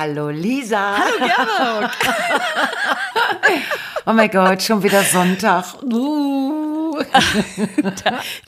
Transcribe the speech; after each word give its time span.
Hallo 0.00 0.30
Lisa. 0.30 0.96
Hallo 0.96 1.26
Georg. 1.26 1.92
oh 4.06 4.12
mein 4.14 4.30
Gott, 4.30 4.62
schon 4.62 4.82
wieder 4.82 5.02
Sonntag. 5.02 5.74
Uh. 5.82 7.02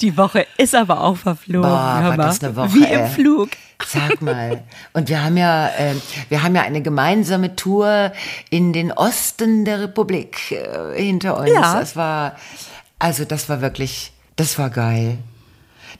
Die 0.01 0.17
Woche 0.17 0.47
ist 0.57 0.75
aber 0.75 1.03
auch 1.03 1.19
verflogen. 1.19 1.69
Boah, 1.69 2.31
ist 2.31 2.43
eine 2.43 2.57
Woche, 2.57 2.73
Wie 2.73 2.85
im. 2.85 3.07
Flug. 3.07 3.51
Sag 3.87 4.23
mal. 4.23 4.63
Und 4.95 5.11
wir 5.11 5.23
haben 5.23 5.37
ja, 5.37 5.69
äh, 5.69 5.95
wir 6.31 6.43
haben 6.43 6.57
ja 6.57 6.63
eine 6.63 6.81
gemeinsame 6.81 7.55
Tour 7.55 8.13
in 8.49 8.73
den 8.73 8.91
Osten 8.91 9.67
der 9.67 9.81
Republik 9.81 10.53
äh, 10.53 10.97
hinter 10.97 11.37
uns. 11.37 11.51
Ja. 11.51 11.81
Das 11.81 11.97
war, 11.97 12.37
also 12.99 13.27
das 13.27 13.51
war 13.51 13.61
wirklich, 13.61 14.13
das 14.37 14.59
war 14.59 14.71
geil. 14.71 15.19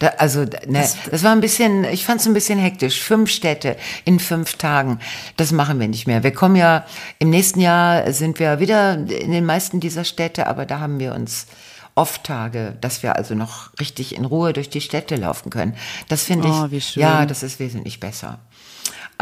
Da, 0.03 0.09
also, 0.19 0.41
ne, 0.41 0.85
das, 1.13 1.23
war 1.23 1.31
ein 1.31 1.41
bisschen, 1.41 1.85
ich 1.85 2.05
fand 2.05 2.21
es 2.21 2.27
ein 2.27 2.35
bisschen 2.35 2.59
hektisch. 2.59 3.01
Fünf 3.01 3.31
Städte 3.31 3.77
in 4.05 4.19
fünf 4.19 4.55
Tagen. 4.55 4.99
Das 5.37 5.53
machen 5.53 5.79
wir 5.79 5.87
nicht 5.87 6.09
mehr. 6.09 6.25
Wir 6.25 6.33
kommen 6.33 6.57
ja, 6.57 6.85
im 7.21 7.31
nächsten 7.31 7.61
Jahr 7.61 8.13
sind 8.13 8.41
wir 8.41 8.59
wieder 8.59 8.95
in 8.95 9.31
den 9.31 9.45
meisten 9.45 9.79
dieser 9.79 10.03
Städte, 10.03 10.49
aber 10.49 10.67
da 10.67 10.81
haben 10.81 10.99
wir 10.99 11.15
uns 11.15 11.47
Off-Tage, 11.95 12.77
dass 12.81 13.05
wir 13.05 13.15
also 13.15 13.37
noch 13.37 13.71
richtig 13.79 14.17
in 14.17 14.25
Ruhe 14.25 14.53
durch 14.53 14.69
die 14.69 14.81
Städte 14.81 15.15
laufen 15.15 15.51
können. 15.51 15.77
Das 16.09 16.25
finde 16.25 16.49
ich, 16.49 16.55
Oh, 16.55 16.81
schön. 16.81 17.01
ja, 17.01 17.25
das 17.25 17.45
ist 17.45 17.61
wesentlich 17.61 18.01
besser. 18.01 18.41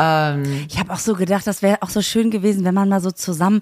Ähm, 0.01 0.67
Ich 0.69 0.79
habe 0.79 0.93
auch 0.93 0.99
so 0.99 1.15
gedacht, 1.15 1.47
das 1.47 1.63
wäre 1.63 1.79
auch 1.83 1.91
so 1.91 2.01
schön 2.03 2.31
gewesen, 2.31 2.65
wenn 2.65 2.75
man 2.75 2.89
mal 2.89 3.01
so 3.01 3.11
zusammen 3.11 3.61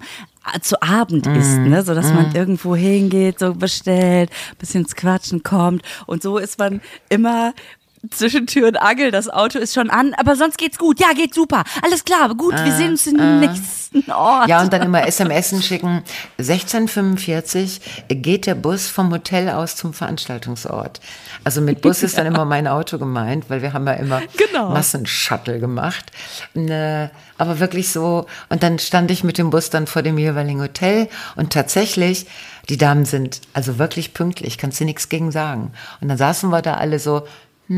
äh, 0.53 0.59
zu 0.61 0.81
Abend 0.81 1.25
Mm. 1.25 1.35
isst, 1.35 1.59
ne? 1.59 1.83
so 1.83 1.93
dass 1.93 2.13
man 2.13 2.33
irgendwo 2.33 2.75
hingeht, 2.75 3.39
so 3.39 3.53
bestellt, 3.53 4.29
bisschen 4.57 4.83
ins 4.83 4.95
Quatschen 4.95 5.43
kommt 5.43 5.81
und 6.07 6.23
so 6.23 6.37
ist 6.37 6.57
man 6.59 6.81
immer 7.09 7.53
zwischen 8.11 8.47
Tür 8.47 8.67
und 8.69 8.77
Angel, 8.77 9.11
das 9.11 9.29
Auto 9.29 9.59
ist 9.59 9.73
schon 9.73 9.89
an, 9.89 10.13
aber 10.15 10.35
sonst 10.35 10.57
geht's 10.57 10.77
gut, 10.77 10.99
ja, 10.99 11.07
geht 11.13 11.33
super, 11.33 11.63
alles 11.83 12.05
klar, 12.05 12.33
gut, 12.35 12.53
wir 12.53 12.71
sehen 12.71 12.91
uns 12.91 13.05
im 13.07 13.39
nächsten 13.39 14.09
Ort. 14.11 14.47
ja, 14.47 14.61
und 14.61 14.71
dann 14.71 14.81
immer 14.83 15.05
SMS 15.05 15.53
schicken. 15.65 16.03
1645 16.37 17.81
geht 18.09 18.45
der 18.45 18.55
Bus 18.55 18.87
vom 18.87 19.11
Hotel 19.11 19.49
aus 19.49 19.75
zum 19.75 19.93
Veranstaltungsort. 19.93 20.99
Also 21.43 21.61
mit 21.61 21.81
Bus 21.81 22.03
ist 22.03 22.17
dann 22.17 22.25
immer 22.33 22.45
mein 22.45 22.67
Auto 22.67 22.97
gemeint, 22.97 23.49
weil 23.49 23.61
wir 23.61 23.73
haben 23.73 23.85
ja 23.87 23.93
immer 23.93 24.21
Genau. 24.37 24.69
Massenshuttle 24.71 25.59
gemacht. 25.59 26.11
Äh, 26.55 27.09
aber 27.37 27.59
wirklich 27.59 27.91
so, 27.91 28.25
und 28.49 28.63
dann 28.63 28.79
stand 28.79 29.11
ich 29.11 29.23
mit 29.23 29.37
dem 29.37 29.49
Bus 29.49 29.69
dann 29.69 29.87
vor 29.87 30.01
dem 30.01 30.17
jeweiligen 30.17 30.61
Hotel 30.61 31.07
und 31.35 31.51
tatsächlich, 31.53 32.27
die 32.69 32.77
Damen 32.77 33.05
sind 33.05 33.41
also 33.53 33.79
wirklich 33.79 34.13
pünktlich, 34.13 34.57
kannst 34.57 34.79
du 34.79 34.85
nichts 34.85 35.09
gegen 35.09 35.31
sagen. 35.31 35.71
Und 36.01 36.09
dann 36.09 36.17
saßen 36.17 36.49
wir 36.49 36.61
da 36.61 36.75
alle 36.75 36.99
so, 36.99 37.23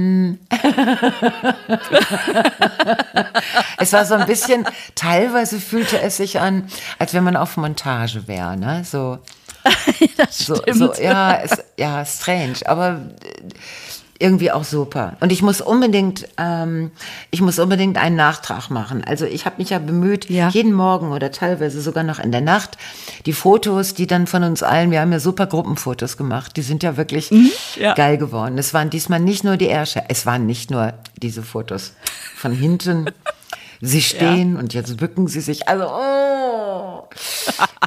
Es 3.78 3.92
war 3.92 4.06
so 4.06 4.14
ein 4.14 4.25
bisschen, 4.25 4.66
teilweise 4.95 5.59
fühlte 5.59 6.00
es 6.02 6.16
sich 6.17 6.39
an, 6.39 6.67
als 6.98 7.14
wenn 7.14 7.25
man 7.25 7.36
auf 7.36 7.58
Montage 7.58 8.25
wäre, 8.28 8.56
ne? 8.56 8.83
So, 8.86 9.20
das 10.17 10.38
so, 10.38 10.56
stimmt. 10.56 10.78
so 10.78 10.94
ja, 11.02 11.36
es, 11.42 11.58
ja, 11.78 12.06
strange, 12.06 12.59
aber 12.66 13.02
äh, 13.22 13.50
irgendwie 14.22 14.52
auch 14.52 14.64
super. 14.64 15.17
Und 15.19 15.31
ich 15.31 15.41
muss 15.41 15.59
unbedingt, 15.61 16.27
ähm, 16.38 16.91
ich 17.31 17.41
muss 17.41 17.59
unbedingt 17.59 17.97
einen 17.97 18.16
Nachtrag 18.16 18.69
machen. 18.69 19.03
Also 19.03 19.25
ich 19.25 19.45
habe 19.45 19.55
mich 19.58 19.69
ja 19.72 19.80
bemüht, 19.80 20.30
Ja. 20.30 20.50
jeden 20.50 20.73
Morgen 20.73 21.11
oder 21.11 21.31
teilweise 21.31 21.81
sogar 21.81 22.03
noch 22.03 22.19
in 22.19 22.31
der 22.31 22.42
Nacht, 22.42 22.77
die 23.25 23.33
Fotos, 23.33 23.94
die 23.94 24.08
dann 24.08 24.27
von 24.27 24.44
uns 24.44 24.64
allen, 24.64 24.92
wir 24.92 25.02
haben 25.02 25.11
ja 25.11 25.19
super 25.19 25.47
Gruppenfotos 25.47 26.17
gemacht, 26.17 26.55
die 26.58 26.61
sind 26.61 26.83
ja 26.83 26.97
wirklich 26.97 27.31
Mhm. 27.31 27.49
ja. 27.80 27.94
geil 27.95 28.17
geworden. 28.17 28.58
Es 28.58 28.73
waren 28.73 28.89
diesmal 28.89 29.19
nicht 29.19 29.44
nur 29.44 29.58
die 29.58 29.67
Ärsche, 29.67 30.03
es 30.08 30.25
waren 30.25 30.45
nicht 30.45 30.72
nur 30.72 30.94
diese 31.22 31.44
Fotos 31.44 31.94
von 32.38 32.52
hinten. 32.52 33.05
Sie 33.83 34.03
stehen 34.03 34.58
und 34.58 34.75
jetzt 34.75 34.95
bücken 34.97 35.27
sie 35.27 35.42
sich. 35.42 35.67
Also, 35.67 35.86
oh, 35.89 37.09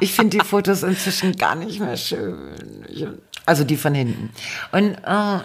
ich 0.01 0.13
finde 0.13 0.37
die 0.39 0.45
Fotos 0.45 0.83
inzwischen 0.83 1.37
gar 1.37 1.55
nicht 1.55 1.79
mehr 1.79 1.95
schön. 1.95 2.35
Also 3.45 3.63
die 3.63 3.77
von 3.77 3.95
hinten. 3.95 4.29
Und 4.73 4.97
oh, 5.07 5.39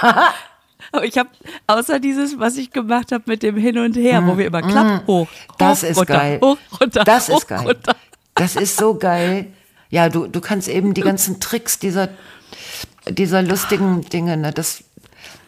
ich 1.04 1.18
habe 1.18 1.30
außer 1.66 2.00
dieses, 2.00 2.38
was 2.38 2.56
ich 2.56 2.70
gemacht 2.70 3.12
habe 3.12 3.24
mit 3.26 3.42
dem 3.42 3.56
Hin 3.56 3.78
und 3.78 3.96
Her, 3.96 4.26
wo 4.26 4.36
wir 4.38 4.46
immer 4.46 4.62
klapp, 4.62 5.06
hoch, 5.06 5.28
Mm, 5.28 5.52
das 5.58 5.82
hoch, 5.82 5.88
ist 5.88 5.96
runter, 5.98 6.14
geil. 6.18 6.40
hoch, 6.42 6.56
runter, 6.80 7.04
das 7.04 7.28
hoch, 7.28 7.38
ist 7.38 7.48
geil. 7.48 7.66
runter. 7.66 7.96
Das 8.34 8.56
ist 8.56 8.76
so 8.76 8.94
geil. 8.94 9.46
Ja, 9.90 10.08
du, 10.08 10.26
du 10.26 10.40
kannst 10.40 10.68
eben 10.68 10.94
die 10.94 11.02
ganzen 11.02 11.38
Tricks 11.40 11.78
dieser, 11.78 12.08
dieser 13.08 13.42
lustigen 13.42 14.00
Dinge, 14.02 14.36
ne, 14.36 14.52
das 14.52 14.84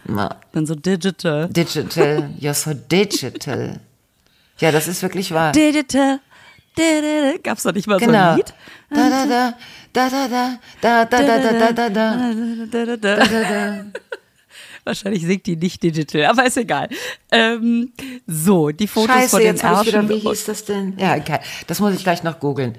na, 0.07 0.37
Dann 0.53 0.67
so 0.67 0.75
digital. 0.75 1.49
digital, 1.49 2.29
you're 2.39 2.53
so 2.53 2.75
digital. 2.75 3.81
Ja, 4.59 4.71
das 4.71 4.87
ist 4.87 5.03
wirklich 5.03 5.33
wahr. 5.33 5.53
Digital. 5.53 6.21
digital. 6.77 7.39
Gab's 7.43 7.63
doch 7.63 7.73
nicht 7.73 7.87
mal 7.87 7.99
so 7.99 8.05
Genau. 8.07 8.33
ein 8.33 8.37
Lied? 8.37 8.53
Da 8.91 9.09
da 9.09 9.27
da 9.27 9.55
da 9.95 10.09
da 10.11 11.05
da 11.07 11.23
da 11.23 11.73
da 11.73 11.73
da 11.73 11.89
da 11.89 12.97
da 12.97 12.97
da 12.97 13.27
da. 13.27 13.85
Wahrscheinlich 14.85 15.23
singt 15.25 15.47
die 15.47 15.57
nicht 15.57 15.83
digital, 15.83 16.27
aber 16.27 16.47
ist 16.47 16.57
egal. 16.57 16.89
Ähm, 17.33 17.93
so, 18.27 18.71
die 18.71 18.87
Fotos 18.87 19.15
Scheiße, 19.17 19.29
von 19.31 19.39
den 19.41 19.57
jetzt 19.57 19.65
ich 19.65 19.87
wieder, 19.87 20.09
wie 20.09 20.19
hieß 20.19 20.45
das 20.45 20.65
denn? 20.65 20.97
Ja, 20.99 21.17
egal. 21.17 21.41
Das 21.67 21.81
muss 21.81 21.95
ich 21.95 22.03
gleich 22.03 22.23
noch 22.23 22.39
googeln. 22.39 22.77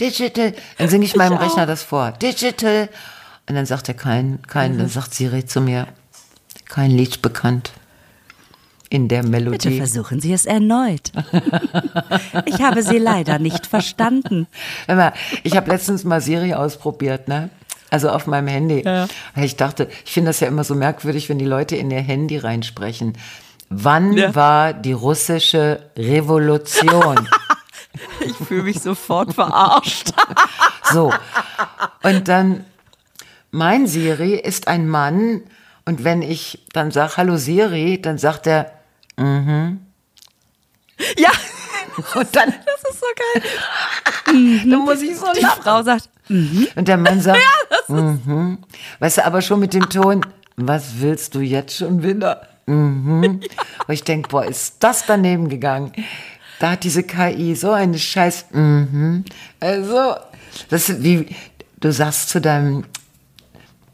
Digital. 0.00 0.54
Dann 0.78 0.88
singe 0.90 1.04
ich 1.04 1.16
meinem 1.16 1.36
auch. 1.36 1.42
Rechner 1.42 1.66
das 1.66 1.82
vor. 1.82 2.12
Digital. 2.12 2.88
Und 3.48 3.54
dann 3.56 3.66
sagt 3.66 3.88
er 3.88 3.94
kein, 3.94 4.40
kein, 4.46 4.74
Mhm. 4.74 4.78
dann 4.78 4.88
sagt 4.88 5.14
Siri 5.14 5.44
zu 5.46 5.60
mir, 5.60 5.88
kein 6.66 6.90
Lied 6.90 7.22
bekannt. 7.22 7.72
In 8.90 9.08
der 9.08 9.18
Bitte 9.22 9.30
Melodie. 9.30 9.76
versuchen 9.76 10.18
Sie 10.20 10.32
es 10.32 10.46
erneut. 10.46 11.12
Ich 12.46 12.62
habe 12.62 12.82
Sie 12.82 12.96
leider 12.96 13.38
nicht 13.38 13.66
verstanden. 13.66 14.46
Mal, 14.86 15.12
ich 15.42 15.56
habe 15.56 15.70
letztens 15.70 16.04
mal 16.04 16.22
Siri 16.22 16.54
ausprobiert, 16.54 17.28
ne? 17.28 17.50
Also 17.90 18.10
auf 18.10 18.26
meinem 18.26 18.48
Handy. 18.48 18.82
Ja. 18.84 19.06
Ich 19.36 19.56
dachte, 19.56 19.88
ich 20.04 20.12
finde 20.12 20.30
das 20.30 20.40
ja 20.40 20.48
immer 20.48 20.64
so 20.64 20.74
merkwürdig, 20.74 21.28
wenn 21.28 21.38
die 21.38 21.44
Leute 21.46 21.76
in 21.76 21.90
ihr 21.90 22.00
Handy 22.00 22.36
reinsprechen. 22.38 23.16
Wann 23.70 24.14
Ja. 24.14 24.34
war 24.34 24.72
die 24.72 24.92
russische 24.92 25.90
Revolution? 25.96 27.28
Ich 28.20 28.36
fühle 28.46 28.62
mich 28.62 28.80
sofort 28.80 29.34
verarscht. 29.34 30.12
So. 30.92 31.12
Und 32.04 32.28
dann, 32.28 32.64
mein 33.50 33.88
Siri 33.88 34.34
ist 34.36 34.68
ein 34.68 34.88
Mann 34.88 35.42
und 35.84 36.04
wenn 36.04 36.22
ich 36.22 36.64
dann 36.72 36.92
sage, 36.92 37.16
hallo 37.16 37.36
Siri, 37.36 38.00
dann 38.00 38.16
sagt 38.18 38.46
er, 38.46 38.70
Ja, 39.18 39.24
und 42.14 42.36
dann, 42.36 42.54
das 42.66 42.90
ist 42.90 43.00
so 43.00 43.06
geil. 43.16 43.42
dann 44.70 44.78
muss 44.80 45.00
ich 45.02 45.16
so 45.16 45.26
Die 45.34 45.40
lachen. 45.40 45.62
Frau 45.62 45.82
sagt, 45.82 46.08
Und 46.28 46.88
der 46.88 46.96
Mann 46.96 47.20
sagt, 47.22 47.40
mhm. 47.88 48.58
weißt 48.98 49.18
du, 49.18 49.26
aber 49.26 49.42
schon 49.42 49.60
mit 49.60 49.74
dem 49.74 49.88
Ton, 49.88 50.22
was 50.56 51.00
willst 51.00 51.34
du 51.34 51.40
jetzt 51.40 51.76
schon 51.76 52.02
wieder? 52.02 52.42
Mhm. 52.66 53.22
Und 53.86 53.94
ich 53.94 54.04
denke, 54.04 54.28
boah, 54.28 54.44
ist 54.44 54.76
das 54.80 55.06
daneben 55.06 55.48
gegangen. 55.48 55.92
Da 56.58 56.72
hat 56.72 56.84
diese 56.84 57.02
KI 57.02 57.54
so 57.54 57.70
eine 57.70 57.98
Scheiß, 57.98 58.46
mhm. 58.52 59.24
also, 59.60 60.16
das 60.70 60.88
ist 60.88 61.02
wie, 61.02 61.34
du 61.80 61.92
sagst 61.92 62.30
zu 62.30 62.40
deinem 62.40 62.84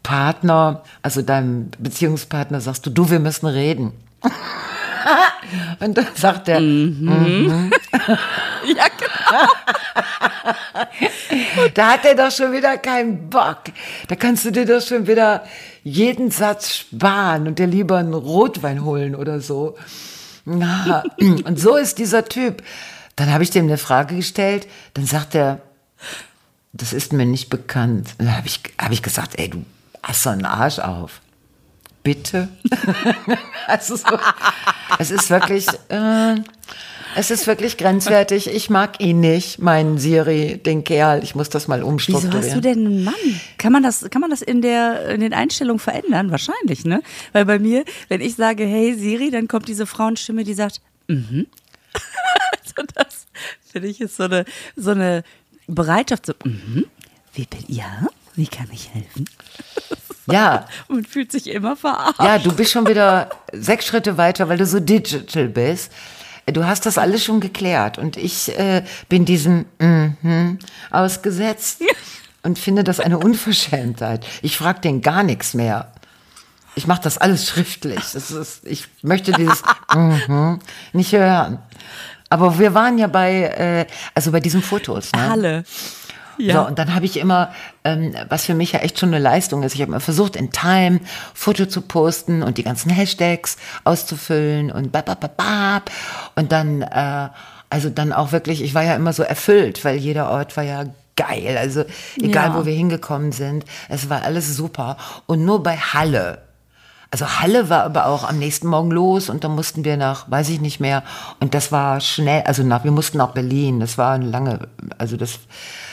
Partner, 0.01 0.83
also 1.01 1.21
deinem 1.21 1.69
Beziehungspartner, 1.79 2.61
sagst 2.61 2.85
du, 2.85 2.89
du, 2.89 3.09
wir 3.09 3.19
müssen 3.19 3.47
reden. 3.47 3.93
Und 5.79 5.97
dann 5.97 6.07
sagt 6.15 6.47
er, 6.47 6.59
ja, 6.59 7.69
genau. 8.97 9.47
Da 11.73 11.91
hat 11.93 12.05
er 12.05 12.15
doch 12.15 12.31
schon 12.31 12.51
wieder 12.51 12.77
keinen 12.77 13.29
Bock. 13.29 13.63
Da 14.07 14.15
kannst 14.15 14.45
du 14.45 14.51
dir 14.51 14.65
doch 14.65 14.81
schon 14.81 15.07
wieder 15.07 15.43
jeden 15.83 16.31
Satz 16.31 16.75
sparen 16.75 17.47
und 17.47 17.59
dir 17.59 17.67
lieber 17.67 17.97
einen 17.97 18.13
Rotwein 18.13 18.83
holen 18.83 19.15
oder 19.15 19.39
so. 19.39 19.77
Na, 20.45 21.03
Und 21.19 21.59
so 21.59 21.75
ist 21.75 21.97
dieser 21.99 22.25
Typ. 22.25 22.63
Dann 23.15 23.31
habe 23.31 23.43
ich 23.43 23.49
dem 23.49 23.65
eine 23.65 23.77
Frage 23.77 24.15
gestellt, 24.15 24.67
dann 24.93 25.05
sagt 25.05 25.35
er, 25.35 25.61
das 26.73 26.91
ist 26.91 27.13
mir 27.13 27.25
nicht 27.25 27.49
bekannt. 27.49 28.09
Und 28.17 28.25
dann 28.25 28.35
habe 28.37 28.47
ich, 28.47 28.59
hab 28.77 28.91
ich 28.91 29.01
gesagt, 29.01 29.39
ey, 29.39 29.49
du 29.49 29.63
hast 30.03 30.25
doch 30.25 30.31
einen 30.31 30.45
Arsch 30.45 30.79
auf. 30.79 31.21
Bitte? 32.05 32.49
also 33.67 33.95
so, 33.95 34.05
es 34.99 35.09
ist 35.09 35.31
wirklich, 35.31 35.65
äh, 35.89 36.35
es 37.15 37.31
ist 37.31 37.47
wirklich 37.47 37.77
grenzwertig. 37.77 38.47
Ich 38.47 38.69
mag 38.69 39.01
ihn 39.01 39.21
nicht, 39.21 39.57
meinen 39.57 39.97
Siri, 39.97 40.59
den 40.63 40.83
Kerl. 40.83 41.23
Ich 41.23 41.33
muss 41.33 41.49
das 41.49 41.67
mal 41.67 41.79
Wieso 41.79 41.87
umstrukturieren. 41.87 42.43
hast 42.43 42.55
du 42.55 42.61
denn 42.61 42.85
einen 42.85 43.03
Mann? 43.05 43.41
Kann 43.57 43.73
man 43.73 43.81
das, 43.81 44.07
kann 44.11 44.21
man 44.21 44.29
das 44.29 44.43
in, 44.43 44.61
der, 44.61 45.09
in 45.09 45.19
den 45.19 45.33
Einstellungen 45.33 45.79
verändern? 45.79 46.29
Wahrscheinlich, 46.29 46.85
ne? 46.85 47.01
Weil 47.33 47.45
bei 47.45 47.57
mir, 47.57 47.83
wenn 48.07 48.21
ich 48.21 48.35
sage, 48.35 48.65
hey 48.65 48.93
Siri, 48.93 49.31
dann 49.31 49.47
kommt 49.47 49.67
diese 49.67 49.87
Frauenstimme, 49.87 50.43
die 50.43 50.53
sagt, 50.53 50.81
mhm. 51.07 51.47
also 52.51 52.87
das 52.93 53.25
finde 53.71 53.87
ich 53.87 53.99
ist 53.99 54.17
so 54.17 54.25
eine, 54.25 54.45
so 54.75 54.91
eine 54.91 55.23
Bereitschaft, 55.65 56.27
so, 56.27 56.33
mhm. 56.43 56.85
Wie 57.33 57.45
bin, 57.45 57.65
ja, 57.67 58.07
wie 58.35 58.47
kann 58.47 58.67
ich 58.71 58.93
helfen? 58.93 59.25
Ja, 60.27 60.65
Und 60.87 61.07
fühlt 61.07 61.31
sich 61.31 61.47
immer 61.49 61.75
verarscht. 61.75 62.19
ja, 62.19 62.37
du 62.39 62.51
bist 62.53 62.71
schon 62.71 62.87
wieder 62.87 63.29
sechs 63.51 63.85
Schritte 63.85 64.17
weiter, 64.17 64.49
weil 64.49 64.57
du 64.57 64.65
so 64.65 64.79
digital 64.79 65.47
bist. 65.47 65.91
Du 66.47 66.65
hast 66.65 66.85
das 66.85 66.97
alles 66.99 67.23
schon 67.23 67.39
geklärt 67.39 67.97
und 67.97 68.17
ich 68.17 68.57
äh, 68.57 68.83
bin 69.09 69.25
diesem 69.25 69.65
mhm 69.79 70.59
ausgesetzt 70.91 71.81
und 72.43 72.59
finde 72.59 72.83
das 72.83 72.99
eine 72.99 73.17
Unverschämtheit. 73.17 74.25
Ich 74.43 74.57
frage 74.57 74.81
den 74.81 75.01
gar 75.01 75.23
nichts 75.23 75.55
mehr. 75.55 75.91
Ich 76.75 76.85
mache 76.85 77.01
das 77.01 77.17
alles 77.17 77.47
schriftlich. 77.47 77.99
Das 78.13 78.29
ist, 78.29 78.65
ich 78.65 78.87
möchte 79.01 79.31
dieses 79.31 79.63
mhm 79.95 80.59
nicht 80.93 81.13
hören. 81.13 81.57
Aber 82.29 82.59
wir 82.59 82.73
waren 82.73 82.97
ja 82.97 83.07
bei, 83.07 83.43
äh, 83.43 83.85
also 84.13 84.31
bei 84.31 84.39
diesen 84.39 84.61
Fotos. 84.61 85.11
Ne? 85.13 85.29
Halle. 85.29 85.63
Ja. 86.37 86.61
So, 86.61 86.67
und 86.67 86.79
dann 86.79 86.93
habe 86.95 87.05
ich 87.05 87.17
immer, 87.17 87.51
ähm, 87.83 88.13
was 88.29 88.45
für 88.45 88.53
mich 88.53 88.71
ja 88.73 88.79
echt 88.79 88.99
schon 88.99 89.09
eine 89.09 89.19
Leistung 89.19 89.63
ist, 89.63 89.75
ich 89.75 89.81
habe 89.81 89.91
immer 89.91 89.99
versucht, 89.99 90.35
in 90.35 90.51
Time 90.51 90.99
Foto 91.33 91.65
zu 91.65 91.81
posten 91.81 92.43
und 92.43 92.57
die 92.57 92.63
ganzen 92.63 92.89
Hashtags 92.89 93.57
auszufüllen 93.83 94.71
und 94.71 94.91
babababab. 94.91 95.89
Und 96.35 96.51
dann, 96.51 96.81
äh, 96.81 97.29
also 97.69 97.89
dann 97.89 98.13
auch 98.13 98.31
wirklich, 98.31 98.61
ich 98.63 98.73
war 98.73 98.83
ja 98.83 98.95
immer 98.95 99.13
so 99.13 99.23
erfüllt, 99.23 99.83
weil 99.85 99.95
jeder 99.97 100.29
Ort 100.29 100.55
war 100.57 100.63
ja 100.63 100.85
geil. 101.15 101.57
Also 101.57 101.85
egal, 102.21 102.49
Ja. 102.49 102.55
wo 102.55 102.65
wir 102.65 102.73
hingekommen 102.73 103.31
sind, 103.31 103.65
es 103.89 104.09
war 104.09 104.23
alles 104.23 104.55
super. 104.55 104.97
Und 105.27 105.45
nur 105.45 105.63
bei 105.63 105.77
Halle. 105.77 106.39
Also 107.15 107.39
Halle 107.39 107.69
war 107.69 107.83
aber 107.83 108.07
auch 108.07 108.27
am 108.27 108.39
nächsten 108.39 108.67
Morgen 108.67 108.91
los 108.91 109.29
und 109.29 109.45
dann 109.45 109.55
mussten 109.55 109.85
wir 109.85 109.95
nach, 109.95 110.29
weiß 110.29 110.49
ich 110.49 110.59
nicht 110.59 110.81
mehr. 110.81 111.01
Und 111.39 111.53
das 111.53 111.71
war 111.71 112.01
schnell, 112.01 112.41
also 112.41 112.61
nach, 112.61 112.83
wir 112.83 112.91
mussten 112.91 113.19
nach 113.19 113.29
Berlin. 113.31 113.79
Das 113.79 113.97
war 113.97 114.15
eine 114.15 114.25
lange, 114.25 114.67
also 114.97 115.15
das. 115.15 115.39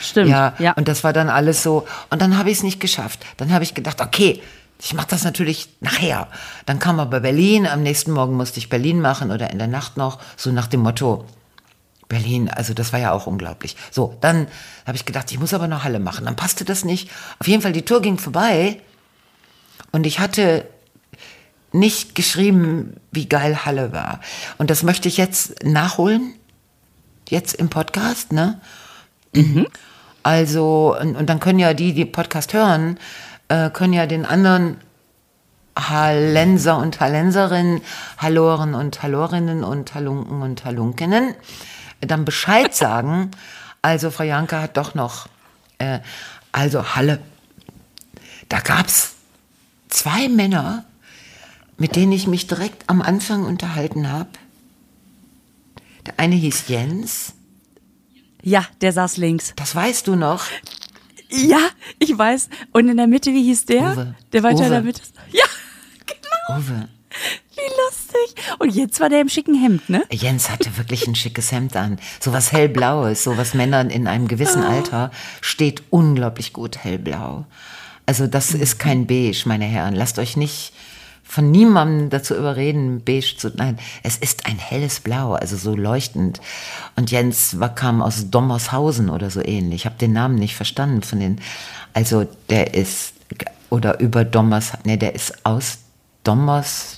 Stimmt, 0.01 0.29
Ja, 0.29 0.51
ja. 0.59 0.73
und 0.73 0.89
das 0.89 1.05
war 1.05 1.13
dann 1.13 1.29
alles 1.29 1.63
so. 1.63 1.87
Und 2.09 2.21
dann 2.21 2.37
habe 2.37 2.49
ich 2.51 2.57
es 2.57 2.63
nicht 2.63 2.81
geschafft. 2.81 3.21
Dann 3.37 3.53
habe 3.53 3.63
ich 3.63 3.73
gedacht, 3.73 4.01
okay, 4.01 4.41
ich 4.81 4.93
mache 4.93 5.07
das 5.11 5.23
natürlich 5.23 5.69
nachher. 5.79 6.27
Dann 6.65 6.79
kam 6.79 6.99
aber 6.99 7.21
Berlin. 7.21 7.67
Am 7.67 7.83
nächsten 7.83 8.11
Morgen 8.11 8.35
musste 8.35 8.59
ich 8.59 8.67
Berlin 8.67 8.99
machen 8.99 9.31
oder 9.31 9.49
in 9.49 9.59
der 9.59 9.69
Nacht 9.69 9.95
noch, 9.95 10.19
so 10.35 10.51
nach 10.51 10.67
dem 10.67 10.81
Motto. 10.81 11.23
Berlin, 12.09 12.49
also 12.49 12.73
das 12.73 12.91
war 12.91 12.99
ja 12.99 13.13
auch 13.13 13.27
unglaublich. 13.27 13.77
So, 13.91 14.17
dann 14.19 14.47
habe 14.85 14.97
ich 14.97 15.05
gedacht, 15.05 15.31
ich 15.31 15.39
muss 15.39 15.53
aber 15.53 15.69
noch 15.69 15.85
Halle 15.85 16.01
machen. 16.01 16.25
Dann 16.25 16.35
passte 16.35 16.65
das 16.65 16.83
nicht. 16.83 17.09
Auf 17.39 17.47
jeden 17.47 17.61
Fall, 17.61 17.71
die 17.71 17.83
Tour 17.85 18.01
ging 18.01 18.17
vorbei 18.17 18.81
und 19.93 20.05
ich 20.05 20.19
hatte 20.19 20.65
nicht 21.73 22.15
geschrieben, 22.15 22.95
wie 23.11 23.27
geil 23.27 23.65
Halle 23.65 23.91
war. 23.91 24.19
Und 24.57 24.69
das 24.69 24.83
möchte 24.83 25.07
ich 25.07 25.17
jetzt 25.17 25.63
nachholen, 25.63 26.33
jetzt 27.29 27.55
im 27.55 27.69
Podcast, 27.69 28.31
ne? 28.31 28.61
Also, 30.23 30.95
und, 30.99 31.15
und 31.15 31.29
dann 31.29 31.39
können 31.39 31.59
ja 31.59 31.73
die, 31.73 31.93
die 31.93 32.05
Podcast 32.05 32.53
hören, 32.53 32.97
äh, 33.49 33.69
können 33.69 33.93
ja 33.93 34.05
den 34.05 34.25
anderen 34.25 34.77
Hallenser 35.77 36.77
und 36.77 36.99
Hallenserinnen, 36.99 37.81
Halloren 38.17 38.75
und 38.75 39.01
Hallorinnen 39.01 39.63
und 39.63 39.95
Halunken 39.95 40.41
und 40.41 40.63
Halunkinnen 40.63 41.35
dann 42.07 42.25
Bescheid 42.25 42.73
sagen. 42.75 43.31
Also 43.81 44.11
Frau 44.11 44.23
Janke 44.23 44.61
hat 44.61 44.77
doch 44.77 44.95
noch, 44.95 45.27
äh, 45.77 45.99
also 46.51 46.95
Halle, 46.95 47.19
da 48.49 48.59
gab's 48.59 49.13
zwei 49.89 50.29
Männer, 50.29 50.85
mit 51.77 51.95
denen 51.95 52.11
ich 52.11 52.27
mich 52.27 52.47
direkt 52.47 52.83
am 52.89 53.01
Anfang 53.01 53.43
unterhalten 53.45 54.11
habe. 54.11 54.29
Der 56.05 56.19
eine 56.19 56.35
hieß 56.35 56.65
Jens, 56.67 57.33
Ja, 58.41 58.65
der 58.81 58.91
saß 58.91 59.17
links. 59.17 59.53
das 59.55 59.73
weißt 59.75 60.07
du 60.07 60.15
noch. 60.15 60.43
Ja, 61.29 61.59
ich 61.99 62.15
weiß. 62.15 62.49
Und 62.73 62.89
in 62.89 62.97
der 62.97 63.07
Mitte, 63.07 63.31
wie 63.31 63.43
hieß 63.43 63.65
der? 63.65 63.93
Uwe. 63.93 64.15
Der 64.33 64.43
weiter 64.43 64.65
in 64.65 64.69
der 64.71 64.79
Uwe. 64.81 64.85
Mitte. 64.87 65.01
Ja, 65.31 65.45
genau. 66.05 66.59
Uwe. 66.59 66.89
Wie 67.55 67.71
lustig. 67.85 68.43
Und 68.59 68.75
jetzt 68.75 68.99
war 68.99 69.09
der 69.09 69.21
im 69.21 69.29
schicken 69.29 69.55
Hemd, 69.59 69.87
ne? 69.89 70.03
Jens 70.11 70.49
hatte 70.49 70.77
wirklich 70.77 71.07
ein 71.07 71.15
schickes 71.15 71.51
Hemd 71.51 71.75
an. 71.75 71.99
So 72.19 72.33
was 72.33 72.51
hellblaues, 72.51 73.23
so 73.23 73.37
was 73.37 73.53
Männern 73.53 73.89
in 73.89 74.07
einem 74.07 74.27
gewissen 74.27 74.63
Alter 74.63 75.11
steht 75.41 75.83
unglaublich 75.89 76.53
gut 76.53 76.77
hellblau. 76.83 77.45
Also 78.05 78.27
das 78.27 78.51
ist 78.53 78.79
kein 78.79 79.07
Beige, 79.07 79.43
meine 79.45 79.65
Herren. 79.65 79.95
Lasst 79.95 80.19
euch 80.19 80.35
nicht 80.35 80.73
von 81.23 81.49
niemandem 81.51 82.09
dazu 82.09 82.35
überreden, 82.35 83.01
beige 83.03 83.35
zu, 83.37 83.51
nein, 83.55 83.79
es 84.03 84.17
ist 84.17 84.45
ein 84.45 84.57
helles 84.57 84.99
Blau, 84.99 85.33
also 85.33 85.57
so 85.57 85.75
leuchtend. 85.75 86.41
Und 86.95 87.11
Jens 87.11 87.57
kam 87.75 88.01
aus 88.01 88.29
Dommershausen 88.29 89.09
oder 89.09 89.29
so 89.29 89.41
ähnlich. 89.43 89.81
Ich 89.81 89.85
habe 89.85 89.95
den 89.97 90.13
Namen 90.13 90.35
nicht 90.35 90.55
verstanden 90.55 91.01
von 91.01 91.19
den, 91.19 91.39
also 91.93 92.27
der 92.49 92.73
ist, 92.73 93.13
oder 93.69 93.99
über 93.99 94.25
Dommers, 94.25 94.73
nee, 94.83 94.97
der 94.97 95.15
ist 95.15 95.45
aus 95.45 95.79
Dommers, 96.23 96.97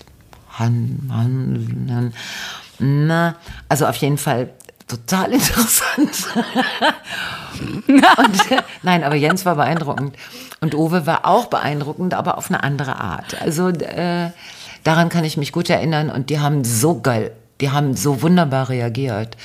na, 2.80 3.36
also 3.69 3.86
auf 3.86 3.95
jeden 3.98 4.18
Fall 4.18 4.50
total 4.88 5.34
interessant. 5.34 6.28
Und, 7.60 8.52
äh, 8.52 8.62
nein, 8.84 9.04
aber 9.04 9.16
Jens 9.16 9.46
war 9.46 9.56
beeindruckend. 9.56 10.16
Und 10.62 10.76
Uwe 10.76 11.06
war 11.06 11.26
auch 11.26 11.46
beeindruckend, 11.46 12.14
aber 12.14 12.38
auf 12.38 12.50
eine 12.50 12.64
andere 12.64 12.98
Art. 12.98 13.42
Also 13.42 13.70
äh, 13.70 14.32
daran 14.84 15.10
kann 15.10 15.24
ich 15.24 15.38
mich 15.38 15.52
gut 15.52 15.70
erinnern. 15.70 16.10
Und 16.10 16.30
die 16.30 16.40
haben 16.40 16.64
so 16.64 17.00
geil, 17.02 17.32
die 17.62 17.72
haben 17.72 17.96
so 17.96 18.22
wunderbar 18.22 18.70
reagiert. 18.70 19.38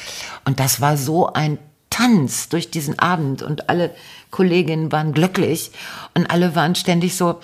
Und 0.45 0.61
das 0.61 0.81
war 0.81 0.97
so 0.97 1.33
ein 1.33 1.59
Tanz 1.91 2.49
durch 2.49 2.71
diesen 2.71 2.99
Abend. 2.99 3.43
Und 3.43 3.69
alle 3.69 3.91
Kolleginnen 4.31 4.93
waren 4.93 5.13
glücklich. 5.13 5.71
Und 6.15 6.31
alle 6.31 6.55
waren 6.55 6.75
ständig 6.75 7.17
so, 7.17 7.41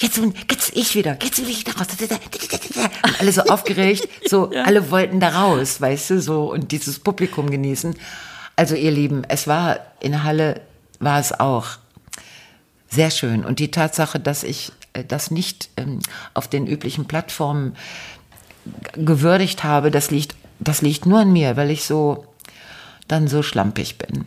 jetzt, 0.00 0.20
jetzt 0.50 0.76
ich 0.76 0.94
wieder, 0.94 1.18
jetzt 1.22 1.38
will 1.38 1.50
ich 1.50 1.64
da 1.64 1.72
raus. 1.72 1.86
Und 3.02 3.20
alle 3.20 3.32
so 3.32 3.42
aufgeregt, 3.42 4.08
so, 4.28 4.50
alle 4.64 4.90
wollten 4.90 5.20
da 5.20 5.28
raus, 5.28 5.80
weißt 5.80 6.10
du, 6.10 6.20
so, 6.20 6.52
und 6.52 6.72
dieses 6.72 6.98
Publikum 6.98 7.50
genießen. 7.50 7.94
Also 8.56 8.74
ihr 8.74 8.90
Lieben, 8.90 9.24
es 9.28 9.46
war 9.46 9.78
in 10.00 10.22
Halle, 10.24 10.60
war 10.98 11.18
es 11.18 11.38
auch 11.38 11.66
sehr 12.88 13.10
schön. 13.10 13.44
Und 13.44 13.58
die 13.58 13.70
Tatsache, 13.70 14.18
dass 14.20 14.42
ich 14.42 14.72
äh, 14.92 15.04
das 15.04 15.30
nicht 15.30 15.70
ähm, 15.76 16.00
auf 16.34 16.48
den 16.48 16.66
üblichen 16.66 17.06
Plattformen 17.06 17.76
gewürdigt 18.94 19.64
habe, 19.64 19.90
das 19.90 20.10
liegt, 20.10 20.34
das 20.58 20.82
liegt 20.82 21.06
nur 21.06 21.20
an 21.20 21.32
mir, 21.32 21.56
weil 21.56 21.70
ich 21.70 21.84
so 21.84 22.26
dann 23.08 23.28
so 23.28 23.42
schlampig 23.42 23.98
bin. 23.98 24.24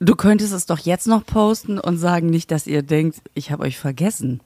Du 0.00 0.14
könntest 0.14 0.52
es 0.52 0.66
doch 0.66 0.78
jetzt 0.78 1.06
noch 1.06 1.26
posten 1.26 1.78
und 1.78 1.98
sagen 1.98 2.28
nicht, 2.28 2.50
dass 2.50 2.66
ihr 2.66 2.82
denkt, 2.82 3.20
ich 3.34 3.50
habe 3.50 3.64
euch 3.64 3.78
vergessen. 3.78 4.40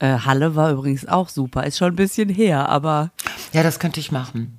Äh, 0.00 0.18
Halle 0.24 0.56
war 0.56 0.70
übrigens 0.72 1.06
auch 1.06 1.28
super. 1.28 1.64
Ist 1.64 1.78
schon 1.78 1.92
ein 1.92 1.96
bisschen 1.96 2.28
her, 2.28 2.68
aber 2.68 3.10
Ja, 3.52 3.62
das 3.62 3.78
könnte 3.78 4.00
ich 4.00 4.10
machen. 4.10 4.58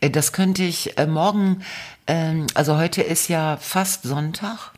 Äh, 0.00 0.10
Das 0.10 0.32
könnte 0.32 0.62
ich 0.64 0.98
äh, 0.98 1.06
morgen, 1.06 1.62
ähm, 2.06 2.46
also 2.54 2.76
heute 2.76 3.00
ist 3.02 3.28
ja 3.28 3.56
fast 3.56 4.02
Sonntag. 4.02 4.72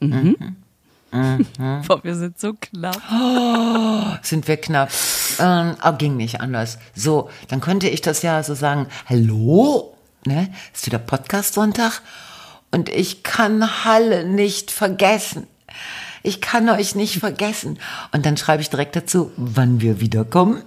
boah, 1.88 2.04
wir 2.04 2.14
sind 2.14 2.38
so 2.38 2.54
knapp. 2.60 3.00
Sind 4.22 4.46
wir 4.48 4.56
knapp. 4.56 4.90
Ähm, 5.38 5.76
aber 5.80 5.98
ging 5.98 6.16
nicht 6.16 6.40
anders. 6.40 6.78
So, 6.94 7.30
dann 7.48 7.60
könnte 7.60 7.88
ich 7.88 8.00
das 8.00 8.22
ja 8.22 8.42
so 8.42 8.54
sagen, 8.54 8.86
hallo, 9.08 9.96
ne, 10.26 10.52
ist 10.72 10.86
wieder 10.86 10.98
Podcast 10.98 11.54
Sonntag 11.54 12.00
und 12.70 12.88
ich 12.88 13.22
kann 13.22 13.84
Halle 13.84 14.24
nicht 14.24 14.70
vergessen. 14.70 15.46
Ich 16.22 16.40
kann 16.40 16.68
euch 16.68 16.94
nicht 16.94 17.18
vergessen. 17.18 17.78
Und 18.12 18.26
dann 18.26 18.36
schreibe 18.36 18.62
ich 18.62 18.70
direkt 18.70 18.96
dazu, 18.96 19.30
wann 19.36 19.80
wir 19.80 20.00
wiederkommen. 20.00 20.62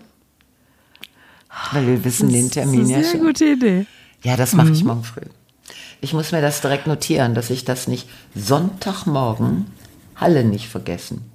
Weil 1.72 1.86
wir 1.88 2.04
wissen 2.04 2.30
den 2.34 2.50
Termin 2.50 2.82
das 2.82 2.88
ist 2.90 2.92
ja 2.92 2.96
eine 2.98 3.04
sehr 3.06 3.12
schon. 3.18 3.28
gute 3.28 3.46
Idee. 3.46 3.86
Ja, 4.24 4.36
das 4.38 4.54
mache 4.54 4.72
ich 4.72 4.84
morgen 4.84 5.04
früh. 5.04 5.22
Ich 6.02 6.14
muss 6.14 6.32
mir 6.32 6.42
das 6.42 6.62
direkt 6.62 6.88
notieren, 6.88 7.36
dass 7.36 7.50
ich 7.50 7.64
das 7.66 7.88
nicht 7.88 8.10
Sonntagmorgen 8.36 9.68
Halle 10.16 10.44
nicht 10.44 10.68
vergessen. 10.68 11.30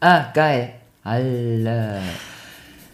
ah, 0.00 0.24
geil. 0.34 0.72
Halle. 1.04 2.02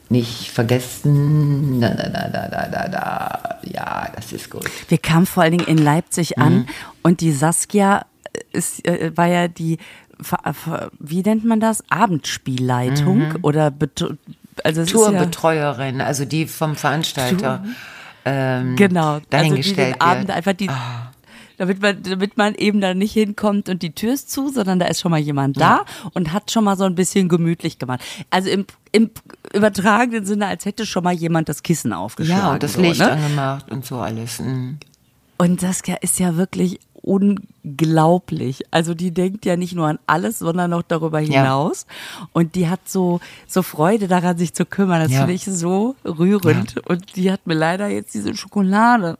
Nicht 0.09 0.51
vergessen. 0.51 1.81
Da, 1.81 1.89
da, 1.91 2.09
da, 2.09 2.29
da, 2.29 2.49
da, 2.49 2.69
da, 2.69 2.89
da. 2.89 3.59
Ja, 3.65 4.11
das 4.15 4.33
ist 4.33 4.51
gut. 4.51 4.65
Wir 4.89 4.99
kamen 4.99 5.27
vor 5.27 5.43
allen 5.43 5.57
Dingen 5.59 5.69
in 5.69 5.79
Leipzig 5.79 6.35
Mhm. 6.37 6.43
an 6.43 6.67
und 7.03 7.21
die 7.21 7.33
Saskia 7.33 8.05
ist, 8.53 8.87
äh, 8.87 9.13
war 9.17 9.27
ja 9.27 9.49
die, 9.49 9.79
wie 10.99 11.23
nennt 11.23 11.45
man 11.45 11.61
das? 11.61 11.83
Abendspielleitung 11.91 13.37
oder 13.43 13.71
Bet 13.71 14.05
also 14.65 14.83
ist 14.83 14.93
ja, 14.93 14.99
Tourbetreuerin, 14.99 16.01
also 16.01 16.25
die 16.25 16.47
vom 16.47 16.77
Veranstalter 16.77 17.65
ähm, 18.25 18.77
genau, 18.77 19.15
also 19.15 19.21
die 19.21 19.31
dahingestellt 19.31 19.95
den 19.97 20.01
Abend 20.01 20.31
einfach 20.31 20.53
die, 20.53 20.69
damit 21.59 21.81
man, 21.83 22.03
damit 22.03 22.37
man 22.37 22.55
eben 22.55 22.81
da 22.81 22.95
nicht 22.95 23.13
hinkommt 23.13 23.69
und 23.69 23.83
die 23.83 23.95
Tür 23.95 24.13
ist 24.13 24.31
zu, 24.31 24.49
sondern 24.49 24.79
da 24.79 24.87
ist 24.87 25.01
schon 25.01 25.11
mal 25.11 25.21
jemand 25.21 25.61
da 25.61 25.85
und 26.13 26.33
hat 26.33 26.51
schon 26.51 26.65
mal 26.65 26.77
so 26.77 26.85
ein 26.85 26.95
bisschen 26.95 27.29
gemütlich 27.29 27.79
gemacht. 27.79 28.01
Also 28.31 28.51
im, 28.51 28.67
im 28.93 29.11
übertragenen 29.53 30.25
Sinne, 30.25 30.47
als 30.47 30.65
hätte 30.65 30.87
schon 30.87 31.05
mal 31.05 31.15
jemand 31.15 31.49
das 31.49 31.63
Kissen 31.63 31.93
aufgeschlagen. 31.93 32.43
Ja, 32.43 32.53
und 32.53 32.63
das 32.63 32.75
so, 32.75 32.81
Licht 32.81 33.01
ne? 33.01 33.13
angemacht 33.13 33.71
und 33.71 33.85
so 33.85 33.99
alles. 33.99 34.41
Mhm. 34.41 34.79
Und 35.39 35.61
Saskia 35.61 35.97
ist 36.01 36.21
ja 36.21 36.37
wirklich 36.37 36.79
unglaublich. 37.03 38.63
Also 38.71 38.95
die 38.95 39.13
denkt 39.13 39.45
ja 39.45 39.57
nicht 39.57 39.75
nur 39.75 39.89
an 39.89 39.99
alles, 40.07 40.39
sondern 40.39 40.71
noch 40.71 40.83
darüber 40.83 41.19
hinaus. 41.19 41.87
Ja. 41.89 42.29
Und 42.33 42.55
die 42.55 42.69
hat 42.69 42.89
so, 42.89 43.21
so 43.47 43.63
Freude 43.63 44.09
daran, 44.09 44.39
sich 44.39 44.55
zu 44.55 44.65
kümmern. 44.65 45.03
Das 45.03 45.13
ja. 45.13 45.19
finde 45.19 45.35
ich 45.35 45.45
so 45.45 45.97
rührend. 46.05 46.75
Ja. 46.77 46.83
Und 46.89 47.17
die 47.17 47.31
hat 47.31 47.47
mir 47.47 47.55
leider 47.55 47.89
jetzt 47.89 48.15
diese 48.15 48.35
Schokolade. 48.37 49.19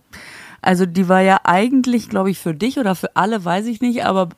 Also 0.62 0.87
die 0.87 1.09
war 1.09 1.21
ja 1.21 1.41
eigentlich, 1.43 2.09
glaube 2.09 2.31
ich, 2.31 2.39
für 2.39 2.55
dich 2.55 2.79
oder 2.79 2.95
für 2.95 3.17
alle, 3.17 3.45
weiß 3.45 3.67
ich 3.67 3.81
nicht, 3.81 4.05
aber, 4.05 4.29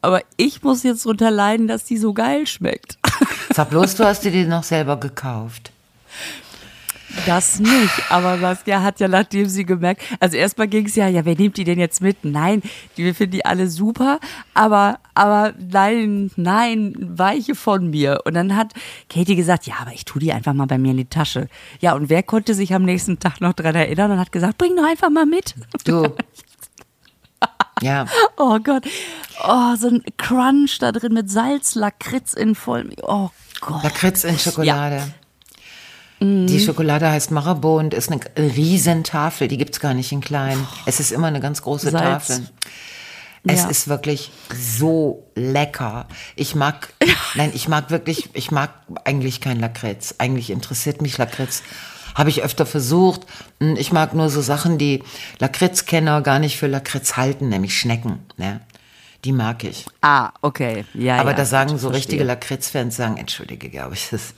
aber 0.00 0.22
ich 0.38 0.62
muss 0.62 0.82
jetzt 0.82 1.04
drunter 1.04 1.30
leiden, 1.30 1.68
dass 1.68 1.84
die 1.84 1.98
so 1.98 2.14
geil 2.14 2.46
schmeckt. 2.46 2.98
Sag 3.54 3.68
bloß, 3.70 3.96
du 3.96 4.04
hast 4.04 4.24
dir 4.24 4.32
die 4.32 4.46
noch 4.46 4.62
selber 4.62 4.96
gekauft. 4.96 5.72
Das 7.24 7.58
nicht, 7.58 8.10
aber 8.10 8.38
Saskia 8.38 8.82
hat 8.82 9.00
ja, 9.00 9.08
nachdem 9.08 9.48
sie 9.48 9.64
gemerkt, 9.64 10.02
also 10.20 10.36
erstmal 10.36 10.68
ging 10.68 10.86
es 10.86 10.96
ja, 10.96 11.08
ja, 11.08 11.24
wer 11.24 11.36
nimmt 11.36 11.56
die 11.56 11.64
denn 11.64 11.78
jetzt 11.78 12.00
mit? 12.00 12.24
Nein, 12.24 12.62
die, 12.96 13.04
wir 13.04 13.14
finden 13.14 13.32
die 13.32 13.44
alle 13.44 13.68
super, 13.68 14.20
aber, 14.54 14.98
aber 15.14 15.54
nein, 15.58 16.30
nein, 16.36 16.94
weiche 16.98 17.54
von 17.54 17.90
mir. 17.90 18.20
Und 18.24 18.34
dann 18.34 18.54
hat 18.54 18.72
Katie 19.08 19.36
gesagt, 19.36 19.66
ja, 19.66 19.74
aber 19.80 19.92
ich 19.92 20.04
tue 20.04 20.20
die 20.20 20.32
einfach 20.32 20.52
mal 20.52 20.66
bei 20.66 20.78
mir 20.78 20.90
in 20.90 20.98
die 20.98 21.04
Tasche. 21.06 21.48
Ja, 21.80 21.94
und 21.94 22.10
wer 22.10 22.22
konnte 22.22 22.54
sich 22.54 22.74
am 22.74 22.82
nächsten 22.82 23.18
Tag 23.18 23.40
noch 23.40 23.54
dran 23.54 23.74
erinnern 23.74 24.10
und 24.12 24.18
hat 24.18 24.32
gesagt, 24.32 24.58
bring 24.58 24.76
doch 24.76 24.84
einfach 24.84 25.10
mal 25.10 25.26
mit. 25.26 25.54
Du. 25.84 26.06
Ja. 27.82 28.06
Oh 28.38 28.58
Gott. 28.58 28.84
Oh, 29.46 29.76
so 29.76 29.88
ein 29.88 30.02
Crunch 30.16 30.78
da 30.78 30.92
drin 30.92 31.12
mit 31.12 31.30
Salz, 31.30 31.74
Lakritz 31.74 32.32
in 32.32 32.54
voll. 32.54 32.88
Oh 33.02 33.28
Gott. 33.60 33.82
Lakritz 33.84 34.24
in 34.24 34.38
Schokolade. 34.38 34.96
Ja. 34.96 35.08
Die 36.20 36.60
Schokolade 36.60 37.10
heißt 37.10 37.30
Marabou 37.30 37.78
und 37.78 37.92
ist 37.92 38.10
eine 38.10 38.20
Riesentafel. 38.38 39.48
Die 39.48 39.58
gibt's 39.58 39.80
gar 39.80 39.92
nicht 39.92 40.12
in 40.12 40.22
klein. 40.22 40.58
Oh, 40.62 40.78
es 40.86 40.98
ist 40.98 41.12
immer 41.12 41.26
eine 41.26 41.40
ganz 41.40 41.60
große 41.60 41.90
Salz. 41.90 42.28
Tafel. 42.28 42.48
Es 43.46 43.62
ja. 43.62 43.68
ist 43.68 43.88
wirklich 43.88 44.32
so 44.52 45.30
lecker. 45.34 46.06
Ich 46.34 46.54
mag, 46.54 46.92
nein, 47.34 47.52
ich 47.54 47.68
mag 47.68 47.90
wirklich, 47.90 48.30
ich 48.32 48.50
mag 48.50 48.70
eigentlich 49.04 49.40
kein 49.40 49.60
Lakritz. 49.60 50.14
Eigentlich 50.18 50.50
interessiert 50.50 51.02
mich 51.02 51.18
Lakritz. 51.18 51.62
Habe 52.14 52.30
ich 52.30 52.42
öfter 52.42 52.64
versucht. 52.64 53.26
Hm, 53.60 53.76
ich 53.76 53.92
mag 53.92 54.14
nur 54.14 54.30
so 54.30 54.40
Sachen, 54.40 54.78
die 54.78 55.02
Lakritzkenner 55.38 56.22
gar 56.22 56.38
nicht 56.38 56.56
für 56.56 56.66
Lakritz 56.66 57.16
halten, 57.16 57.50
nämlich 57.50 57.78
Schnecken. 57.78 58.20
Ne? 58.38 58.60
Die 59.26 59.32
mag 59.32 59.64
ich. 59.64 59.84
Ah, 60.02 60.30
okay. 60.40 60.84
Ja, 60.94 61.16
Aber 61.16 61.32
ja, 61.32 61.38
da 61.38 61.44
sagen 61.44 61.76
so 61.78 61.88
richtige 61.88 62.22
Lakritz-Fans, 62.22 62.94
sagen, 62.94 63.16
entschuldige, 63.16 63.68
glaube 63.68 63.94
ich, 63.94 64.08
das 64.10 64.34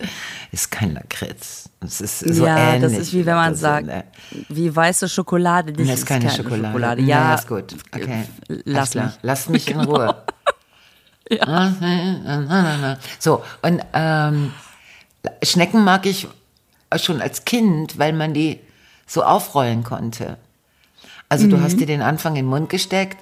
ist 0.51 0.71
kein 0.71 0.95
Lakritz. 0.95 1.69
Das 1.81 2.01
ist 2.01 2.21
so 2.21 2.47
ja, 2.47 2.57
ähnlich. 2.57 2.91
das 2.91 2.93
ist 2.99 3.13
wie 3.13 3.27
wenn 3.27 3.35
man 3.35 3.55
sagt, 3.55 3.85
so, 3.85 3.93
ne? 3.93 4.05
wie 4.49 4.75
weiße 4.75 5.07
Schokolade. 5.11 5.75
Das, 5.75 5.87
das 5.87 5.99
ist 5.99 6.07
keine, 6.07 6.25
keine 6.25 6.37
Schokolade. 6.39 6.67
Schokolade. 6.69 7.03
Ja, 7.03 7.19
ja, 7.19 7.35
ist 7.35 7.49
gut. 7.49 7.75
Okay. 7.95 8.25
Lass 8.65 8.95
mich. 8.95 9.13
Lass 9.21 9.49
mich 9.51 9.71
in 9.71 9.81
Ruhe. 9.83 10.23
ja. 11.31 12.97
So, 13.19 13.45
und 13.61 13.83
ähm, 13.93 14.55
Schnecken 15.43 15.85
mag 15.85 16.07
ich 16.07 16.29
schon 16.97 17.21
als 17.21 17.45
Kind, 17.45 17.99
weil 17.99 18.15
man 18.15 18.33
die 18.33 18.59
so 19.07 19.23
aufrollen 19.23 19.85
konnte. 19.85 20.39
Also 21.29 21.45
mhm. 21.45 21.51
du 21.51 21.61
hast 21.61 21.79
dir 21.79 21.87
den 21.87 22.01
Anfang 22.01 22.37
in 22.37 22.47
den 22.47 22.51
Mund 22.51 22.71
gesteckt 22.71 23.19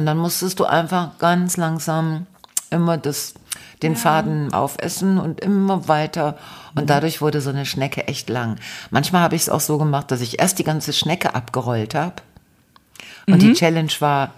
und 0.00 0.06
dann 0.06 0.16
musstest 0.16 0.58
du 0.58 0.64
einfach 0.64 1.18
ganz 1.18 1.58
langsam 1.58 2.26
immer 2.70 2.96
das, 2.96 3.34
den 3.82 3.92
ja. 3.92 3.98
Faden 3.98 4.54
aufessen 4.54 5.18
und 5.18 5.40
immer 5.40 5.88
weiter. 5.88 6.38
Und 6.74 6.84
mhm. 6.84 6.86
dadurch 6.86 7.20
wurde 7.20 7.42
so 7.42 7.50
eine 7.50 7.66
Schnecke 7.66 8.08
echt 8.08 8.30
lang. 8.30 8.56
Manchmal 8.88 9.20
habe 9.20 9.36
ich 9.36 9.42
es 9.42 9.48
auch 9.50 9.60
so 9.60 9.76
gemacht, 9.76 10.10
dass 10.10 10.22
ich 10.22 10.40
erst 10.40 10.58
die 10.58 10.64
ganze 10.64 10.94
Schnecke 10.94 11.34
abgerollt 11.34 11.94
habe. 11.94 12.14
Und 13.26 13.34
mhm. 13.34 13.40
die 13.40 13.52
Challenge 13.52 13.92
war, 13.98 14.32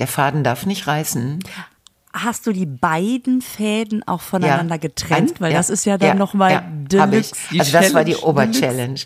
der 0.00 0.08
Faden 0.08 0.42
darf 0.42 0.66
nicht 0.66 0.88
reißen. 0.88 1.38
Hast 2.12 2.48
du 2.48 2.52
die 2.52 2.66
beiden 2.66 3.42
Fäden 3.42 4.02
auch 4.08 4.22
voneinander 4.22 4.74
ja. 4.74 4.80
getrennt? 4.80 5.40
Weil 5.40 5.52
ja. 5.52 5.58
das 5.58 5.70
ist 5.70 5.86
ja 5.86 5.98
dann 5.98 6.08
ja. 6.08 6.14
nochmal 6.14 6.50
ja. 6.50 6.64
Deluxe. 6.68 7.32
Also 7.56 7.70
das 7.70 7.94
war 7.94 8.02
die 8.02 8.16
Oberchallenge. 8.16 9.02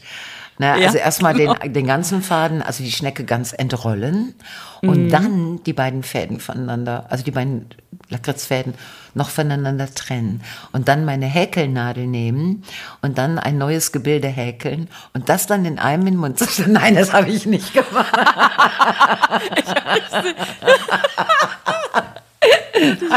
Ne? 0.60 0.78
Ja, 0.78 0.86
also 0.88 0.98
erstmal 0.98 1.32
genau. 1.32 1.54
den, 1.54 1.72
den 1.72 1.86
ganzen 1.86 2.20
Faden, 2.20 2.60
also 2.60 2.84
die 2.84 2.92
Schnecke 2.92 3.24
ganz 3.24 3.54
entrollen 3.54 4.34
und 4.82 5.06
mhm. 5.06 5.08
dann 5.08 5.64
die 5.64 5.72
beiden 5.72 6.02
Fäden 6.02 6.38
voneinander, 6.38 7.06
also 7.08 7.24
die 7.24 7.30
beiden 7.30 7.64
Lakritzfäden 8.10 8.74
noch 9.14 9.30
voneinander 9.30 9.88
trennen 9.94 10.42
und 10.72 10.88
dann 10.88 11.06
meine 11.06 11.24
Häkelnadel 11.24 12.06
nehmen 12.06 12.62
und 13.00 13.16
dann 13.16 13.38
ein 13.38 13.56
neues 13.56 13.90
Gebilde 13.90 14.28
häkeln 14.28 14.88
und 15.14 15.30
das 15.30 15.46
dann 15.46 15.64
in 15.64 15.78
einem 15.78 16.06
in 16.06 16.14
den 16.14 16.20
Mund 16.20 16.38
zu. 16.38 16.46
Nein, 16.70 16.94
das 16.94 17.14
habe 17.14 17.30
ich 17.30 17.46
nicht 17.46 17.72
gemacht. 17.72 18.12
Ich 19.56 19.64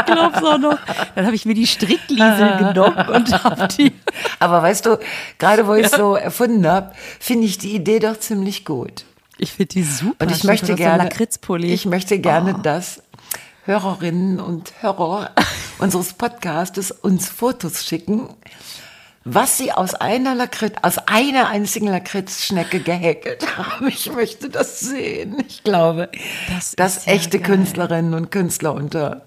glaube 0.06 0.36
es 0.36 0.42
auch 0.42 0.58
noch. 0.58 0.78
Dann 1.14 1.26
habe 1.26 1.34
ich 1.34 1.44
mir 1.44 1.54
die 1.54 1.66
Strickliesel 1.66 2.58
genommen 2.58 3.08
und 3.08 3.44
habe 3.44 3.68
die. 3.68 3.92
Aber 4.38 4.62
weißt 4.62 4.86
du, 4.86 4.98
gerade 5.38 5.66
wo 5.66 5.74
ich 5.74 5.86
es 5.86 5.92
ja. 5.92 5.98
so 5.98 6.14
erfunden 6.16 6.66
habe, 6.66 6.92
finde 7.20 7.46
ich 7.46 7.58
die 7.58 7.74
Idee 7.74 7.98
doch 7.98 8.18
ziemlich 8.18 8.64
gut. 8.64 9.04
Ich 9.38 9.52
finde 9.52 9.74
die 9.74 9.82
super. 9.82 10.24
Und 10.24 10.32
ich 10.32 10.44
möchte 10.44 10.74
gerne, 10.74 11.08
ich 11.62 11.86
möchte 11.86 12.18
gerne, 12.18 12.54
oh. 12.56 12.62
dass 12.62 13.02
Hörerinnen 13.64 14.40
und 14.40 14.72
Hörer 14.80 15.30
unseres 15.78 16.12
Podcastes 16.12 16.90
uns 16.90 17.28
Fotos 17.28 17.84
schicken, 17.84 18.28
was 19.24 19.56
sie 19.56 19.72
aus 19.72 19.94
einer 19.94 20.34
Lakritz, 20.34 20.74
aus 20.82 20.98
einer 20.98 21.48
einzigen 21.48 21.86
Lakritzschnecke 21.88 22.80
gehäkelt 22.80 23.56
haben. 23.56 23.88
Ich 23.88 24.12
möchte 24.12 24.50
das 24.50 24.80
sehen. 24.80 25.42
Ich 25.48 25.64
glaube, 25.64 26.10
das 26.48 26.72
dass 26.72 27.06
echte 27.06 27.38
geil. 27.38 27.56
Künstlerinnen 27.56 28.14
und 28.14 28.30
Künstler 28.30 28.74
unter, 28.74 29.22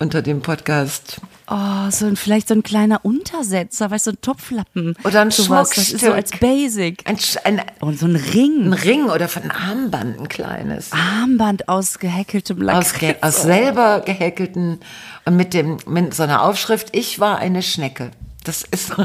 unter 0.00 0.22
dem 0.22 0.42
Podcast. 0.42 1.20
Oh, 1.48 1.90
so 1.90 2.06
ein, 2.06 2.16
vielleicht 2.16 2.48
so 2.48 2.54
ein 2.54 2.62
kleiner 2.62 3.04
Untersetzer, 3.04 3.90
weißt 3.90 4.06
du, 4.06 4.10
so 4.10 4.16
ein 4.16 4.20
Topflappen. 4.22 4.96
Oder 5.04 5.20
ein. 5.20 5.28
Das 5.28 5.76
ist 5.76 6.00
so 6.00 6.12
als 6.12 6.30
Basic. 6.38 7.02
Ein, 7.08 7.18
ein, 7.44 7.62
und 7.80 7.98
so 7.98 8.06
ein 8.06 8.16
Ring. 8.16 8.66
Ein 8.66 8.72
Ring 8.72 9.04
oder 9.04 9.28
von 9.28 9.50
Armband, 9.50 10.18
ein 10.18 10.28
kleines. 10.28 10.90
Armband 10.92 11.68
aus 11.68 11.98
gehäkeltem 11.98 12.60
Lakritz. 12.60 12.92
Aus, 12.94 12.98
ge 12.98 13.14
aus 13.20 13.42
selber 13.42 14.00
gehäkelten 14.00 14.80
und 15.26 15.36
mit, 15.36 15.54
dem, 15.54 15.76
mit 15.86 16.14
so 16.14 16.24
einer 16.24 16.42
Aufschrift, 16.42 16.88
ich 16.96 17.20
war 17.20 17.38
eine 17.38 17.62
Schnecke. 17.62 18.10
Das 18.44 18.62
ist. 18.64 18.92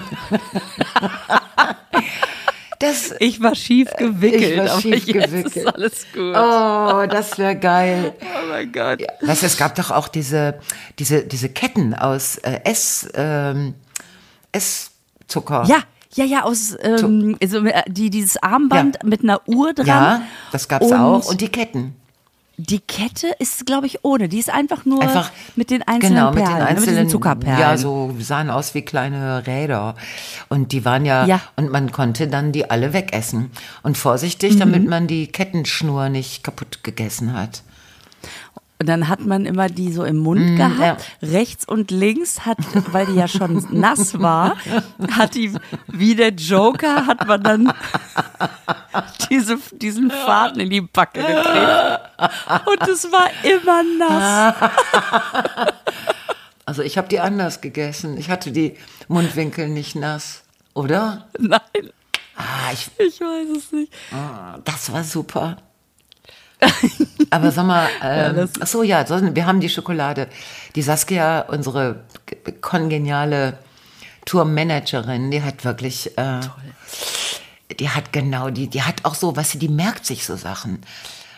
Das, 2.79 3.15
ich 3.20 3.41
war 3.41 3.56
schief 3.56 3.89
gewickelt, 3.98 4.51
ich 4.51 4.58
war 4.60 4.79
schief 4.79 5.06
gewickelt. 5.08 5.75
alles 5.75 6.06
gut. 6.13 6.36
Oh, 6.36 7.08
das 7.10 7.38
wäre 7.39 7.56
geil. 7.56 8.13
Oh 8.22 8.50
mein 8.50 8.72
Gott. 8.72 9.01
Ja, 9.01 9.08
weißt, 9.22 9.44
es 9.44 9.58
gab 9.58 9.74
doch 9.75 9.89
auch 9.89 10.08
diese, 10.08 10.60
diese, 11.00 11.24
diese 11.24 11.50
Ketten 11.50 11.96
aus 11.96 12.38
äh, 12.38 12.60
Ess, 12.63 13.10
ähm, 13.15 13.74
Esszucker. 14.51 15.65
Ja, 15.67 15.79
ja, 16.13 16.25
ja, 16.25 16.44
aus 16.44 16.77
ähm, 16.82 17.36
also, 17.41 17.65
äh, 17.65 17.84
die, 17.88 18.10
dieses 18.10 18.38
Armband 18.41 19.00
ja. 19.01 19.10
mit 19.10 19.24
einer 19.24 19.41
Uhr 19.48 19.74
dran. 19.74 19.88
Ja, 19.88 20.22
das 20.51 20.67
gab 20.67 20.84
es 20.84 20.91
auch. 20.91 21.27
Und 21.27 21.41
die 21.41 21.50
Ketten. 21.50 21.96
Die 22.60 22.80
Kette 22.80 23.28
ist, 23.38 23.68
glaube 23.68 23.86
ich, 23.86 24.04
ohne. 24.04 24.30
Die 24.30 24.40
ist 24.40 24.50
einfach 24.50 24.84
nur 24.84 25.04
einfach, 25.04 25.32
mit 25.56 25.70
den 25.70 25.84
einzelnen 25.84 26.16
genau, 26.16 26.32
Perlen, 26.32 26.54
mit 26.54 26.60
den 26.60 26.78
einzelnen 26.78 27.04
mit 27.04 27.12
Zuckerperlen. 27.12 27.60
Ja, 27.60 27.78
so 27.78 28.16
sahen 28.20 28.50
aus 28.50 28.74
wie 28.74 28.82
kleine 28.82 29.46
Räder. 29.46 29.96
Und 30.50 30.72
die 30.72 30.84
waren 30.84 31.06
ja, 31.06 31.26
ja, 31.28 31.40
und 31.56 31.70
man 31.70 31.92
konnte 31.92 32.28
dann 32.28 32.52
die 32.52 32.68
alle 32.70 32.94
wegessen. 32.94 33.52
Und 33.84 33.96
vorsichtig, 33.96 34.56
mhm. 34.56 34.60
damit 34.60 34.88
man 34.88 35.06
die 35.06 35.28
Kettenschnur 35.28 36.10
nicht 36.10 36.44
kaputt 36.44 36.84
gegessen 36.84 37.34
hat. 37.34 37.62
Und 38.79 38.88
dann 38.88 39.07
hat 39.07 39.25
man 39.25 39.46
immer 39.46 39.69
die 39.69 39.91
so 39.91 40.03
im 40.03 40.17
Mund 40.17 40.53
mm, 40.53 40.55
gehabt. 40.55 41.05
Ja. 41.22 41.29
Rechts 41.29 41.65
und 41.65 41.89
links 41.89 42.46
hat, 42.46 42.57
weil 42.91 43.07
die 43.07 43.15
ja 43.15 43.27
schon 43.27 43.65
nass 43.72 44.19
war, 44.19 44.55
hat 45.12 45.34
die, 45.34 45.53
wie 45.88 46.15
der 46.15 46.29
Joker, 46.29 47.07
hat 47.07 47.27
man 47.27 47.41
dann 47.41 47.74
diese, 49.29 49.57
diesen 49.72 50.12
Faden 50.12 50.62
in 50.62 50.69
die 50.69 50.81
Backe 50.81 51.22
gekriegt. 51.22 52.67
Und 52.67 52.88
es 52.88 53.12
war 53.12 53.29
immer 53.43 53.84
nass. 53.98 54.72
Also 56.67 56.81
ich 56.81 56.98
habe 56.98 57.07
die 57.07 57.22
anders 57.22 57.62
gegessen. 57.62 58.17
Ich 58.17 58.29
hatte 58.29 58.51
die 58.51 58.75
Mundwinkel 59.07 59.69
nicht 59.69 59.96
nass, 59.96 60.43
oder? 60.74 61.29
Nein. 61.39 61.62
Ah, 62.36 62.74
ich, 62.74 62.91
ich 62.98 63.22
weiß 63.22 63.57
es 63.57 63.72
nicht. 63.72 63.93
Ah, 64.12 64.60
das 64.65 64.91
war 64.91 65.05
super. 65.05 65.55
Aber 67.30 67.52
sag 67.52 67.66
mal, 67.66 67.88
ähm, 68.04 68.50
ach 68.60 68.68
so 68.68 68.84
ja, 68.84 69.06
wir 69.10 69.46
haben 69.46 69.60
die 69.60 69.70
Schokolade. 69.70 70.28
Die 70.76 70.82
Saskia, 70.82 71.42
unsere 71.42 72.04
kongeniale 72.62 73.58
Tourmanagerin, 74.26 75.32
die 75.32 75.42
hat 75.42 75.64
wirklich, 75.64 76.18
äh, 76.18 76.42
die 77.80 77.90
hat 77.90 78.12
genau, 78.12 78.50
die, 78.50 78.68
die 78.68 78.82
hat 78.82 79.06
auch 79.06 79.16
so, 79.16 79.36
was 79.36 79.52
sie, 79.52 79.60
die 79.60 79.70
merkt 79.70 80.06
sich 80.06 80.26
so 80.26 80.36
Sachen. 80.36 80.80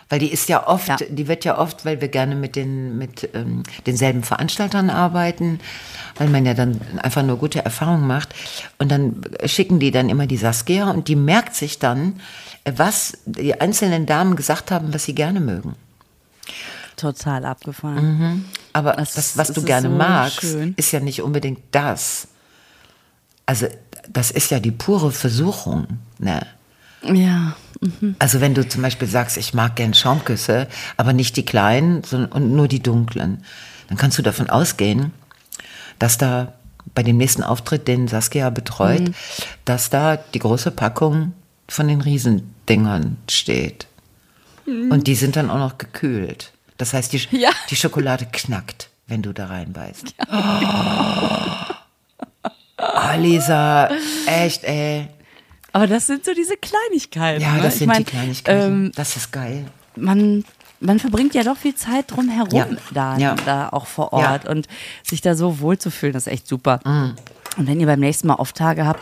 Weil 0.08 0.18
die 0.18 0.32
ist 0.32 0.48
ja 0.48 0.66
oft, 0.66 0.88
ja. 0.88 0.96
die 1.08 1.28
wird 1.28 1.44
ja 1.44 1.56
oft, 1.56 1.84
weil 1.84 2.00
wir 2.00 2.08
gerne 2.08 2.34
mit 2.34 2.56
den 2.56 2.98
mit 2.98 3.30
ähm, 3.32 3.62
denselben 3.86 4.24
Veranstaltern 4.24 4.90
arbeiten, 4.90 5.60
weil 6.16 6.28
man 6.28 6.44
ja 6.44 6.54
dann 6.54 6.80
einfach 7.00 7.22
nur 7.22 7.36
gute 7.36 7.64
Erfahrungen 7.64 8.08
macht. 8.08 8.34
Und 8.78 8.90
dann 8.90 9.22
schicken 9.44 9.78
die 9.78 9.92
dann 9.92 10.08
immer 10.08 10.26
die 10.26 10.36
Saskia 10.36 10.90
und 10.90 11.06
die 11.06 11.14
merkt 11.14 11.54
sich 11.54 11.78
dann, 11.78 12.20
was 12.76 13.18
die 13.26 13.60
einzelnen 13.60 14.06
Damen 14.06 14.36
gesagt 14.36 14.70
haben, 14.70 14.92
was 14.94 15.04
sie 15.04 15.14
gerne 15.14 15.40
mögen. 15.40 15.74
total 16.96 17.46
abgefahren. 17.46 18.44
Aber 18.74 18.92
Das- 18.92 19.14
das, 19.14 19.36
was 19.38 19.52
du 19.54 19.62
gerne 19.62 19.88
so 19.88 19.94
magst, 19.96 20.40
schön. 20.42 20.74
ist 20.76 20.92
ja 20.92 21.00
nicht 21.00 21.22
unbedingt 21.22 21.60
das. 21.70 22.28
Also, 23.46 23.68
das 24.12 24.30
ist 24.30 24.50
ja 24.50 24.60
die 24.60 24.70
pure 24.70 25.10
Versuchung. 25.10 25.86
Ne? 26.18 26.46
Ja. 27.02 27.56
Also, 28.18 28.42
wenn 28.42 28.52
du 28.52 28.68
zum 28.68 28.82
Beispiel 28.82 29.08
sagst, 29.08 29.38
ich 29.38 29.54
mag 29.54 29.76
gern 29.76 29.94
Schaumküsse, 29.94 30.66
aber 30.98 31.14
nicht 31.14 31.36
die 31.38 31.44
kleinen, 31.46 32.04
sondern 32.04 32.32
und 32.32 32.54
nur 32.54 32.68
die 32.68 32.82
dunklen, 32.82 33.44
dann 33.88 33.96
kannst 33.96 34.18
du 34.18 34.22
davon 34.22 34.50
ausgehen, 34.50 35.12
dass 35.98 36.18
da 36.18 36.52
bei 36.94 37.02
dem 37.02 37.16
nächsten 37.16 37.42
Auftritt, 37.42 37.88
den 37.88 38.08
Saskia 38.08 38.50
betreut, 38.50 39.00
Mhm. 39.08 39.14
dass 39.64 39.88
da 39.88 40.18
die 40.18 40.38
große 40.38 40.70
Packung 40.70 41.32
von 41.70 41.88
den 41.88 42.00
Riesendingern 42.00 43.16
steht. 43.30 43.86
Und 44.66 45.06
die 45.06 45.14
sind 45.14 45.36
dann 45.36 45.50
auch 45.50 45.58
noch 45.58 45.78
gekühlt. 45.78 46.52
Das 46.76 46.92
heißt, 46.92 47.12
die, 47.12 47.18
Mhm. 47.30 47.38
Ja. 47.40 47.50
die 47.70 47.76
Schokolade 47.76 48.26
knackt, 48.30 48.88
wenn 49.08 49.22
du 49.22 49.32
da 49.32 49.46
reinbeißt. 49.46 50.14
Oh, 52.78 53.18
Lisa, 53.18 53.90
echt, 54.26 54.64
ey. 54.64 55.08
Aber 55.72 55.86
das 55.86 56.06
sind 56.06 56.24
so 56.24 56.32
diese 56.34 56.56
Kleinigkeiten. 56.56 57.42
Ja, 57.42 57.52
ne? 57.52 57.62
das 57.62 57.74
Ich 57.74 57.78
sind 57.80 57.88
mein, 57.88 57.98
die 57.98 58.04
Kleinigkeiten. 58.04 58.62
Ähm, 58.86 58.92
das 58.94 59.16
ist 59.16 59.30
geil. 59.32 59.66
man, 59.96 60.44
man 60.80 60.98
verbringt 60.98 61.34
ja 61.34 61.42
doch 61.42 61.56
viel 61.56 61.74
Zeit 61.74 62.10
drumherum 62.10 62.52
Ja. 62.58 62.66
da, 62.92 63.16
Ja. 63.18 63.34
da 63.44 63.68
auch 63.68 63.86
vor 63.86 64.10
Ja. 64.12 64.18
Mhm. 64.18 64.24
Ort 64.32 64.48
und 64.48 64.68
sich 65.02 65.20
da 65.20 65.34
so 65.34 65.60
wohl 65.60 65.78
zu 65.78 65.90
fühlen, 65.90 66.12
das 66.12 66.26
ist 66.26 66.32
echt 66.32 66.46
super. 66.48 66.80
Und 67.56 67.66
wenn 67.66 67.80
ihr 67.80 67.86
beim 67.86 68.00
nächsten 68.00 68.28
Mal 68.28 68.34
Off-Tage 68.34 68.86
habt, 68.86 69.00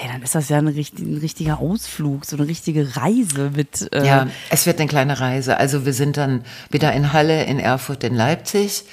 ey, 0.00 0.08
dann 0.08 0.22
ist 0.22 0.34
das 0.34 0.48
ja 0.48 0.58
ein, 0.58 0.68
richtig, 0.68 1.04
ein 1.04 1.18
richtiger 1.18 1.60
Ausflug, 1.60 2.24
so 2.24 2.36
eine 2.36 2.46
richtige 2.46 2.96
Reise 2.96 3.50
mit. 3.54 3.92
Äh, 3.92 4.06
Ja, 4.06 4.26
es 4.50 4.66
wird 4.66 4.80
eine 4.80 4.88
kleine 4.88 5.20
Reise. 5.20 5.56
Also 5.56 5.86
wir 5.86 5.92
sind 5.92 6.16
dann 6.16 6.44
wieder 6.70 6.92
in 6.92 7.12
Halle, 7.12 7.44
in 7.44 7.58
Erfurt, 7.60 8.04
in 8.04 8.14
Leipzig 8.14 8.84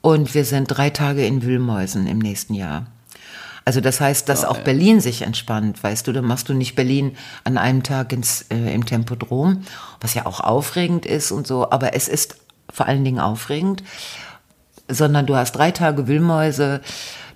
und 0.00 0.34
wir 0.34 0.44
sind 0.44 0.66
drei 0.66 0.90
Tage 0.90 1.26
in 1.26 1.42
Wühlmäusen 1.42 2.06
im 2.06 2.18
nächsten 2.18 2.54
Jahr. 2.54 2.86
Also 3.66 3.82
das 3.82 4.00
heißt, 4.00 4.28
dass 4.28 4.44
auch 4.44 4.58
Berlin 4.58 5.00
sich 5.00 5.22
entspannt, 5.22 5.82
weißt 5.84 6.06
du, 6.06 6.12
dann 6.12 6.24
machst 6.24 6.48
du 6.48 6.54
nicht 6.54 6.74
Berlin 6.74 7.16
an 7.44 7.58
einem 7.58 7.82
Tag 7.82 8.12
ins, 8.12 8.46
äh, 8.50 8.74
im 8.74 8.86
Tempodrom, 8.86 9.62
was 10.00 10.14
ja 10.14 10.24
auch 10.24 10.40
aufregend 10.40 11.04
ist 11.04 11.30
und 11.30 11.46
so, 11.46 11.70
aber 11.70 11.94
es 11.94 12.08
ist 12.08 12.36
vor 12.72 12.86
allen 12.86 13.04
Dingen 13.04 13.20
aufregend, 13.20 13.84
sondern 14.88 15.26
du 15.26 15.36
hast 15.36 15.52
drei 15.52 15.70
Tage 15.70 16.08
Wühlmäuse. 16.08 16.80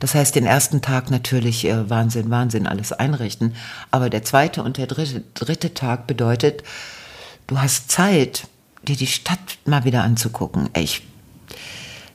Das 0.01 0.15
heißt, 0.15 0.35
den 0.35 0.47
ersten 0.47 0.83
Tag 0.83 1.11
natürlich 1.11 1.65
äh, 1.67 1.89
Wahnsinn, 1.91 2.31
Wahnsinn, 2.31 2.67
alles 2.67 2.93
einrichten. 2.93 3.55
Aber 3.91 4.11
der 4.11 4.23
zweite 4.25 4.63
und 4.63 4.77
der 4.77 4.87
dritte, 4.87 5.23
dritte 5.35 5.75
Tag 5.75 6.07
bedeutet, 6.07 6.63
du 7.47 7.59
hast 7.61 7.91
Zeit, 7.91 8.47
dir 8.87 8.97
die 8.97 9.07
Stadt 9.07 9.59
mal 9.65 9.85
wieder 9.85 10.03
anzugucken. 10.03 10.69
Ich, 10.77 11.03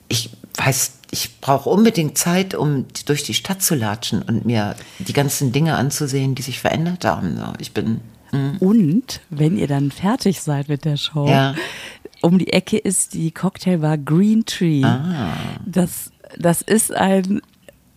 ich 0.07 0.29
weiß, 0.57 0.93
ich 1.11 1.39
brauche 1.41 1.69
unbedingt 1.69 2.17
Zeit, 2.17 2.53
um 2.53 2.85
durch 3.05 3.23
die 3.23 3.33
Stadt 3.33 3.61
zu 3.63 3.75
latschen 3.75 4.21
und 4.21 4.45
mir 4.45 4.75
die 4.99 5.13
ganzen 5.13 5.51
Dinge 5.51 5.75
anzusehen, 5.75 6.35
die 6.35 6.41
sich 6.43 6.59
verändert 6.59 7.05
haben. 7.05 7.37
So, 7.37 7.53
Ich 7.59 7.73
bin, 7.73 8.01
Und 8.59 9.21
wenn 9.31 9.57
ihr 9.57 9.67
dann 9.67 9.89
fertig 9.91 10.41
seid 10.41 10.69
mit 10.69 10.85
der 10.85 10.97
Show, 10.97 11.27
Ja. 11.27 11.55
um 12.21 12.37
die 12.37 12.53
Ecke 12.53 12.77
ist 12.77 13.13
die 13.15 13.31
Cocktailbar 13.31 13.97
Green 13.97 14.45
Tree. 14.45 14.83
Ah. 14.83 15.33
Das, 15.65 16.11
das 16.37 16.61
ist 16.61 16.93
ein 16.93 17.41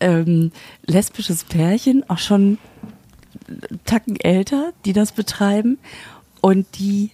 ähm, 0.03 0.53
lesbisches 0.87 1.45
Pärchen, 1.45 2.05
auch 2.09 2.19
schon 2.19 2.59
Tacken 3.85 4.17
älter, 4.21 4.73
die 4.85 4.93
das 4.93 5.13
betreiben 5.13 5.79
und 6.41 6.67
die 6.79 7.11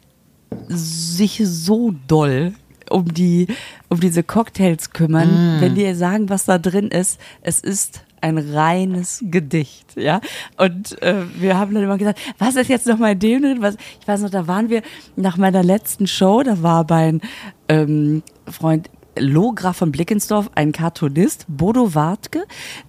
sich 0.68 1.40
so 1.44 1.94
doll 2.06 2.54
um 2.90 3.12
die 3.12 3.46
um 3.88 4.00
diese 4.00 4.22
Cocktails 4.22 4.90
kümmern, 4.90 5.60
wenn 5.60 5.74
die 5.74 5.92
sagen, 5.94 6.30
was 6.30 6.46
da 6.46 6.58
drin 6.58 6.88
ist, 6.88 7.20
es 7.42 7.60
ist 7.60 8.02
ein 8.20 8.38
reines 8.38 9.22
Gedicht, 9.22 9.96
ja. 9.96 10.20
Und 10.56 11.00
äh, 11.02 11.22
wir 11.38 11.56
haben 11.56 11.74
dann 11.74 11.84
immer 11.84 11.98
gesagt, 11.98 12.18
was 12.38 12.56
ist 12.56 12.68
jetzt 12.68 12.86
noch 12.86 12.98
mal 12.98 13.12
in 13.12 13.18
dem 13.18 13.42
drin? 13.42 13.58
Was, 13.60 13.76
ich 14.00 14.08
weiß 14.08 14.22
noch, 14.22 14.30
da 14.30 14.48
waren 14.48 14.70
wir 14.70 14.82
nach 15.16 15.36
meiner 15.36 15.62
letzten 15.62 16.06
Show, 16.06 16.42
da 16.42 16.62
war 16.62 16.84
mein 16.88 17.20
ähm, 17.68 18.22
Freund 18.46 18.90
Lograf 19.20 19.76
von 19.76 19.92
Blickensdorf, 19.92 20.50
ein 20.54 20.72
Cartoonist, 20.72 21.46
Bodo 21.48 21.94
Wartke, 21.94 22.44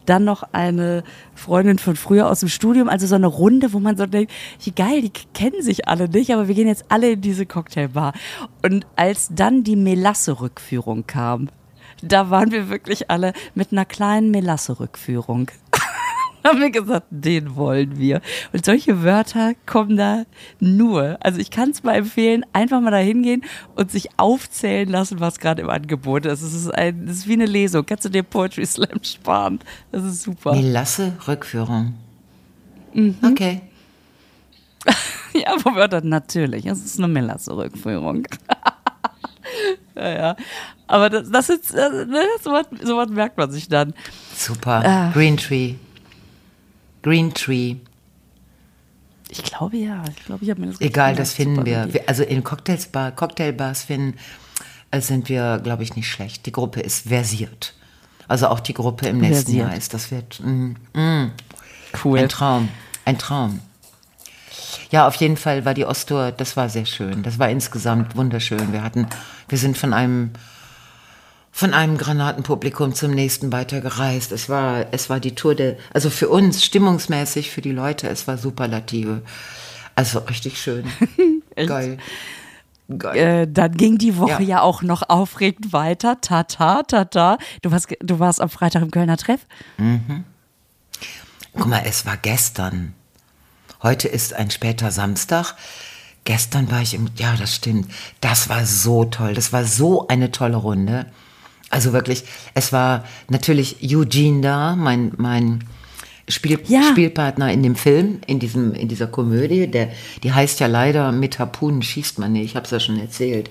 dann 0.06 0.24
noch 0.24 0.44
eine 0.52 1.04
Freundin 1.36 1.80
von 1.80 1.96
früher 1.96 2.30
aus 2.30 2.42
dem 2.42 2.50
Studium, 2.50 2.90
also 2.90 3.08
so 3.08 3.16
eine 3.16 3.28
Runde, 3.28 3.74
wo 3.74 3.80
man 3.80 3.98
so 3.98 4.06
denkt, 4.06 4.32
wie 4.64 4.72
geil, 4.72 5.02
die 5.02 5.12
kennen 5.34 5.62
sich 5.62 5.88
alle 5.88 6.10
nicht, 6.10 6.34
aber 6.34 6.48
wir 6.48 6.56
gehen 6.56 6.68
jetzt 6.68 6.86
alle 6.90 7.12
in 7.12 7.22
diese 7.22 7.46
Cocktailbar. 7.46 8.14
Und 8.64 8.86
als 8.96 9.30
dann 9.32 9.64
die 9.64 9.76
Melasse-Rückführung 9.76 11.06
kam, 11.08 11.50
da 12.02 12.30
waren 12.30 12.52
wir 12.52 12.70
wirklich 12.70 13.10
alle 13.10 13.34
mit 13.56 13.72
einer 13.72 13.86
kleinen 13.86 14.32
Melasse-Rückführung. 14.32 15.52
haben 16.44 16.60
wir 16.60 16.70
gesagt, 16.70 17.08
den 17.10 17.56
wollen 17.56 17.98
wir. 17.98 18.22
Und 18.54 18.66
solche 18.66 19.04
Wörter 19.04 19.54
kommen 19.66 19.98
da 19.98 20.24
nur. 20.60 21.18
Also 21.22 21.40
ich 21.40 21.52
kann 21.52 21.72
es 21.72 21.84
mal 21.84 21.96
empfehlen, 21.96 22.46
einfach 22.54 22.82
mal 22.82 22.92
da 22.92 22.98
hingehen 22.98 23.44
und 23.76 23.92
sich 23.92 24.10
aufzählen 24.18 24.90
lassen, 24.90 25.20
was 25.20 25.40
gerade 25.40 25.62
im 25.62 25.70
Angebot 25.70 26.26
ist. 26.26 26.42
Es 26.42 26.54
ist, 26.54 26.74
ein, 26.74 27.08
es 27.08 27.20
ist 27.20 27.28
wie 27.28 27.34
eine 27.34 27.46
Lesung. 27.46 27.86
Kannst 27.86 28.06
du 28.06 28.10
dir 28.10 28.24
Poetry 28.24 28.66
Slam 28.66 29.04
sparen? 29.04 29.60
Das 29.92 30.04
ist 30.04 30.24
super. 30.24 30.54
Melasse 30.54 31.14
Rückführung. 31.28 31.94
Mhm. 32.94 33.18
Okay. 33.24 33.62
Ja, 35.32 35.56
wo 35.64 35.88
dann 35.88 36.10
natürlich. 36.10 36.66
Es 36.66 36.84
ist 36.84 36.98
eine 36.98 37.08
Melasse-Rückführung. 37.08 38.26
ja, 39.96 40.10
ja. 40.10 40.36
Aber 40.88 41.10
das, 41.10 41.30
das 41.30 41.50
ist, 41.50 41.72
äh, 41.72 42.06
ne, 42.06 42.24
sowas, 42.42 42.66
sowas 42.82 43.10
merkt 43.10 43.38
man 43.38 43.52
sich 43.52 43.70
dann. 43.70 43.94
Super. 44.36 44.82
Ah. 44.84 45.12
Green 45.12 45.38
Tree. 45.38 45.76
Green 47.02 47.34
Tree. 47.34 47.78
Ich 49.30 49.44
glaube 49.44 49.78
ja. 49.78 50.04
Ich 50.18 50.26
glaube, 50.26 50.44
ich 50.44 50.50
habe 50.50 50.62
mir 50.62 50.68
das 50.68 50.82
Egal, 50.82 51.16
das 51.16 51.34
finden 51.34 51.66
wir. 51.66 51.86
Idee. 51.86 52.04
Also 52.08 52.24
in 52.24 52.44
Cocktailsbar, 52.44 53.12
Cocktailbars 53.12 53.84
finden, 53.84 54.18
äh, 54.92 55.02
sind 55.02 55.30
wir, 55.30 55.60
glaube 55.64 55.84
ich, 55.84 55.96
nicht 55.96 56.10
schlecht. 56.10 56.46
Die 56.46 56.52
Gruppe 56.52 56.82
ist 56.82 57.08
versiert. 57.08 57.76
Also 58.28 58.48
auch 58.48 58.60
die 58.60 58.74
Gruppe 58.74 59.08
im 59.08 59.20
nächsten 59.20 59.46
Versiert. 59.46 59.68
Jahr 59.68 59.78
ist. 59.78 59.94
Das 59.94 60.12
wird 60.12 60.40
mm, 60.40 60.76
mm, 60.94 61.32
Cool. 62.04 62.20
ein 62.20 62.30
Traum. 62.30 62.70
Ein 63.06 63.18
Traum. 63.18 63.60
Ja, 64.92 65.08
auf 65.08 65.16
jeden 65.16 65.38
Fall 65.38 65.66
war 65.66 65.76
die 65.76 65.86
Osttour, 65.86 66.32
das 66.32 66.58
war 66.58 66.70
sehr 66.70 66.86
schön. 66.86 67.22
Das 67.22 67.38
war 67.38 67.50
insgesamt 67.50 68.16
wunderschön. 68.16 68.74
Wir 68.74 68.84
hatten, 68.84 69.08
wir 69.48 69.58
sind 69.58 69.78
von 69.78 69.94
einem 69.94 70.32
von 71.60 71.74
einem 71.74 71.98
Granatenpublikum 71.98 72.96
zum 72.96 73.12
nächsten 73.12 73.52
weitergereist. 73.52 74.32
Es 74.32 74.48
war, 74.48 74.86
es 74.94 75.10
war 75.10 75.20
die 75.20 75.36
Tour 75.36 75.56
der, 75.56 75.76
also 75.94 76.10
für 76.10 76.30
uns 76.30 76.64
stimmungsmäßig, 76.64 77.52
für 77.52 77.60
die 77.60 77.74
Leute, 77.74 78.08
es 78.08 78.30
war 78.30 78.38
Superlative. 78.38 79.24
Also 79.94 80.20
richtig 80.20 80.62
schön. 80.62 80.86
Geil. 81.58 81.98
Äh, 83.14 83.46
dann 83.46 83.74
ging 83.74 83.98
die 83.98 84.16
Woche 84.16 84.42
Ja. 84.42 84.50
ja. 84.50 84.62
auch 84.62 84.84
noch 84.84 85.10
aufregend 85.10 85.74
weiter. 85.74 86.22
Tata, 86.22 86.84
tata. 86.84 87.38
Du 87.62 87.72
warst, 87.72 87.94
du 88.00 88.20
warst 88.20 88.40
am 88.40 88.50
Freitag 88.50 88.82
im 88.82 88.92
Kölner 88.92 89.18
Treff. 89.18 89.46
Guck 91.58 91.68
mal, 91.68 91.84
es 91.86 92.06
war 92.06 92.16
gestern. 92.16 92.94
Heute 93.84 94.08
ist 94.08 94.34
ein 94.34 94.50
später 94.50 94.92
Samstag. 94.92 95.56
Gestern 96.24 96.72
war 96.72 96.82
ich 96.82 96.94
im, 96.94 97.10
ja, 97.18 97.36
das 97.36 97.54
stimmt. 97.54 97.92
Das 98.22 98.48
war 98.48 98.66
so 98.66 99.04
toll. 99.04 99.34
Das 99.34 99.52
war 99.52 99.66
so 99.66 100.08
eine 100.08 100.32
tolle 100.32 100.56
Runde. 100.56 101.06
Also 101.70 101.94
wirklich, 101.94 102.24
es 102.54 102.74
war 102.74 103.06
natürlich 103.30 103.78
Eugene 103.84 104.42
da, 104.42 104.76
mein, 104.76 105.12
mein 105.18 105.64
Spiel, 106.30 106.60
Ja. 106.68 106.84
Spielpartner 106.92 107.52
in 107.52 107.64
dem 107.64 107.76
Film, 107.76 108.20
in, 108.28 108.40
diesem, 108.40 108.74
in 108.74 108.88
dieser 108.88 109.08
Komödie. 109.08 109.68
Der, 109.68 109.90
die 110.24 110.32
heißt 110.32 110.60
ja 110.60 110.68
leider 110.68 111.12
Mit 111.12 111.40
Harpunen 111.40 111.82
schießt 111.82 112.20
man 112.20 112.34
nicht. 112.34 112.46
Ich 112.46 112.56
habe 112.56 112.66
es 112.66 112.72
ja 112.72 112.80
schon 112.80 113.00
erzählt. 113.00 113.50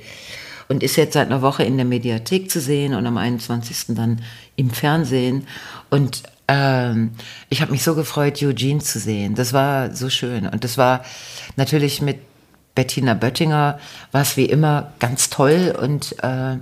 Und 0.68 0.82
ist 0.82 0.96
jetzt 0.96 1.14
seit 1.14 1.26
einer 1.28 1.42
Woche 1.42 1.64
in 1.64 1.76
der 1.76 1.86
Mediathek 1.86 2.50
zu 2.50 2.60
sehen 2.60 2.94
und 2.94 3.06
am 3.06 3.16
21. 3.16 3.96
dann 3.96 4.22
im 4.54 4.70
Fernsehen. 4.70 5.46
Und 5.90 6.22
ähm, 6.46 7.12
ich 7.48 7.62
habe 7.62 7.72
mich 7.72 7.82
so 7.82 7.94
gefreut, 7.94 8.42
Eugene 8.42 8.80
zu 8.80 8.98
sehen. 8.98 9.34
Das 9.34 9.52
war 9.52 9.94
so 9.94 10.08
schön. 10.10 10.46
Und 10.46 10.64
das 10.64 10.78
war 10.78 11.04
natürlich 11.56 12.02
mit 12.02 12.18
Bettina 12.74 13.14
Böttinger, 13.14 13.80
war 14.12 14.22
es 14.22 14.36
wie 14.36 14.44
immer 14.44 14.92
ganz 14.98 15.30
toll. 15.30 15.76
Und 15.80 16.14
äh, 16.22 16.58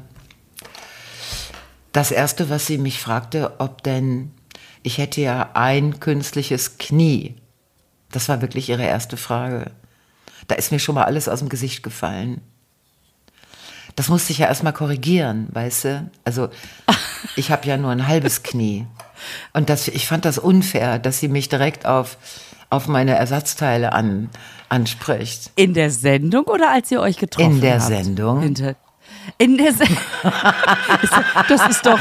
das 1.96 2.10
Erste, 2.10 2.50
was 2.50 2.66
sie 2.66 2.76
mich 2.76 3.00
fragte, 3.00 3.54
ob 3.58 3.82
denn, 3.82 4.30
ich 4.82 4.98
hätte 4.98 5.22
ja 5.22 5.50
ein 5.54 5.98
künstliches 5.98 6.76
Knie. 6.76 7.36
Das 8.12 8.28
war 8.28 8.42
wirklich 8.42 8.68
ihre 8.68 8.84
erste 8.84 9.16
Frage. 9.16 9.70
Da 10.46 10.56
ist 10.56 10.72
mir 10.72 10.78
schon 10.78 10.94
mal 10.94 11.04
alles 11.04 11.26
aus 11.26 11.38
dem 11.38 11.48
Gesicht 11.48 11.82
gefallen. 11.82 12.42
Das 13.94 14.08
musste 14.10 14.32
ich 14.32 14.38
ja 14.38 14.46
erstmal 14.46 14.74
korrigieren, 14.74 15.48
weißt 15.52 15.84
du? 15.86 16.10
Also, 16.22 16.50
ich 17.36 17.50
habe 17.50 17.66
ja 17.66 17.78
nur 17.78 17.90
ein 17.90 18.06
halbes 18.06 18.42
Knie. 18.42 18.86
Und 19.54 19.70
das, 19.70 19.88
ich 19.88 20.06
fand 20.06 20.26
das 20.26 20.36
unfair, 20.36 20.98
dass 20.98 21.18
sie 21.18 21.28
mich 21.28 21.48
direkt 21.48 21.86
auf, 21.86 22.18
auf 22.68 22.88
meine 22.88 23.14
Ersatzteile 23.14 23.94
an, 23.94 24.28
anspricht. 24.68 25.50
In 25.56 25.72
der 25.72 25.90
Sendung 25.90 26.44
oder 26.44 26.70
als 26.70 26.90
ihr 26.90 27.00
euch 27.00 27.16
getroffen 27.16 27.46
habt? 27.46 27.54
In 27.54 27.60
der 27.62 27.80
Sendung. 27.80 28.42
Hinter 28.42 28.76
In 29.38 29.56
der 29.58 29.72
Se 29.72 29.84
das 31.48 31.68
ist 31.68 31.86
doch. 31.86 31.98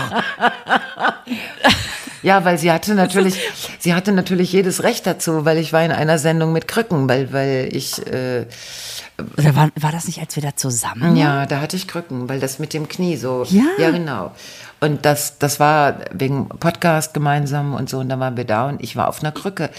Ja, 2.26 2.44
weil 2.44 2.58
sie 2.58 2.72
hatte 2.72 2.96
natürlich, 2.96 3.40
sie 3.78 3.94
hatte 3.94 4.12
natürlich 4.12 4.52
jedes 4.52 4.82
Recht 4.82 5.06
dazu, 5.06 5.46
weil 5.46 5.60
ich 5.60 5.74
war 5.74 5.84
in 5.84 5.92
einer 5.92 6.18
Sendung 6.18 6.54
mit 6.54 6.68
Krücken, 6.68 7.08
weil, 7.08 7.32
weil 7.32 7.70
ich. 7.72 8.06
Äh, 8.08 8.48
war, 9.18 9.70
war 9.80 9.92
das 9.92 10.08
nicht, 10.08 10.20
als 10.20 10.36
wir 10.36 10.42
da 10.42 10.56
zusammen? 10.56 11.16
ja, 11.16 11.46
da 11.46 11.62
hatte 11.62 11.78
ich 11.78 11.88
Krücken, 11.88 12.28
weil 12.28 12.40
das 12.40 12.58
mit 12.58 12.74
dem 12.74 12.88
Knie 12.88 13.16
so. 13.16 13.46
Ja. 13.50 13.64
Ja, 13.78 13.92
genau. 13.92 14.32
Und 14.82 15.06
das, 15.06 15.38
das 15.38 15.60
war 15.60 16.00
wegen 16.12 16.50
Podcast 16.50 17.14
gemeinsam 17.14 17.76
und 17.76 17.90
so, 17.90 18.00
und 18.00 18.10
dann 18.10 18.20
waren 18.20 18.38
wir 18.38 18.46
da 18.46 18.68
und 18.68 18.84
ich 18.84 18.96
war 18.96 19.08
auf 19.08 19.22
einer 19.22 19.32
Krücke. 19.32 19.70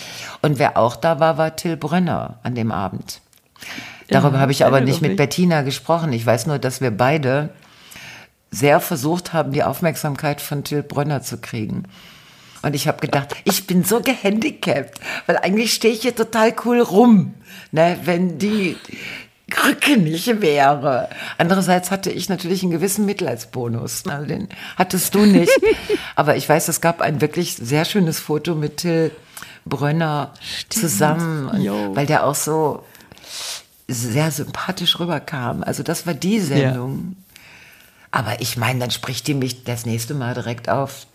Und 0.40 0.60
wer 0.60 0.76
auch 0.76 0.94
da 0.94 1.18
war, 1.18 1.38
war 1.38 1.56
Till 1.56 1.76
Brönner 1.76 2.38
an 2.44 2.54
dem 2.54 2.70
Abend. 2.70 3.20
Darüber 4.08 4.38
habe 4.38 4.52
ich 4.52 4.64
aber 4.64 4.80
nicht 4.80 5.02
mit 5.02 5.12
nicht. 5.12 5.18
Bettina 5.18 5.62
gesprochen. 5.62 6.12
Ich 6.12 6.24
weiß 6.24 6.46
nur, 6.46 6.58
dass 6.58 6.80
wir 6.80 6.90
beide 6.90 7.50
sehr 8.50 8.80
versucht 8.80 9.32
haben, 9.32 9.52
die 9.52 9.62
Aufmerksamkeit 9.62 10.40
von 10.40 10.64
Till 10.64 10.82
Brönner 10.82 11.22
zu 11.22 11.38
kriegen. 11.38 11.84
Und 12.62 12.74
ich 12.74 12.88
habe 12.88 13.00
gedacht, 13.00 13.34
ich 13.44 13.66
bin 13.66 13.84
so 13.84 14.00
gehandicapt, 14.00 15.00
weil 15.26 15.36
eigentlich 15.36 15.74
stehe 15.74 15.92
ich 15.92 16.02
hier 16.02 16.14
total 16.14 16.54
cool 16.64 16.80
rum, 16.80 17.34
ne, 17.70 17.98
wenn 18.04 18.38
die 18.38 18.76
Krücke 19.50 19.96
nicht 19.96 20.40
wäre. 20.40 21.08
Andererseits 21.38 21.90
hatte 21.90 22.10
ich 22.10 22.28
natürlich 22.28 22.62
einen 22.62 22.72
gewissen 22.72 23.06
Mitleidsbonus. 23.06 24.04
Also 24.08 24.26
den 24.26 24.48
hattest 24.76 25.14
du 25.14 25.20
nicht. 25.20 25.52
Aber 26.16 26.36
ich 26.36 26.48
weiß, 26.48 26.68
es 26.68 26.80
gab 26.80 27.00
ein 27.00 27.20
wirklich 27.20 27.54
sehr 27.54 27.84
schönes 27.84 28.18
Foto 28.18 28.54
mit 28.54 28.78
Till 28.78 29.12
Brönner 29.64 30.32
zusammen, 30.68 31.48
und, 31.48 31.96
weil 31.96 32.06
der 32.06 32.24
auch 32.24 32.34
so 32.34 32.84
sehr 33.88 34.30
sympathisch 34.30 34.98
rüberkam. 34.98 35.62
Also 35.62 35.82
das 35.82 36.06
war 36.06 36.14
die 36.14 36.40
Sendung. 36.40 37.16
Aber 38.10 38.40
ich 38.40 38.56
meine, 38.56 38.80
dann 38.80 38.90
spricht 38.90 39.26
die 39.26 39.34
mich 39.34 39.64
das 39.64 39.86
nächste 39.86 40.14
Mal 40.14 40.34
direkt 40.34 40.68
auf. 40.68 41.06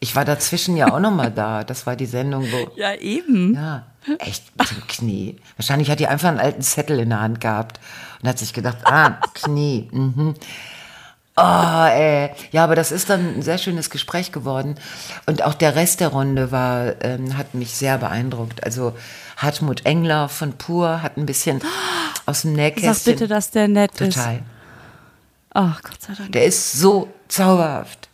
Ich 0.00 0.14
war 0.14 0.24
dazwischen 0.24 0.76
ja 0.76 0.92
auch 0.92 1.00
noch 1.00 1.10
mal 1.10 1.30
da. 1.30 1.64
Das 1.64 1.86
war 1.86 1.96
die 1.96 2.06
Sendung, 2.06 2.46
wo 2.50 2.70
Ja, 2.76 2.94
eben. 2.94 3.54
ja, 3.54 3.84
echt 4.18 4.44
mit 4.56 4.70
dem 4.70 4.86
Knie. 4.86 5.36
Wahrscheinlich 5.56 5.90
hat 5.90 6.00
die 6.00 6.06
einfach 6.06 6.28
einen 6.28 6.38
alten 6.38 6.62
Zettel 6.62 6.98
in 7.00 7.10
der 7.10 7.20
Hand 7.20 7.40
gehabt 7.40 7.80
und 8.22 8.28
hat 8.28 8.38
sich 8.38 8.52
gedacht, 8.52 8.78
ah, 8.84 9.20
Knie. 9.34 9.88
Mhm. 9.92 10.34
Oh, 11.36 11.86
ey. 11.86 12.30
Ja, 12.50 12.64
aber 12.64 12.74
das 12.74 12.90
ist 12.90 13.10
dann 13.10 13.36
ein 13.36 13.42
sehr 13.42 13.58
schönes 13.58 13.90
Gespräch 13.90 14.32
geworden. 14.32 14.74
Und 15.26 15.44
auch 15.44 15.54
der 15.54 15.76
Rest 15.76 16.00
der 16.00 16.08
Runde 16.08 16.50
war, 16.50 17.00
ähm, 17.04 17.36
hat 17.36 17.54
mich 17.54 17.74
sehr 17.74 17.98
beeindruckt. 17.98 18.64
Also 18.64 18.96
Hartmut 19.38 19.86
Engler 19.86 20.28
von 20.28 20.52
Pur 20.54 21.00
hat 21.00 21.16
ein 21.16 21.24
bisschen 21.24 21.62
aus 22.26 22.42
dem 22.42 22.52
Nähkästchen. 22.54 22.94
Sag 22.94 23.04
bitte, 23.04 23.28
dass 23.28 23.50
der 23.50 23.68
nett 23.68 24.00
ist. 24.00 24.16
Total. 24.16 24.42
Ach, 25.54 25.80
Gott 25.82 26.02
sei 26.02 26.14
Dank. 26.14 26.32
Der 26.32 26.44
ist 26.44 26.72
so 26.72 27.08
zauberhaft 27.28 28.08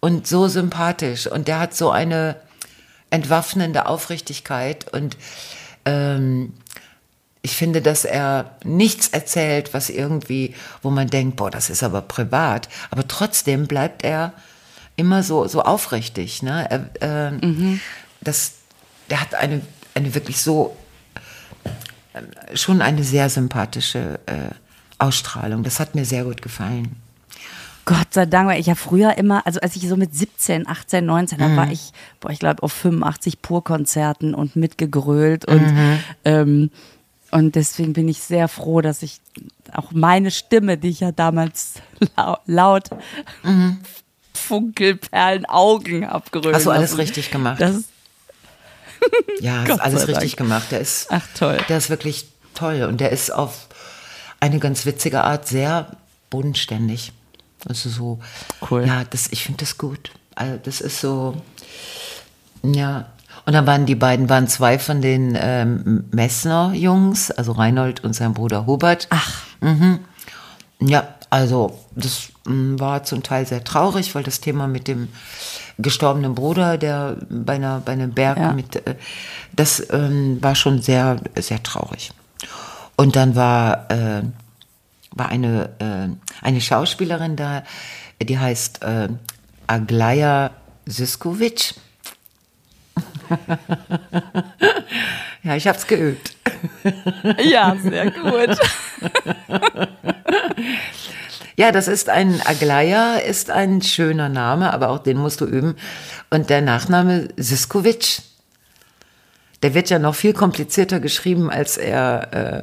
und 0.00 0.26
so 0.26 0.48
sympathisch 0.48 1.26
und 1.26 1.48
der 1.48 1.60
hat 1.60 1.74
so 1.74 1.90
eine 1.90 2.36
entwaffnende 3.10 3.86
Aufrichtigkeit 3.86 4.92
und 4.92 5.16
ähm, 5.84 6.52
ich 7.42 7.56
finde, 7.56 7.80
dass 7.80 8.04
er 8.04 8.56
nichts 8.64 9.08
erzählt, 9.08 9.72
was 9.72 9.88
irgendwie, 9.88 10.54
wo 10.82 10.90
man 10.90 11.06
denkt, 11.08 11.36
boah, 11.36 11.50
das 11.50 11.70
ist 11.70 11.82
aber 11.84 12.02
privat, 12.02 12.68
aber 12.90 13.06
trotzdem 13.06 13.66
bleibt 13.66 14.02
er 14.04 14.32
immer 14.96 15.22
so 15.22 15.46
so 15.46 15.62
aufrichtig. 15.62 16.42
Ne? 16.42 16.66
Er, 16.68 16.90
ähm, 17.00 17.80
das, 18.20 18.54
der 19.08 19.20
hat 19.20 19.34
eine 19.36 19.62
eine 19.98 20.14
wirklich 20.14 20.40
so 20.40 20.76
äh, 22.14 22.56
schon 22.56 22.80
eine 22.82 23.04
sehr 23.04 23.28
sympathische 23.28 24.18
äh, 24.26 24.50
Ausstrahlung. 24.98 25.62
Das 25.62 25.78
hat 25.80 25.94
mir 25.94 26.04
sehr 26.04 26.24
gut 26.24 26.42
gefallen. 26.42 26.96
Gott 27.84 28.12
sei 28.12 28.26
Dank, 28.26 28.48
weil 28.50 28.60
ich 28.60 28.66
ja 28.66 28.74
früher 28.74 29.16
immer, 29.16 29.46
also 29.46 29.60
als 29.60 29.74
ich 29.76 29.88
so 29.88 29.96
mit 29.96 30.14
17, 30.14 30.68
18, 30.68 31.06
19, 31.06 31.38
da 31.38 31.48
Mhm. 31.48 31.56
war 31.56 31.70
ich, 31.70 31.92
boah, 32.20 32.30
ich 32.30 32.38
glaube 32.38 32.62
auf 32.62 32.72
85 32.72 33.40
Pur-Konzerten 33.40 34.34
und 34.34 34.56
mitgegrölt 34.56 35.46
und, 35.46 35.72
Mhm. 35.74 35.98
ähm, 36.24 36.70
und 37.30 37.54
deswegen 37.54 37.94
bin 37.94 38.06
ich 38.08 38.20
sehr 38.20 38.48
froh, 38.48 38.80
dass 38.82 39.02
ich 39.02 39.20
auch 39.72 39.92
meine 39.92 40.30
Stimme, 40.30 40.76
die 40.76 40.88
ich 40.88 41.00
ja 41.00 41.12
damals 41.12 41.74
lau 42.16 42.36
laut 42.46 42.88
Funkelperlen 44.34 45.46
Augen 45.46 46.00
Mhm. 46.00 46.52
Hast 46.52 46.66
du 46.66 46.70
alles 46.70 46.98
richtig 46.98 47.30
gemacht? 47.30 47.60
Das 47.60 47.84
Ja, 49.40 49.62
ist 49.64 49.80
alles 49.80 50.08
richtig 50.08 50.36
Dank. 50.36 50.48
gemacht. 50.48 50.66
Der 50.70 50.80
ist, 50.80 51.06
Ach, 51.10 51.22
toll. 51.38 51.58
Der 51.68 51.78
ist 51.78 51.90
wirklich 51.90 52.26
toll 52.54 52.82
und 52.82 53.00
der 53.00 53.10
ist 53.10 53.32
auf 53.32 53.68
eine 54.40 54.58
ganz 54.58 54.84
witzige 54.86 55.22
Art 55.22 55.46
sehr 55.46 55.92
bodenständig. 56.30 57.12
Also 57.68 57.88
so, 57.88 58.18
Cool. 58.70 58.84
ja, 58.86 59.04
das, 59.04 59.28
ich 59.30 59.44
finde 59.44 59.60
das 59.64 59.78
gut. 59.78 60.10
Also 60.34 60.58
das 60.62 60.80
ist 60.80 61.00
so, 61.00 61.40
ja. 62.62 63.06
Und 63.46 63.52
dann 63.54 63.66
waren 63.66 63.86
die 63.86 63.94
beiden, 63.94 64.28
waren 64.28 64.46
zwei 64.48 64.78
von 64.78 65.00
den 65.00 65.36
ähm, 65.40 66.04
Messner-Jungs, 66.10 67.30
also 67.30 67.52
Reinhold 67.52 68.04
und 68.04 68.12
sein 68.12 68.34
Bruder 68.34 68.66
Hubert. 68.66 69.06
ach, 69.10 69.44
Ja, 70.80 71.14
also 71.30 71.78
das 71.94 72.28
mm, 72.46 72.78
war 72.78 73.04
zum 73.04 73.22
Teil 73.22 73.46
sehr 73.46 73.64
traurig, 73.64 74.14
weil 74.14 74.22
das 74.22 74.40
Thema 74.40 74.66
mit 74.68 74.86
dem 74.86 75.08
gestorbenen 75.78 76.34
Bruder, 76.34 76.76
der 76.78 77.16
bei 77.30 77.54
einer 77.54 77.80
bei 77.80 77.92
einem 77.92 78.12
Berg 78.12 78.38
Ja. 78.38 78.52
mit, 78.52 78.76
äh, 78.76 78.96
das 79.52 79.86
ähm, 79.90 80.38
war 80.42 80.54
schon 80.54 80.82
sehr 80.82 81.16
sehr 81.36 81.62
traurig. 81.62 82.10
Und 82.96 83.16
dann 83.16 83.36
war 83.36 83.90
äh, 83.90 84.22
war 85.12 85.28
eine 85.28 85.70
äh, 85.78 86.08
eine 86.44 86.60
Schauspielerin 86.60 87.36
da, 87.36 87.62
die 88.22 88.38
heißt 88.38 88.82
äh, 88.82 89.08
Aglaya 89.66 90.50
Siskovic. 90.86 91.74
ja, 95.42 95.54
ich 95.56 95.66
habe 95.68 95.78
es 95.78 95.86
geübt. 95.86 96.34
ja, 97.44 97.76
sehr 97.80 98.10
gut. 98.10 98.58
Ja, 101.58 101.72
das 101.72 101.88
ist 101.88 102.08
ein 102.08 102.40
Aglaya, 102.44 103.16
ist 103.16 103.50
ein 103.50 103.82
schöner 103.82 104.28
Name, 104.28 104.72
aber 104.72 104.90
auch 104.90 105.00
den 105.00 105.16
musst 105.16 105.40
du 105.40 105.44
üben. 105.44 105.74
Und 106.30 106.50
der 106.50 106.60
Nachname 106.60 107.26
Siskovic, 107.36 108.20
der 109.64 109.74
wird 109.74 109.90
ja 109.90 109.98
noch 109.98 110.14
viel 110.14 110.34
komplizierter 110.34 111.00
geschrieben, 111.00 111.50
als 111.50 111.76
er 111.76 112.62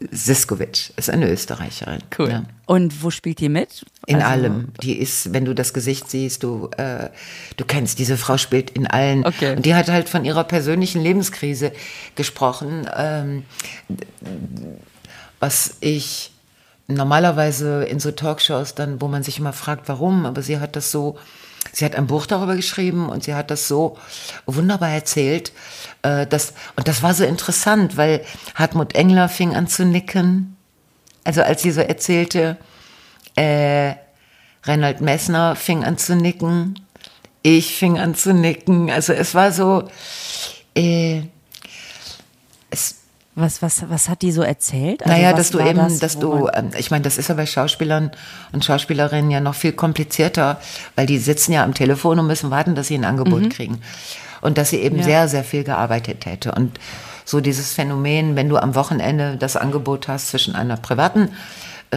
äh, 0.00 0.06
Siskovic 0.12 0.92
ist 0.96 1.10
eine 1.10 1.28
Österreicherin. 1.28 2.02
Cool. 2.16 2.30
Ja. 2.30 2.42
Und 2.66 3.02
wo 3.02 3.10
spielt 3.10 3.40
die 3.40 3.48
mit? 3.48 3.84
In 4.06 4.16
Also- 4.22 4.28
allem. 4.28 4.68
Die 4.82 4.96
ist, 4.96 5.32
wenn 5.34 5.44
du 5.44 5.52
das 5.52 5.74
Gesicht 5.74 6.08
siehst, 6.08 6.44
du, 6.44 6.70
äh, 6.76 7.08
du 7.56 7.64
kennst, 7.64 7.98
diese 7.98 8.16
Frau 8.16 8.36
spielt 8.38 8.70
in 8.70 8.86
allen. 8.86 9.26
Okay. 9.26 9.56
Und 9.56 9.66
die 9.66 9.74
hat 9.74 9.88
halt 9.88 10.08
von 10.08 10.24
ihrer 10.24 10.44
persönlichen 10.44 11.02
Lebenskrise 11.02 11.72
gesprochen, 12.14 12.86
ähm, 12.96 13.42
was 15.40 15.78
ich 15.80 16.30
normalerweise 16.88 17.84
in 17.84 18.00
so 18.00 18.12
Talkshows 18.12 18.74
dann, 18.74 19.00
wo 19.00 19.08
man 19.08 19.22
sich 19.22 19.38
immer 19.38 19.52
fragt, 19.52 19.88
warum, 19.88 20.26
aber 20.26 20.42
sie 20.42 20.60
hat 20.60 20.76
das 20.76 20.90
so, 20.90 21.18
sie 21.72 21.84
hat 21.84 21.96
ein 21.96 22.06
Buch 22.06 22.26
darüber 22.26 22.54
geschrieben 22.54 23.08
und 23.08 23.24
sie 23.24 23.34
hat 23.34 23.50
das 23.50 23.66
so 23.68 23.98
wunderbar 24.46 24.90
erzählt, 24.90 25.52
äh, 26.02 26.26
dass, 26.26 26.52
und 26.76 26.86
das 26.86 27.02
war 27.02 27.14
so 27.14 27.24
interessant, 27.24 27.96
weil 27.96 28.24
Hartmut 28.54 28.94
Engler 28.94 29.28
fing 29.28 29.54
an 29.56 29.66
zu 29.66 29.84
nicken, 29.84 30.56
also 31.24 31.42
als 31.42 31.62
sie 31.62 31.72
so 31.72 31.80
erzählte, 31.80 32.56
äh, 33.34 33.94
Reinhold 34.62 35.00
Messner 35.00 35.56
fing 35.56 35.84
an 35.84 35.98
zu 35.98 36.14
nicken, 36.14 36.80
ich 37.42 37.76
fing 37.76 37.98
an 37.98 38.14
zu 38.14 38.32
nicken, 38.32 38.90
also 38.90 39.12
es 39.12 39.34
war 39.34 39.52
so, 39.52 39.88
äh, 40.74 41.22
es, 42.70 43.05
Was, 43.38 43.60
was, 43.60 43.84
was 43.90 44.08
hat 44.08 44.22
die 44.22 44.32
so 44.32 44.40
erzählt? 44.40 45.02
Also 45.02 45.14
naja, 45.14 45.34
dass 45.34 45.50
du 45.50 45.60
eben, 45.60 45.76
das, 45.76 45.98
dass 45.98 46.18
du, 46.18 46.48
ähm, 46.54 46.70
ich 46.78 46.90
meine, 46.90 47.02
das 47.02 47.18
ist 47.18 47.28
ja 47.28 47.34
bei 47.34 47.44
Schauspielern 47.44 48.10
und 48.52 48.64
Schauspielerinnen 48.64 49.30
ja 49.30 49.40
noch 49.40 49.54
viel 49.54 49.72
komplizierter, 49.72 50.58
weil 50.94 51.06
die 51.06 51.18
sitzen 51.18 51.52
ja 51.52 51.62
am 51.62 51.74
Telefon 51.74 52.18
und 52.18 52.26
müssen 52.26 52.50
warten, 52.50 52.74
dass 52.74 52.86
sie 52.88 52.94
ein 52.96 53.04
Angebot 53.04 53.50
kriegen. 53.50 53.82
Und 54.40 54.56
dass 54.58 54.70
sie 54.70 54.78
eben 54.78 54.96
Mhm. 54.96 55.00
Ja. 55.00 55.06
sehr, 55.06 55.28
sehr 55.28 55.44
viel 55.44 55.64
gearbeitet 55.64 56.24
hätte. 56.24 56.52
Und 56.52 56.80
so 57.26 57.40
dieses 57.40 57.74
Phänomen, 57.74 58.36
wenn 58.36 58.48
du 58.48 58.56
am 58.56 58.74
Wochenende 58.74 59.36
das 59.36 59.56
Angebot 59.56 60.08
hast 60.08 60.28
zwischen 60.28 60.54
einer 60.54 60.76
privaten 60.78 61.28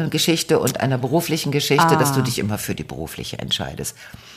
Geschichte 0.09 0.59
und 0.59 0.79
einer 0.79 0.97
beruflichen 0.97 1.51
Geschichte, 1.51 1.97
dass 1.97 2.13
du 2.13 2.21
dich 2.21 2.39
immer 2.39 2.57
für 2.57 2.75
die 2.75 2.83
berufliche 2.83 3.39
entscheidest. 3.39 3.95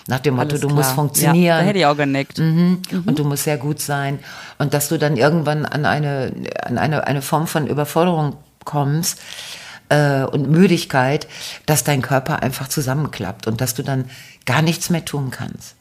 Nach 0.09 0.19
dem 0.19 0.35
Motto, 0.35 0.47
Ah. 0.47 0.51
Alles 0.51 0.61
du 0.61 0.67
klar. 0.69 0.79
musst 0.79 0.91
funktionieren. 0.93 1.45
Ja, 1.45 1.59
da 1.59 1.65
hätte 1.65 1.79
ich 1.79 1.87
auch 1.87 1.97
genickt. 1.97 2.39
Mhm. 2.39 2.83
Und 3.07 3.19
du 3.19 3.25
musst 3.25 3.45
sehr 3.45 3.59
gut 3.59 3.81
sein. 3.81 4.19
Und 4.59 4.75
dass 4.75 4.89
du 4.89 4.99
dann 4.99 5.17
irgendwann 5.17 5.65
an 5.67 5.85
eine, 5.85 6.33
an 6.65 6.79
eine, 6.79 7.07
eine 7.07 7.23
Form 7.23 7.47
von 7.47 7.67
Überforderung 7.67 8.37
kommst 8.65 9.21
äh, 9.91 10.23
und 10.23 10.51
Müdigkeit, 10.51 11.29
dass 11.67 11.85
dein 11.85 12.03
Körper 12.03 12.43
einfach 12.43 12.69
zusammenklappt 12.69 13.47
und 13.47 13.61
dass 13.61 13.75
du 13.75 13.83
dann 13.83 14.11
gar 14.47 14.63
nichts 14.63 14.91
mehr 14.91 15.05
tun 15.05 15.31
kannst. 15.31 15.75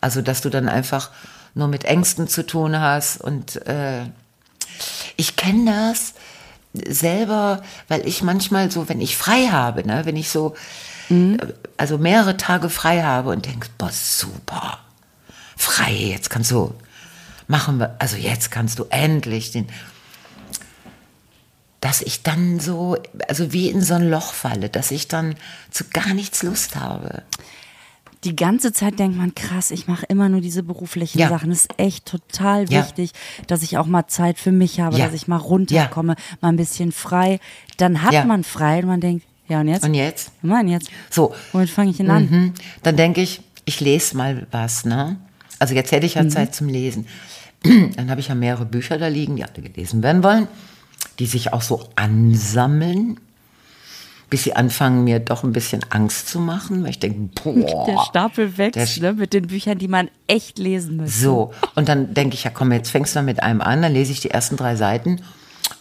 Also 0.00 0.22
dass 0.22 0.40
du 0.40 0.50
dann 0.50 0.68
einfach 0.68 1.10
nur 1.54 1.68
mit 1.68 1.84
Ängsten 1.84 2.28
zu 2.28 2.44
tun 2.46 2.78
hast 2.80 3.20
und 3.20 3.64
äh, 3.66 4.02
ich 5.16 5.36
kenne 5.36 5.72
das, 5.90 6.14
selber, 6.74 7.62
weil 7.88 8.06
ich 8.06 8.22
manchmal 8.22 8.70
so, 8.70 8.88
wenn 8.88 9.00
ich 9.00 9.16
frei 9.16 9.48
habe, 9.48 9.86
ne, 9.86 10.04
wenn 10.04 10.16
ich 10.16 10.30
so, 10.30 10.54
mhm. 11.08 11.38
also 11.76 11.98
mehrere 11.98 12.36
Tage 12.36 12.70
frei 12.70 13.02
habe 13.02 13.30
und 13.30 13.46
denke, 13.46 13.68
boah, 13.78 13.90
super, 13.90 14.78
frei, 15.56 15.92
jetzt 15.92 16.30
kannst 16.30 16.50
du, 16.50 16.74
machen 17.46 17.78
wir, 17.78 17.96
also 17.98 18.16
jetzt 18.16 18.50
kannst 18.50 18.78
du 18.78 18.84
endlich 18.90 19.50
den, 19.50 19.68
dass 21.80 22.02
ich 22.02 22.22
dann 22.22 22.60
so, 22.60 22.96
also 23.28 23.52
wie 23.52 23.68
in 23.68 23.82
so 23.82 23.94
ein 23.94 24.10
Loch 24.10 24.32
falle, 24.32 24.68
dass 24.68 24.90
ich 24.90 25.08
dann 25.08 25.36
zu 25.70 25.84
gar 25.84 26.12
nichts 26.12 26.42
Lust 26.42 26.76
habe 26.76 27.22
die 28.24 28.34
ganze 28.34 28.72
Zeit 28.72 28.98
denkt 28.98 29.16
man, 29.16 29.34
krass, 29.34 29.70
ich 29.70 29.86
mache 29.86 30.04
immer 30.06 30.28
nur 30.28 30.40
diese 30.40 30.62
beruflichen 30.62 31.18
ja. 31.18 31.28
Sachen. 31.28 31.50
Es 31.52 31.62
ist 31.62 31.78
echt 31.78 32.06
total 32.06 32.68
wichtig, 32.68 33.12
ja. 33.12 33.44
dass 33.46 33.62
ich 33.62 33.78
auch 33.78 33.86
mal 33.86 34.06
Zeit 34.08 34.38
für 34.38 34.52
mich 34.52 34.80
habe, 34.80 34.98
ja. 34.98 35.06
dass 35.06 35.14
ich 35.14 35.28
mal 35.28 35.36
runterkomme, 35.36 36.16
mal 36.40 36.48
ein 36.48 36.56
bisschen 36.56 36.92
frei. 36.92 37.38
Dann 37.76 38.02
hat 38.02 38.26
man 38.26 38.42
frei 38.44 38.80
und 38.80 38.86
man 38.86 39.00
denkt, 39.00 39.24
ja 39.48 39.60
und 39.60 39.68
jetzt? 39.68 39.84
Und 39.84 39.94
jetzt? 39.94 40.32
Mann, 40.42 40.68
jetzt. 40.68 40.90
So. 41.10 41.34
Womit 41.52 41.70
fange 41.70 41.90
ich 41.90 41.96
denn 41.96 42.10
an? 42.10 42.28
Mhm. 42.28 42.54
Dann 42.82 42.96
denke 42.96 43.22
ich, 43.22 43.40
ich 43.64 43.80
lese 43.80 44.16
mal 44.16 44.46
was, 44.50 44.84
ne? 44.84 45.16
Also 45.58 45.74
jetzt 45.74 45.92
hätte 45.92 46.06
ich 46.06 46.14
ja 46.14 46.22
mhm. 46.22 46.30
Zeit 46.30 46.54
zum 46.54 46.68
Lesen. 46.68 47.06
Dann 47.96 48.10
habe 48.10 48.20
ich 48.20 48.28
ja 48.28 48.34
mehrere 48.34 48.64
Bücher 48.64 48.98
da 48.98 49.08
liegen, 49.08 49.36
die 49.36 49.44
alle 49.44 49.60
gelesen 49.60 50.02
werden 50.02 50.22
wollen, 50.22 50.46
die 51.18 51.26
sich 51.26 51.52
auch 51.52 51.62
so 51.62 51.88
ansammeln 51.96 53.18
bis 54.30 54.44
sie 54.44 54.54
anfangen, 54.54 55.04
mir 55.04 55.20
doch 55.20 55.42
ein 55.42 55.52
bisschen 55.52 55.80
Angst 55.90 56.28
zu 56.28 56.38
machen, 56.38 56.82
weil 56.82 56.90
ich 56.90 56.98
denke, 56.98 57.30
boah. 57.42 57.86
Der 57.86 57.98
Stapel 58.04 58.58
wächst, 58.58 59.00
der, 59.00 59.12
ne, 59.12 59.18
mit 59.18 59.32
den 59.32 59.46
Büchern, 59.46 59.78
die 59.78 59.88
man 59.88 60.10
echt 60.26 60.58
lesen 60.58 60.96
müsste. 60.96 61.18
So, 61.18 61.52
und 61.74 61.88
dann 61.88 62.14
denke 62.14 62.34
ich, 62.34 62.44
ja 62.44 62.50
komm, 62.50 62.72
jetzt 62.72 62.90
fängst 62.90 63.16
du 63.16 63.22
mit 63.22 63.42
einem 63.42 63.60
an, 63.60 63.82
dann 63.82 63.92
lese 63.92 64.12
ich 64.12 64.20
die 64.20 64.30
ersten 64.30 64.56
drei 64.56 64.76
Seiten 64.76 65.22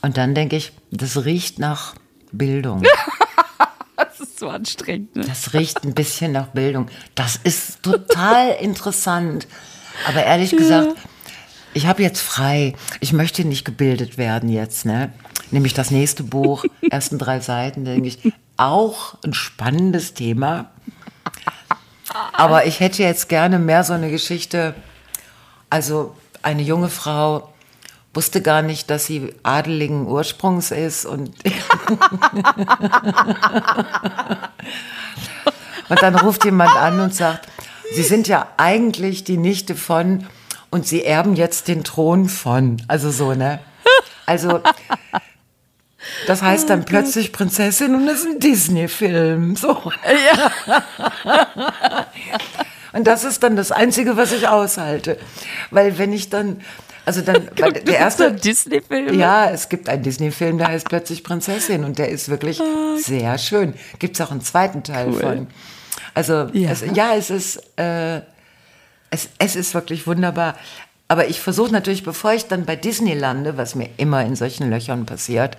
und 0.02 0.18
dann 0.18 0.34
denke 0.34 0.56
ich, 0.56 0.72
das 0.92 1.26
riecht 1.26 1.60
nach 1.60 1.96
Bildung. 2.32 2.84
das 3.98 4.20
ist 4.22 4.40
so 4.40 4.50
anstrengend. 4.50 5.16
Ne? 5.16 5.26
Das 5.28 5.54
riecht 5.54 5.84
ein 5.84 5.94
bisschen 5.94 6.32
nach 6.32 6.48
Bildung. 6.48 6.88
Das 7.16 7.36
ist 7.36 7.84
total 7.84 8.52
interessant. 8.62 9.48
Aber 10.08 10.24
ehrlich 10.24 10.52
gesagt, 10.52 10.96
ich 11.74 11.88
habe 11.88 12.04
jetzt 12.04 12.22
frei. 12.22 12.76
Ich 13.02 13.14
möchte 13.14 13.44
nicht 13.46 13.66
gebildet 13.66 14.18
werden 14.18 14.50
jetzt, 14.50 14.86
ne? 14.86 15.12
Nämlich 15.52 15.74
das 15.74 15.92
nächste 15.92 16.24
Buch, 16.24 16.66
ersten 16.90 17.18
drei 17.18 17.40
Seiten, 17.40 17.86
denke 17.86 18.08
ich, 18.08 18.34
auch 18.58 19.16
ein 19.24 19.34
spannendes 19.34 20.14
Thema. 20.14 20.72
Aber 22.34 22.66
ich 22.66 22.80
hätte 22.80 23.04
jetzt 23.04 23.30
gerne 23.30 23.60
mehr 23.60 23.84
so 23.84 23.94
eine 23.94 24.10
Geschichte, 24.10 24.74
also 25.70 26.16
eine 26.42 26.62
junge 26.62 26.90
Frau 26.90 27.54
wusste 28.14 28.42
gar 28.42 28.62
nicht, 28.64 28.90
dass 28.90 29.06
sie 29.06 29.36
adeligen 29.44 30.08
Ursprungs 30.08 30.72
ist 30.72 31.06
und 31.06 31.30
und 35.90 36.02
dann 36.02 36.16
ruft 36.16 36.44
jemand 36.46 36.76
an 36.76 37.00
und 37.00 37.14
sagt, 37.14 37.48
Sie 37.94 38.04
sind 38.04 38.28
ja 38.28 38.48
eigentlich 38.58 39.24
die 39.24 39.38
Nichte 39.38 39.76
von 39.76 40.26
und 40.70 40.86
Sie 40.86 41.04
erben 41.06 41.36
jetzt 41.36 41.68
den 41.68 41.84
Thron 41.84 42.28
von. 42.28 42.82
Also 42.88 43.12
so, 43.12 43.34
ne? 43.34 43.60
Also 44.26 44.62
das 46.26 46.42
heißt 46.42 46.70
dann 46.70 46.82
oh 46.82 46.86
plötzlich 46.86 47.32
Prinzessin 47.32 47.96
und 47.96 48.08
es 48.08 48.20
ist 48.22 48.28
ein 48.28 48.40
Disney-Film. 48.40 49.56
So. 49.56 49.92
Ja. 50.36 50.86
und 52.94 53.08
das 53.08 53.24
ist 53.24 53.44
dann 53.44 53.56
das 53.56 53.72
Einzige, 53.72 54.18
was 54.18 54.32
ich 54.32 54.48
aushalte. 54.48 55.18
Weil 55.72 55.98
wenn 55.98 56.14
ich 56.14 56.30
dann, 56.30 56.62
also 57.06 57.22
dann, 57.22 57.50
weil 57.58 57.74
der 57.74 57.98
erste 57.98 58.32
Disney-Film. 58.32 59.18
Ja, 59.20 59.50
es 59.50 59.70
gibt 59.70 59.90
einen 59.90 60.04
Disney-Film, 60.04 60.58
der 60.58 60.68
heißt 60.68 60.90
plötzlich 60.90 61.24
Prinzessin 61.24 61.84
und 61.84 61.98
der 61.98 62.10
ist 62.10 62.30
wirklich 62.30 62.60
oh. 62.60 62.98
sehr 62.98 63.38
schön. 63.38 63.74
Gibt 64.00 64.16
es 64.20 64.26
auch 64.26 64.32
einen 64.32 64.42
zweiten 64.42 64.84
Teil 64.84 65.10
cool. 65.10 65.20
von. 65.20 65.48
Also 66.14 66.50
ja, 66.54 66.72
es, 66.72 66.84
ja, 66.94 67.16
es 67.16 67.30
ist, 67.30 67.58
äh, 67.78 68.22
es, 69.10 69.30
es 69.38 69.56
ist 69.56 69.74
wirklich 69.74 70.08
wunderbar. 70.08 70.56
Aber 71.08 71.28
ich 71.28 71.40
versuche 71.40 71.72
natürlich, 71.72 72.04
bevor 72.04 72.34
ich 72.34 72.48
dann 72.48 72.66
bei 72.66 72.76
Disney 72.76 73.14
lande, 73.14 73.58
was 73.58 73.76
mir 73.76 73.90
immer 73.98 74.26
in 74.26 74.36
solchen 74.36 74.70
Löchern 74.70 75.06
passiert, 75.06 75.58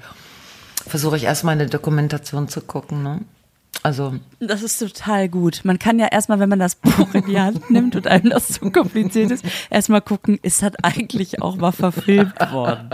versuche 0.89 1.17
ich 1.17 1.25
erstmal 1.25 1.53
eine 1.53 1.67
Dokumentation 1.67 2.49
zu 2.49 2.61
gucken. 2.61 3.03
Ne? 3.03 3.21
Also. 3.83 4.15
Das 4.41 4.63
ist 4.63 4.79
total 4.79 5.29
gut. 5.29 5.61
Man 5.65 5.79
kann 5.79 5.99
ja 5.99 6.07
erstmal, 6.07 6.41
wenn 6.41 6.49
man 6.49 6.59
das 6.59 6.75
Buch 6.75 7.15
in 7.15 7.27
die 7.27 7.39
Hand 7.39 7.71
nimmt 7.71 7.95
und 7.97 8.07
einem 8.07 8.31
das 8.31 8.49
zu 8.49 8.71
kompliziert 8.71 9.31
ist, 9.31 9.45
erstmal 9.71 10.01
gucken, 10.01 10.39
ist 10.43 10.63
das 10.63 10.73
eigentlich 10.83 11.41
auch 11.43 11.57
mal 11.57 11.73
verfilmt 11.73 12.39
worden? 12.53 12.91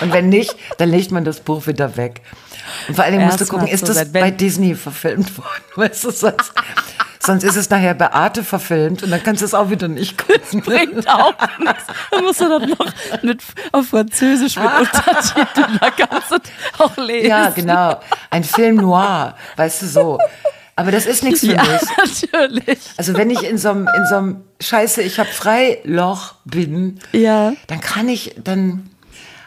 und 0.00 0.12
wenn 0.12 0.28
nicht, 0.28 0.54
dann 0.78 0.90
legt 0.90 1.10
man 1.10 1.24
das 1.24 1.40
Buch 1.40 1.66
wieder 1.66 1.96
weg. 1.96 2.22
Und 2.88 2.94
vor 2.94 3.04
allem 3.04 3.22
musst 3.22 3.40
du 3.40 3.46
gucken, 3.46 3.66
ist 3.66 3.88
das 3.88 4.12
bei 4.12 4.30
Disney 4.30 4.74
verfilmt 4.74 5.36
worden? 5.36 5.62
Weißt 5.74 6.04
du, 6.04 6.10
sonst, 6.10 6.52
Sonst 7.24 7.44
ist 7.44 7.54
es 7.54 7.70
nachher 7.70 7.94
bei 7.94 8.10
Arte 8.12 8.42
verfilmt 8.42 9.04
und 9.04 9.10
dann 9.10 9.22
kannst 9.22 9.42
du 9.42 9.46
es 9.46 9.54
auch 9.54 9.70
wieder 9.70 9.86
nicht 9.86 10.18
gucken. 10.18 10.40
Das 10.42 10.62
bringt 10.64 11.08
auch 11.08 11.34
nichts. 11.60 11.84
Dann 12.10 12.24
musst 12.24 12.40
du 12.40 12.48
dann 12.48 12.68
noch 12.68 13.22
mit, 13.22 13.42
auf 13.70 13.86
Französisch 13.88 14.56
mit 14.56 14.66
Untertiteln, 14.66 15.78
da 15.80 15.90
kannst 15.90 16.32
du 16.32 16.36
auch 16.82 16.96
lesen. 16.96 17.28
Ja, 17.28 17.50
genau. 17.50 18.00
Ein 18.30 18.42
Film 18.42 18.76
noir, 18.76 19.36
weißt 19.56 19.82
du 19.82 19.86
so. 19.86 20.18
Aber 20.74 20.90
das 20.90 21.06
ist 21.06 21.22
nichts 21.22 21.40
für 21.40 21.52
ja, 21.52 21.62
mich. 21.62 22.32
natürlich. 22.32 22.78
Also 22.96 23.14
wenn 23.14 23.30
ich 23.30 23.44
in 23.44 23.56
so 23.56 23.70
einem, 23.70 23.88
in 23.96 24.06
so 24.06 24.16
einem 24.16 24.44
Scheiße, 24.60 25.02
ich 25.02 25.20
habe 25.20 25.28
Freiloch 25.28 26.34
bin, 26.44 26.98
ja. 27.12 27.52
dann 27.68 27.80
kann 27.80 28.08
ich, 28.08 28.34
dann, 28.42 28.90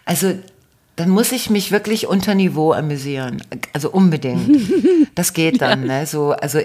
also 0.06 0.38
dann 0.96 1.10
muss 1.10 1.32
ich 1.32 1.50
mich 1.50 1.72
wirklich 1.72 2.08
unter 2.08 2.36
Niveau 2.36 2.72
amüsieren. 2.72 3.44
Also 3.74 3.90
unbedingt. 3.92 4.50
Das 5.16 5.32
geht 5.32 5.62
dann, 5.62 5.88
ja, 5.88 6.00
ne? 6.00 6.06
So, 6.06 6.32
also 6.34 6.60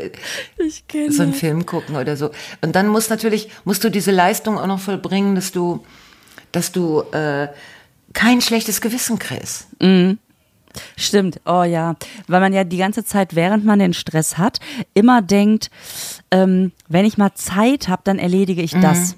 so 1.08 1.22
einen 1.22 1.34
Film 1.34 1.66
gucken 1.66 1.94
oder 1.94 2.16
so. 2.16 2.32
Und 2.62 2.74
dann 2.74 2.88
muss 2.88 3.08
natürlich, 3.08 3.48
musst 3.64 3.84
du 3.84 3.90
diese 3.90 4.10
Leistung 4.10 4.58
auch 4.58 4.66
noch 4.66 4.80
vollbringen, 4.80 5.36
dass 5.36 5.52
du, 5.52 5.84
dass 6.50 6.72
du 6.72 7.02
äh, 7.12 7.46
kein 8.12 8.40
schlechtes 8.40 8.80
Gewissen 8.80 9.20
kriegst. 9.20 9.68
Mhm. 9.80 10.18
Stimmt, 10.96 11.40
oh 11.46 11.62
ja, 11.62 11.94
weil 12.26 12.40
man 12.40 12.52
ja 12.52 12.64
die 12.64 12.76
ganze 12.76 13.04
Zeit, 13.04 13.36
während 13.36 13.64
man 13.64 13.78
den 13.78 13.94
Stress 13.94 14.36
hat, 14.36 14.58
immer 14.94 15.22
denkt, 15.22 15.70
ähm, 16.30 16.72
wenn 16.88 17.04
ich 17.04 17.18
mal 17.18 17.34
Zeit 17.34 17.86
habe, 17.86 18.02
dann 18.04 18.18
erledige 18.18 18.62
ich 18.62 18.74
mhm. 18.74 18.82
das. 18.82 19.16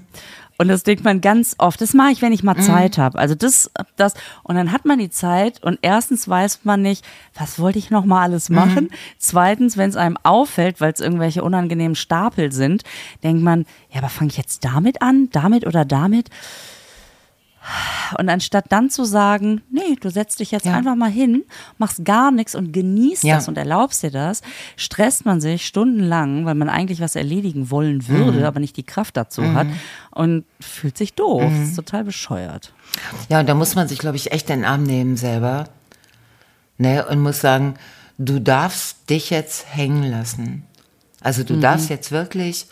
Und 0.57 0.67
das 0.67 0.83
denkt 0.83 1.03
man 1.03 1.21
ganz 1.21 1.55
oft. 1.57 1.81
Das 1.81 1.93
mache 1.93 2.11
ich, 2.11 2.21
wenn 2.21 2.31
ich 2.31 2.43
mal 2.43 2.55
mhm. 2.55 2.61
Zeit 2.61 2.97
habe. 2.97 3.17
Also 3.17 3.35
das, 3.35 3.71
das. 3.95 4.13
Und 4.43 4.55
dann 4.55 4.71
hat 4.71 4.85
man 4.85 4.99
die 4.99 5.09
Zeit 5.09 5.63
und 5.63 5.79
erstens 5.81 6.27
weiß 6.27 6.61
man 6.63 6.81
nicht, 6.81 7.05
was 7.33 7.59
wollte 7.59 7.79
ich 7.79 7.89
noch 7.89 8.05
mal 8.05 8.21
alles 8.21 8.49
mhm. 8.49 8.55
machen. 8.55 8.83
Mhm. 8.85 8.89
Zweitens, 9.17 9.77
wenn 9.77 9.89
es 9.89 9.95
einem 9.95 10.17
auffällt, 10.23 10.79
weil 10.79 10.93
es 10.93 10.99
irgendwelche 10.99 11.43
unangenehmen 11.43 11.95
Stapel 11.95 12.51
sind, 12.51 12.83
denkt 13.23 13.41
man, 13.43 13.65
ja, 13.89 13.99
aber 13.99 14.09
fange 14.09 14.29
ich 14.29 14.37
jetzt 14.37 14.63
damit 14.63 15.01
an, 15.01 15.29
damit 15.31 15.65
oder 15.65 15.85
damit? 15.85 16.29
Und 18.19 18.29
anstatt 18.29 18.65
dann 18.69 18.89
zu 18.89 19.05
sagen, 19.05 19.61
nee, 19.71 19.95
du 19.99 20.09
setzt 20.09 20.39
dich 20.39 20.51
jetzt 20.51 20.65
ja. 20.65 20.73
einfach 20.73 20.95
mal 20.95 21.09
hin, 21.09 21.43
machst 21.77 22.03
gar 22.03 22.31
nichts 22.31 22.55
und 22.55 22.73
genießt 22.73 23.23
ja. 23.23 23.35
das 23.35 23.47
und 23.47 23.57
erlaubst 23.57 24.03
dir 24.03 24.11
das, 24.11 24.41
stresst 24.75 25.25
man 25.25 25.39
sich 25.39 25.65
stundenlang, 25.65 26.45
weil 26.45 26.55
man 26.55 26.69
eigentlich 26.69 26.99
was 26.99 27.15
erledigen 27.15 27.71
wollen 27.71 28.07
würde, 28.07 28.39
mhm. 28.39 28.45
aber 28.45 28.59
nicht 28.59 28.75
die 28.75 28.83
Kraft 28.83 29.15
dazu 29.15 29.41
mhm. 29.41 29.55
hat 29.55 29.67
und 30.11 30.45
fühlt 30.59 30.97
sich 30.97 31.13
doof. 31.13 31.49
Mhm. 31.49 31.59
Das 31.59 31.69
ist 31.69 31.75
total 31.75 32.03
bescheuert. 32.03 32.73
Ja, 33.29 33.39
und 33.39 33.47
da 33.47 33.53
muss 33.53 33.75
man 33.75 33.87
sich, 33.87 33.99
glaube 33.99 34.17
ich, 34.17 34.31
echt 34.31 34.49
in 34.49 34.59
den 34.59 34.65
Arm 34.65 34.83
nehmen 34.83 35.17
selber. 35.17 35.69
Ne, 36.77 37.05
und 37.05 37.21
muss 37.21 37.39
sagen, 37.39 37.75
du 38.17 38.39
darfst 38.39 39.09
dich 39.09 39.29
jetzt 39.29 39.67
hängen 39.73 40.03
lassen. 40.03 40.63
Also 41.21 41.43
du 41.43 41.55
mhm. 41.55 41.61
darfst 41.61 41.89
jetzt 41.89 42.11
wirklich, 42.11 42.67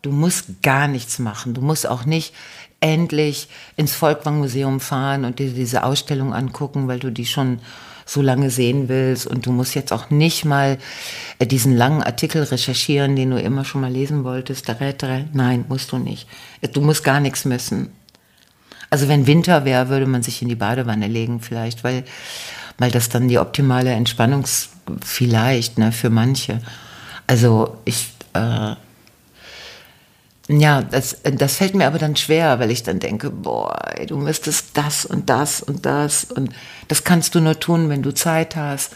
du 0.00 0.12
musst 0.12 0.62
gar 0.62 0.88
nichts 0.88 1.18
machen. 1.18 1.52
Du 1.52 1.60
musst 1.60 1.86
auch 1.86 2.04
nicht 2.04 2.32
endlich 2.82 3.48
ins 3.76 3.94
Volkwang-Museum 3.94 4.80
fahren 4.80 5.24
und 5.24 5.38
dir 5.38 5.50
diese 5.50 5.84
Ausstellung 5.84 6.34
angucken, 6.34 6.88
weil 6.88 6.98
du 6.98 7.10
die 7.10 7.26
schon 7.26 7.60
so 8.04 8.20
lange 8.20 8.50
sehen 8.50 8.88
willst 8.88 9.26
und 9.26 9.46
du 9.46 9.52
musst 9.52 9.74
jetzt 9.74 9.92
auch 9.92 10.10
nicht 10.10 10.44
mal 10.44 10.78
äh, 11.38 11.46
diesen 11.46 11.76
langen 11.76 12.02
Artikel 12.02 12.42
recherchieren, 12.42 13.16
den 13.16 13.30
du 13.30 13.40
immer 13.40 13.64
schon 13.64 13.80
mal 13.80 13.90
lesen 13.90 14.24
wolltest. 14.24 14.66
Nein, 15.32 15.64
musst 15.68 15.92
du 15.92 15.98
nicht. 15.98 16.26
Du 16.72 16.80
musst 16.80 17.04
gar 17.04 17.20
nichts 17.20 17.44
müssen. 17.44 17.92
Also 18.90 19.08
wenn 19.08 19.26
Winter 19.26 19.64
wäre, 19.64 19.88
würde 19.88 20.06
man 20.06 20.22
sich 20.22 20.42
in 20.42 20.48
die 20.48 20.54
Badewanne 20.54 21.06
legen 21.06 21.40
vielleicht, 21.40 21.84
weil, 21.84 22.04
weil 22.76 22.90
das 22.90 23.08
dann 23.08 23.28
die 23.28 23.38
optimale 23.38 23.92
Entspannung 23.92 24.44
vielleicht 25.02 25.78
ne, 25.78 25.92
für 25.92 26.10
manche. 26.10 26.60
Also 27.26 27.78
ich 27.84 28.08
äh, 28.34 28.74
ja, 30.48 30.82
das, 30.82 31.18
das 31.22 31.56
fällt 31.56 31.74
mir 31.74 31.86
aber 31.86 31.98
dann 31.98 32.16
schwer, 32.16 32.58
weil 32.58 32.70
ich 32.70 32.82
dann 32.82 32.98
denke, 32.98 33.30
boah, 33.30 33.78
du 34.06 34.16
müsstest 34.16 34.76
das 34.76 35.06
und 35.06 35.30
das 35.30 35.62
und 35.62 35.86
das 35.86 36.24
und 36.24 36.50
das 36.88 37.04
kannst 37.04 37.34
du 37.34 37.40
nur 37.40 37.58
tun, 37.60 37.88
wenn 37.88 38.02
du 38.02 38.12
Zeit 38.12 38.56
hast. 38.56 38.94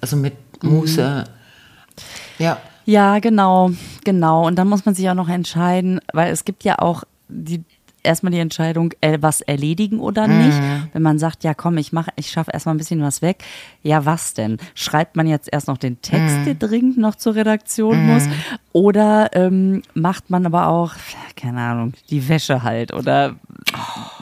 Also 0.00 0.16
mit 0.16 0.34
Muße. 0.62 1.24
Mhm. 1.26 2.44
Ja. 2.44 2.60
Ja, 2.84 3.18
genau, 3.18 3.70
genau. 4.04 4.46
Und 4.46 4.56
dann 4.56 4.68
muss 4.68 4.86
man 4.86 4.94
sich 4.94 5.08
auch 5.10 5.14
noch 5.14 5.28
entscheiden, 5.28 6.00
weil 6.12 6.32
es 6.32 6.44
gibt 6.44 6.64
ja 6.64 6.78
auch 6.78 7.04
die 7.28 7.62
erstmal 8.08 8.32
die 8.32 8.38
Entscheidung, 8.38 8.92
äh, 9.00 9.18
was 9.20 9.42
erledigen 9.42 10.00
oder 10.00 10.26
nicht. 10.26 10.58
Wenn 10.92 11.02
man 11.02 11.18
sagt, 11.18 11.44
ja 11.44 11.54
komm, 11.54 11.76
ich 11.76 11.92
mache, 11.92 12.10
ich 12.16 12.30
schaffe 12.30 12.50
erstmal 12.50 12.74
ein 12.74 12.78
bisschen 12.78 13.02
was 13.02 13.22
weg. 13.22 13.44
Ja, 13.82 14.04
was 14.04 14.34
denn? 14.34 14.58
Schreibt 14.74 15.14
man 15.14 15.26
jetzt 15.26 15.48
erst 15.52 15.68
noch 15.68 15.78
den 15.78 16.00
Text, 16.02 16.46
der 16.46 16.54
dringend 16.54 16.98
noch 16.98 17.14
zur 17.14 17.34
Redaktion 17.34 18.06
muss? 18.06 18.24
Oder 18.72 19.30
ähm, 19.34 19.82
macht 19.94 20.30
man 20.30 20.46
aber 20.46 20.68
auch, 20.68 20.94
keine 21.36 21.60
Ahnung, 21.60 21.92
die 22.10 22.28
Wäsche 22.28 22.62
halt 22.62 22.92
oder 22.92 23.36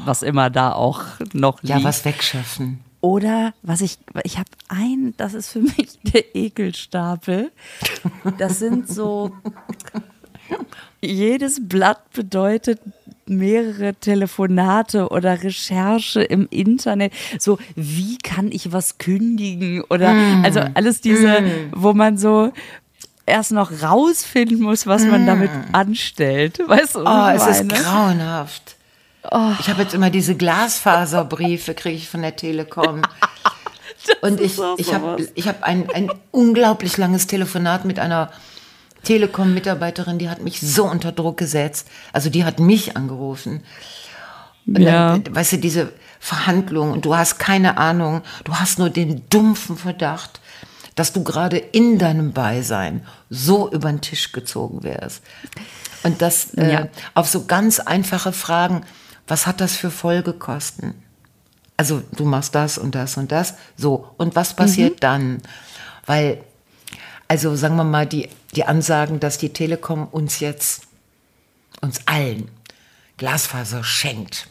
was 0.04 0.22
immer 0.22 0.50
da 0.50 0.72
auch 0.72 1.02
noch 1.32 1.62
liegt. 1.62 1.78
Ja, 1.78 1.84
was 1.84 2.04
wegschaffen. 2.04 2.80
Oder 3.00 3.54
was 3.62 3.82
ich, 3.82 3.98
ich 4.24 4.36
habe 4.36 4.50
ein, 4.68 5.14
das 5.16 5.34
ist 5.34 5.50
für 5.50 5.60
mich 5.60 6.00
der 6.02 6.34
Ekelstapel. 6.34 7.52
Das 8.38 8.58
sind 8.58 8.88
so, 8.88 9.30
jedes 11.00 11.68
Blatt 11.68 12.10
bedeutet 12.12 12.80
mehrere 13.28 13.94
Telefonate 13.94 15.08
oder 15.08 15.42
Recherche 15.42 16.22
im 16.22 16.46
Internet. 16.50 17.12
So, 17.38 17.58
wie 17.74 18.18
kann 18.18 18.50
ich 18.52 18.72
was 18.72 18.98
kündigen? 18.98 19.82
Oder, 19.82 20.14
also 20.42 20.60
alles 20.74 21.00
diese, 21.00 21.42
wo 21.72 21.92
man 21.92 22.18
so 22.18 22.52
erst 23.26 23.52
noch 23.52 23.82
rausfinden 23.82 24.60
muss, 24.60 24.86
was 24.86 25.04
man 25.04 25.26
damit 25.26 25.50
anstellt. 25.72 26.60
Weißt 26.64 26.94
du, 26.94 27.00
Oh, 27.00 27.28
es 27.34 27.46
ist 27.46 27.68
grauenhaft. 27.68 28.76
Ich 29.58 29.68
habe 29.68 29.82
jetzt 29.82 29.94
immer 29.94 30.10
diese 30.10 30.36
Glasfaserbriefe, 30.36 31.74
kriege 31.74 31.96
ich 31.96 32.08
von 32.08 32.22
der 32.22 32.36
Telekom. 32.36 33.02
Und 34.20 34.40
ich, 34.40 34.56
ich 34.76 34.94
habe 34.94 35.28
ich 35.34 35.48
hab 35.48 35.64
ein, 35.64 35.90
ein 35.90 36.10
unglaublich 36.30 36.96
langes 36.96 37.26
Telefonat 37.26 37.84
mit 37.84 37.98
einer 37.98 38.30
Telekom-Mitarbeiterin, 39.06 40.18
die 40.18 40.28
hat 40.28 40.42
mich 40.42 40.60
so 40.60 40.84
unter 40.84 41.12
Druck 41.12 41.36
gesetzt. 41.38 41.88
Also 42.12 42.28
die 42.30 42.44
hat 42.44 42.58
mich 42.60 42.96
angerufen. 42.96 43.62
Und 44.66 44.80
Ja. 44.80 45.16
dann, 45.18 45.34
weißt 45.34 45.52
du, 45.52 45.58
diese 45.58 45.92
Verhandlungen 46.20 46.92
und 46.92 47.04
du 47.04 47.16
hast 47.16 47.38
keine 47.38 47.78
Ahnung, 47.78 48.22
du 48.44 48.54
hast 48.56 48.78
nur 48.78 48.90
den 48.90 49.22
dumpfen 49.30 49.76
Verdacht, 49.76 50.40
dass 50.96 51.12
du 51.12 51.22
gerade 51.22 51.56
in 51.58 51.98
deinem 51.98 52.32
Beisein 52.32 53.06
so 53.30 53.70
über 53.70 53.88
den 53.90 54.00
Tisch 54.00 54.32
gezogen 54.32 54.82
wärst. 54.82 55.22
Und 56.02 56.20
das 56.22 56.54
äh, 56.54 56.72
Ja. 56.72 56.88
auf 57.14 57.28
so 57.28 57.44
ganz 57.44 57.78
einfache 57.80 58.32
Fragen, 58.32 58.82
was 59.28 59.46
hat 59.46 59.60
das 59.60 59.76
für 59.76 59.90
Folgekosten? 59.90 60.94
Also 61.76 62.02
du 62.16 62.24
machst 62.24 62.54
das 62.54 62.78
und 62.78 62.94
das 62.94 63.16
und 63.18 63.30
das, 63.30 63.54
so. 63.76 64.08
Und 64.16 64.34
was 64.34 64.54
passiert 64.54 65.02
dann? 65.02 65.42
Weil, 66.06 66.40
also 67.28 67.54
sagen 67.56 67.76
wir 67.76 67.84
mal, 67.84 68.06
die, 68.06 68.30
die 68.56 68.64
Ansagen, 68.64 69.20
dass 69.20 69.38
die 69.38 69.50
Telekom 69.50 70.06
uns 70.06 70.40
jetzt, 70.40 70.82
uns 71.80 72.00
allen, 72.06 72.48
Glasfaser 73.16 73.84
schenkt. 73.84 74.48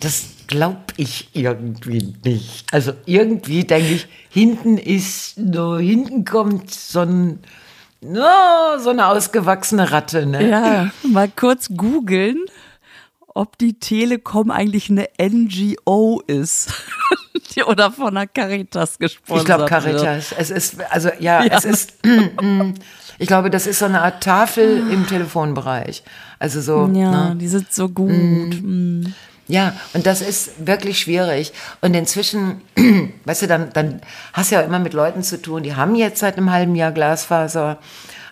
Das 0.00 0.24
glaube 0.46 0.80
ich 0.96 1.30
irgendwie 1.34 2.14
nicht. 2.24 2.72
Also 2.72 2.92
irgendwie 3.06 3.64
denke 3.64 3.94
ich, 3.94 4.08
hinten 4.30 4.78
ist, 4.78 5.38
nur 5.38 5.80
hinten 5.80 6.24
kommt 6.24 6.70
so 6.70 7.00
ein, 7.00 7.40
no, 8.00 8.78
so 8.78 8.90
eine 8.90 9.06
ausgewachsene 9.08 9.90
Ratte, 9.90 10.26
ne? 10.26 10.48
Ja, 10.48 10.90
mal 11.02 11.28
kurz 11.28 11.68
googeln, 11.76 12.44
ob 13.34 13.58
die 13.58 13.78
Telekom 13.78 14.50
eigentlich 14.50 14.90
eine 14.90 15.08
NGO 15.20 16.22
ist. 16.26 16.72
Die- 17.54 17.62
Oder 17.64 17.90
von 17.90 18.14
der 18.14 18.26
Caritas 18.26 18.98
gesponsert 18.98 19.38
Ich 19.42 19.44
glaube 19.46 19.60
wird. 19.62 19.70
Caritas. 19.70 20.32
Es 20.36 20.50
ist, 20.50 20.76
also 20.90 21.10
ja, 21.18 21.42
Ja. 21.44 21.56
es 21.56 21.64
ist, 21.64 21.94
ich 23.18 23.26
glaube, 23.26 23.50
das 23.50 23.66
ist 23.66 23.78
so 23.80 23.84
eine 23.86 24.02
Art 24.02 24.22
Tafel 24.22 24.78
im 24.90 25.06
Telefonbereich. 25.06 26.02
Also 26.38 26.60
so, 26.60 26.90
Ja, 26.94 27.30
ne? 27.30 27.36
die 27.36 27.48
sind 27.48 27.72
so 27.72 27.88
gut. 27.88 28.10
Mm. 28.10 29.06
Ja, 29.48 29.72
und 29.94 30.06
das 30.06 30.20
ist 30.20 30.64
wirklich 30.66 31.00
schwierig. 31.00 31.52
Und 31.80 31.94
inzwischen, 31.94 32.60
weißt 33.24 33.42
du, 33.42 33.46
dann, 33.48 33.70
dann 33.72 34.00
hast 34.32 34.50
du 34.52 34.54
ja 34.54 34.60
immer 34.62 34.78
mit 34.78 34.92
Leuten 34.94 35.22
zu 35.24 35.42
tun, 35.42 35.64
die 35.64 35.74
haben 35.74 35.96
jetzt 35.96 36.20
seit 36.20 36.36
einem 36.36 36.52
halben 36.52 36.76
Jahr 36.76 36.92
Glasfaser, 36.92 37.78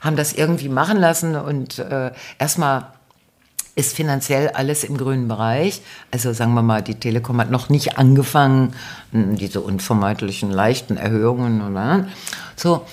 haben 0.00 0.14
das 0.14 0.32
irgendwie 0.32 0.68
machen 0.68 0.96
lassen 0.96 1.34
und 1.34 1.80
äh, 1.80 2.12
erstmal 2.38 2.86
ist 3.78 3.94
finanziell 3.94 4.48
alles 4.48 4.82
im 4.82 4.96
grünen 4.96 5.28
Bereich. 5.28 5.82
Also 6.10 6.32
sagen 6.32 6.52
wir 6.54 6.62
mal, 6.62 6.82
die 6.82 6.96
Telekom 6.96 7.40
hat 7.40 7.50
noch 7.52 7.68
nicht 7.68 7.96
angefangen, 7.96 8.74
m, 9.12 9.36
diese 9.36 9.60
unvermeidlichen 9.60 10.50
leichten 10.50 10.96
Erhöhungen 10.96 11.62
oder 11.62 12.08
so. 12.56 12.84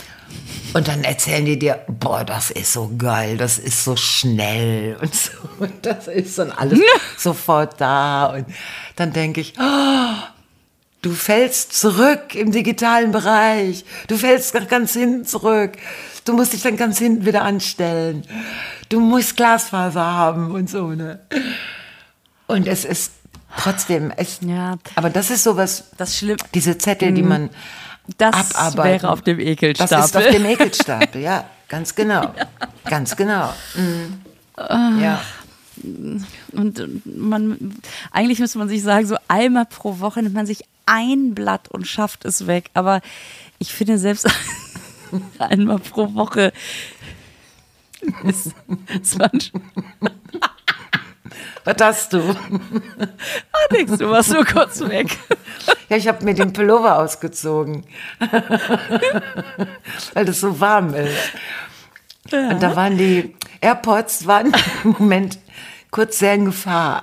Und 0.74 0.88
dann 0.88 1.04
erzählen 1.04 1.44
die 1.46 1.58
dir, 1.58 1.80
boah, 1.88 2.24
das 2.24 2.52
ist 2.52 2.74
so 2.74 2.92
geil, 2.98 3.38
das 3.38 3.58
ist 3.58 3.84
so 3.84 3.96
schnell 3.96 4.96
und 5.02 5.16
so. 5.16 5.32
Und 5.60 5.74
das 5.86 6.08
ist 6.08 6.38
dann 6.38 6.52
alles 6.52 6.80
sofort 7.18 7.82
da. 7.82 8.28
Und 8.28 8.46
dann 8.96 9.12
denke 9.12 9.42
ich, 9.42 9.56
oh, 9.60 10.24
Du 11.02 11.12
fällst 11.12 11.74
zurück 11.74 12.34
im 12.34 12.52
digitalen 12.52 13.12
Bereich. 13.12 13.86
Du 14.08 14.18
fällst 14.18 14.56
ganz 14.68 14.94
hinten 14.94 15.24
zurück. 15.24 15.74
Du 16.26 16.34
musst 16.34 16.54
dich 16.54 16.62
dann 16.64 16.76
ganz 16.78 16.98
hinten 16.98 17.26
wieder 17.26 17.44
anstellen. 17.44 18.24
Du 18.90 19.00
musst 19.00 19.38
Glasfaser 19.38 20.04
haben 20.04 20.52
und 20.52 20.70
so, 20.70 20.88
ne? 20.90 21.20
Und 22.48 22.68
es 22.68 22.84
ist 22.86 23.12
trotzdem, 23.58 24.12
es, 24.16 24.40
Ja. 24.42 24.78
aber 24.96 25.10
das 25.10 25.30
ist 25.30 25.44
sowas, 25.44 25.86
Das 25.98 26.18
schlimm. 26.18 26.38
diese 26.54 26.78
Zettel, 26.78 27.12
die 27.14 27.24
man 27.24 27.50
Das 28.18 28.56
abarbeiten. 28.56 29.02
wäre 29.04 29.10
auf 29.12 29.22
dem 29.22 29.40
Ekelstapel. 29.40 29.98
Das 29.98 30.08
ist 30.08 30.18
auf 30.18 30.28
dem 30.30 30.46
Ekelstapel, 30.46 31.22
ja, 31.22 31.46
ganz 31.70 31.96
genau. 31.96 32.34
Ganz 32.86 33.16
genau. 33.16 33.54
Mhm. 33.76 34.22
Ja. 35.02 35.22
Und 36.54 36.80
äh, 36.80 36.88
man, 37.06 37.76
eigentlich 38.12 38.40
müsste 38.40 38.58
man 38.58 38.70
sich 38.70 38.82
sagen, 38.82 39.06
so 39.06 39.18
einmal 39.28 39.66
pro 39.66 40.00
Woche 40.00 40.22
nimmt 40.24 40.36
man 40.36 40.46
sich 40.46 40.64
ein 40.86 41.36
Blatt 41.36 41.68
und 41.70 41.86
schafft 41.88 42.26
es 42.26 42.48
weg. 42.48 42.70
Aber 42.74 43.02
ich 43.60 43.74
finde 43.74 43.98
selbst 43.98 44.28
einmal 45.40 45.80
pro 45.80 46.14
Woche 46.14 46.52
ist, 48.24 48.54
ist 49.02 49.20
Was 51.64 51.76
hast 51.82 52.14
du? 52.14 52.20
Ah, 52.20 53.68
nix, 53.72 53.98
du 53.98 54.10
warst 54.10 54.32
nur 54.32 54.46
kurz 54.46 54.80
weg. 54.82 55.18
Ja, 55.88 55.98
ich 55.98 56.08
habe 56.08 56.26
mir 56.26 56.34
den 56.34 56.52
Pullover 56.52 56.98
ausgezogen, 56.98 57.86
weil 60.14 60.26
das 60.26 60.40
so 60.40 60.60
warm 60.60 60.96
ist. 60.96 61.32
Und 62.32 62.62
da 62.62 62.76
waren 62.76 62.98
die 62.98 63.36
AirPods 63.62 64.26
waren 64.26 64.52
im 64.84 64.96
Moment 64.98 65.38
kurz 65.92 66.20
sehr 66.20 66.34
in 66.34 66.46
Gefahr. 66.46 67.02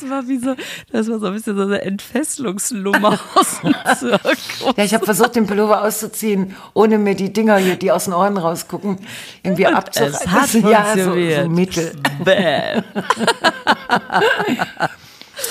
Das 0.00 0.10
war 0.10 0.28
wie 0.28 0.38
so, 0.38 0.54
das 0.92 1.08
war 1.08 1.18
so 1.18 1.26
ein 1.26 1.34
bisschen 1.34 1.56
so 1.56 1.62
eine 1.62 1.82
Entfesselungsnummer 1.82 3.18
aus 3.34 3.60
dem 3.60 3.74
Zirkus. 3.98 4.74
Ja, 4.76 4.84
ich 4.84 4.94
habe 4.94 5.04
versucht, 5.04 5.36
den 5.36 5.46
Pullover 5.46 5.82
auszuziehen, 5.82 6.56
ohne 6.74 6.98
mir 6.98 7.14
die 7.14 7.32
Dinger 7.32 7.58
hier, 7.58 7.76
die 7.76 7.92
aus 7.92 8.04
den 8.04 8.14
Ohren 8.14 8.36
rausgucken, 8.36 8.98
irgendwie 9.42 9.66
abzureißen. 9.66 10.20
Es 10.24 10.28
hat 10.28 10.52
ja, 10.70 10.94
so, 10.96 11.12
so 11.12 11.48
mittel. 11.48 11.92
Bäh. 12.24 12.82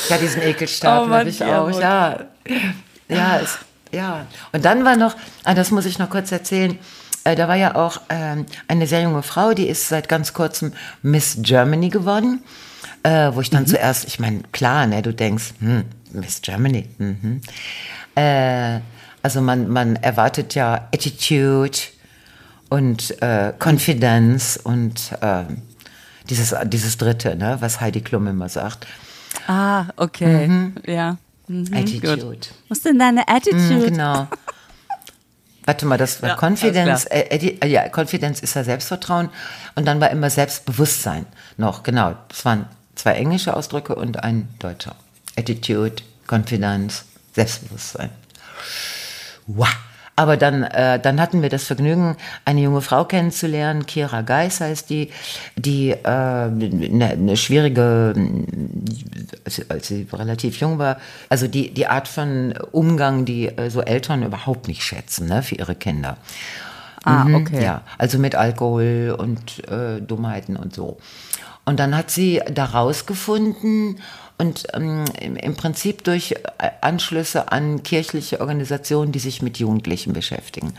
Ja, 0.09 0.17
diesen 0.17 0.41
Ekelstapel 0.41 1.09
Oh 1.09 1.13
habe 1.13 1.29
ich 1.29 1.43
auch. 1.43 1.79
Ja, 1.79 2.25
ja, 3.07 3.39
es, 3.39 3.59
ja. 3.91 4.25
Und 4.51 4.65
dann 4.65 4.85
war 4.85 4.95
noch, 4.95 5.15
ah, 5.43 5.53
das 5.53 5.71
muss 5.71 5.85
ich 5.85 5.99
noch 5.99 6.09
kurz 6.09 6.31
erzählen. 6.31 6.77
Äh, 7.23 7.35
da 7.35 7.47
war 7.47 7.55
ja 7.55 7.75
auch 7.75 8.01
ähm, 8.09 8.45
eine 8.67 8.87
sehr 8.87 9.01
junge 9.01 9.23
Frau, 9.23 9.53
die 9.53 9.67
ist 9.67 9.89
seit 9.89 10.07
ganz 10.07 10.33
kurzem 10.33 10.73
Miss 11.01 11.37
Germany 11.39 11.89
geworden. 11.89 12.43
Äh, 13.03 13.33
wo 13.33 13.41
ich 13.41 13.49
dann 13.49 13.65
zuerst, 13.65 14.05
ich 14.05 14.19
meine, 14.19 14.41
klar, 14.51 14.85
ne, 14.85 15.01
du 15.01 15.13
denkst, 15.13 15.53
hm, 15.59 15.85
Miss 16.11 16.41
Germany. 16.41 16.87
Mhm. 16.97 17.41
Äh, 18.15 18.79
also 19.21 19.41
man, 19.41 19.69
man 19.69 19.95
erwartet 19.97 20.55
ja 20.55 20.87
Attitude 20.93 21.77
und 22.69 23.21
äh, 23.21 23.53
Confidence 23.57 24.57
und 24.57 25.13
äh, 25.21 25.43
dieses, 26.29 26.55
dieses 26.65 26.97
Dritte, 26.97 27.35
ne, 27.35 27.57
was 27.59 27.81
Heidi 27.81 28.01
Klum 28.01 28.27
immer 28.27 28.49
sagt. 28.49 28.85
Ah, 29.47 29.85
okay. 29.97 30.71
Ja. 30.85 31.17
Mhm, 31.47 31.67
Attitude. 31.73 32.25
Gut. 32.25 32.51
Was 32.69 32.79
ist 32.79 32.85
denn 32.85 32.99
deine 32.99 33.27
Attitude? 33.27 33.61
Mhm, 33.61 33.83
genau. 33.83 34.27
Warte 35.65 35.85
mal, 35.85 35.97
das 35.97 36.21
war 36.21 36.29
Ja, 36.29 36.35
Confidence. 36.35 37.05
Äh, 37.05 37.55
äh, 37.61 37.67
ja, 37.67 37.89
Confidence 37.95 38.39
ist 38.39 38.55
ja 38.55 38.63
Selbstvertrauen. 38.63 39.29
Und 39.75 39.85
dann 39.85 39.99
war 39.99 40.09
immer 40.09 40.29
Selbstbewusstsein 40.29 41.25
noch. 41.57 41.83
Genau. 41.83 42.15
Das 42.27 42.43
waren 42.45 42.65
zwei 42.99 43.13
englische 43.13 43.55
Ausdrücke 43.55 43.95
und 43.95 44.23
ein 44.23 44.47
deutscher. 44.59 44.95
Attitude, 45.37 45.95
Confidence, 46.27 47.05
Selbstbewusstsein. 47.33 48.09
Wow. 49.47 49.67
Aber 50.15 50.35
dann, 50.35 50.63
äh, 50.63 50.99
dann 50.99 51.21
hatten 51.21 51.41
wir 51.41 51.47
das 51.47 51.63
Vergnügen, 51.63 52.17
eine 52.43 52.59
junge 52.59 52.81
Frau 52.81 53.05
kennenzulernen, 53.05 53.85
Kira 53.85 54.21
Geis 54.21 54.59
heißt 54.59 54.89
die, 54.89 55.11
die 55.55 55.91
äh, 55.91 55.95
eine 56.03 57.15
ne 57.15 57.37
schwierige, 57.37 58.13
als, 59.45 59.55
sie- 59.55 59.65
als 59.69 59.87
sie 59.87 60.05
relativ 60.11 60.57
jung 60.59 60.77
war, 60.77 60.97
also 61.29 61.47
die, 61.47 61.73
die 61.73 61.87
Art 61.87 62.09
von 62.09 62.53
Umgang, 62.73 63.23
die 63.23 63.47
äh, 63.47 63.69
so 63.69 63.79
Eltern 63.79 64.23
überhaupt 64.23 64.67
nicht 64.67 64.83
schätzen 64.83 65.29
ne, 65.29 65.41
für 65.41 65.55
ihre 65.55 65.75
Kinder. 65.75 66.17
Ah, 67.05 67.23
Mhm, 67.23 67.35
okay. 67.35 67.63
Ja, 67.63 67.81
also 67.97 68.19
mit 68.19 68.35
Alkohol 68.35 69.15
und 69.17 69.65
äh, 69.69 70.01
Dummheiten 70.01 70.57
und 70.57 70.75
so. 70.75 70.97
Und 71.65 71.79
dann 71.79 71.95
hat 71.95 72.09
sie 72.09 72.41
da 72.51 72.65
rausgefunden 72.65 74.01
und 74.37 74.67
ähm, 74.73 75.05
im, 75.19 75.55
Prinzip 75.55 76.03
durch 76.05 76.31
äh, 76.31 76.69
Anschlüsse 76.81 77.51
an 77.51 77.83
kirchliche 77.83 78.39
Organisationen, 78.39 79.11
die 79.11 79.19
sich 79.19 79.41
mit 79.41 79.59
Jugendlichen 79.59 80.13
beschäftigen. 80.13 80.73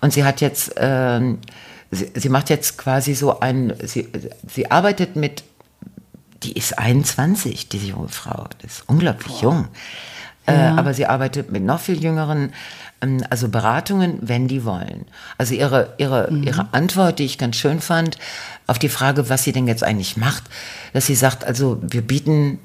Und 0.00 0.12
sie 0.12 0.24
hat 0.24 0.40
jetzt, 0.40 0.74
ähm, 0.76 1.38
sie, 1.90 2.10
sie 2.14 2.28
macht 2.28 2.50
jetzt 2.50 2.76
quasi 2.78 3.14
so 3.14 3.40
ein, 3.40 3.74
sie, 3.84 4.08
sie 4.46 4.70
arbeitet 4.70 5.14
mit, 5.14 5.44
die 6.42 6.52
ist 6.52 6.78
21, 6.78 7.68
diese 7.68 7.86
junge 7.86 8.08
Frau, 8.08 8.46
das 8.60 8.78
ist 8.78 8.88
unglaublich 8.88 9.40
jung. 9.40 9.68
Äh, 10.46 10.54
aber 10.54 10.94
sie 10.94 11.06
arbeitet 11.06 11.52
mit 11.52 11.62
noch 11.62 11.80
viel 11.80 12.02
jüngeren, 12.02 12.52
also 13.30 13.48
Beratungen, 13.48 14.18
wenn 14.20 14.46
die 14.46 14.64
wollen. 14.64 15.06
Also 15.38 15.54
ihre, 15.54 15.94
ihre, 15.96 16.30
ihre 16.44 16.68
Antwort, 16.72 17.18
die 17.18 17.24
ich 17.24 17.38
ganz 17.38 17.56
schön 17.56 17.80
fand, 17.80 18.18
auf 18.66 18.78
die 18.78 18.90
Frage, 18.90 19.28
was 19.28 19.42
sie 19.42 19.52
denn 19.52 19.66
jetzt 19.66 19.82
eigentlich 19.82 20.16
macht, 20.16 20.44
dass 20.92 21.06
sie 21.06 21.14
sagt, 21.14 21.44
also 21.44 21.78
wir 21.82 22.02
bieten 22.02 22.58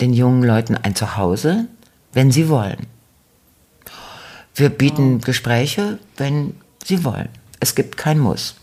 den 0.00 0.14
jungen 0.14 0.42
Leuten 0.42 0.76
ein 0.76 0.94
Zuhause, 0.94 1.66
wenn 2.12 2.32
sie 2.32 2.48
wollen. 2.48 2.86
Wir 4.54 4.70
bieten 4.70 5.20
Gespräche, 5.20 5.98
wenn 6.16 6.54
sie 6.84 7.04
wollen. 7.04 7.28
Es 7.60 7.74
gibt 7.74 7.96
kein 7.96 8.18
Muss. 8.18 8.56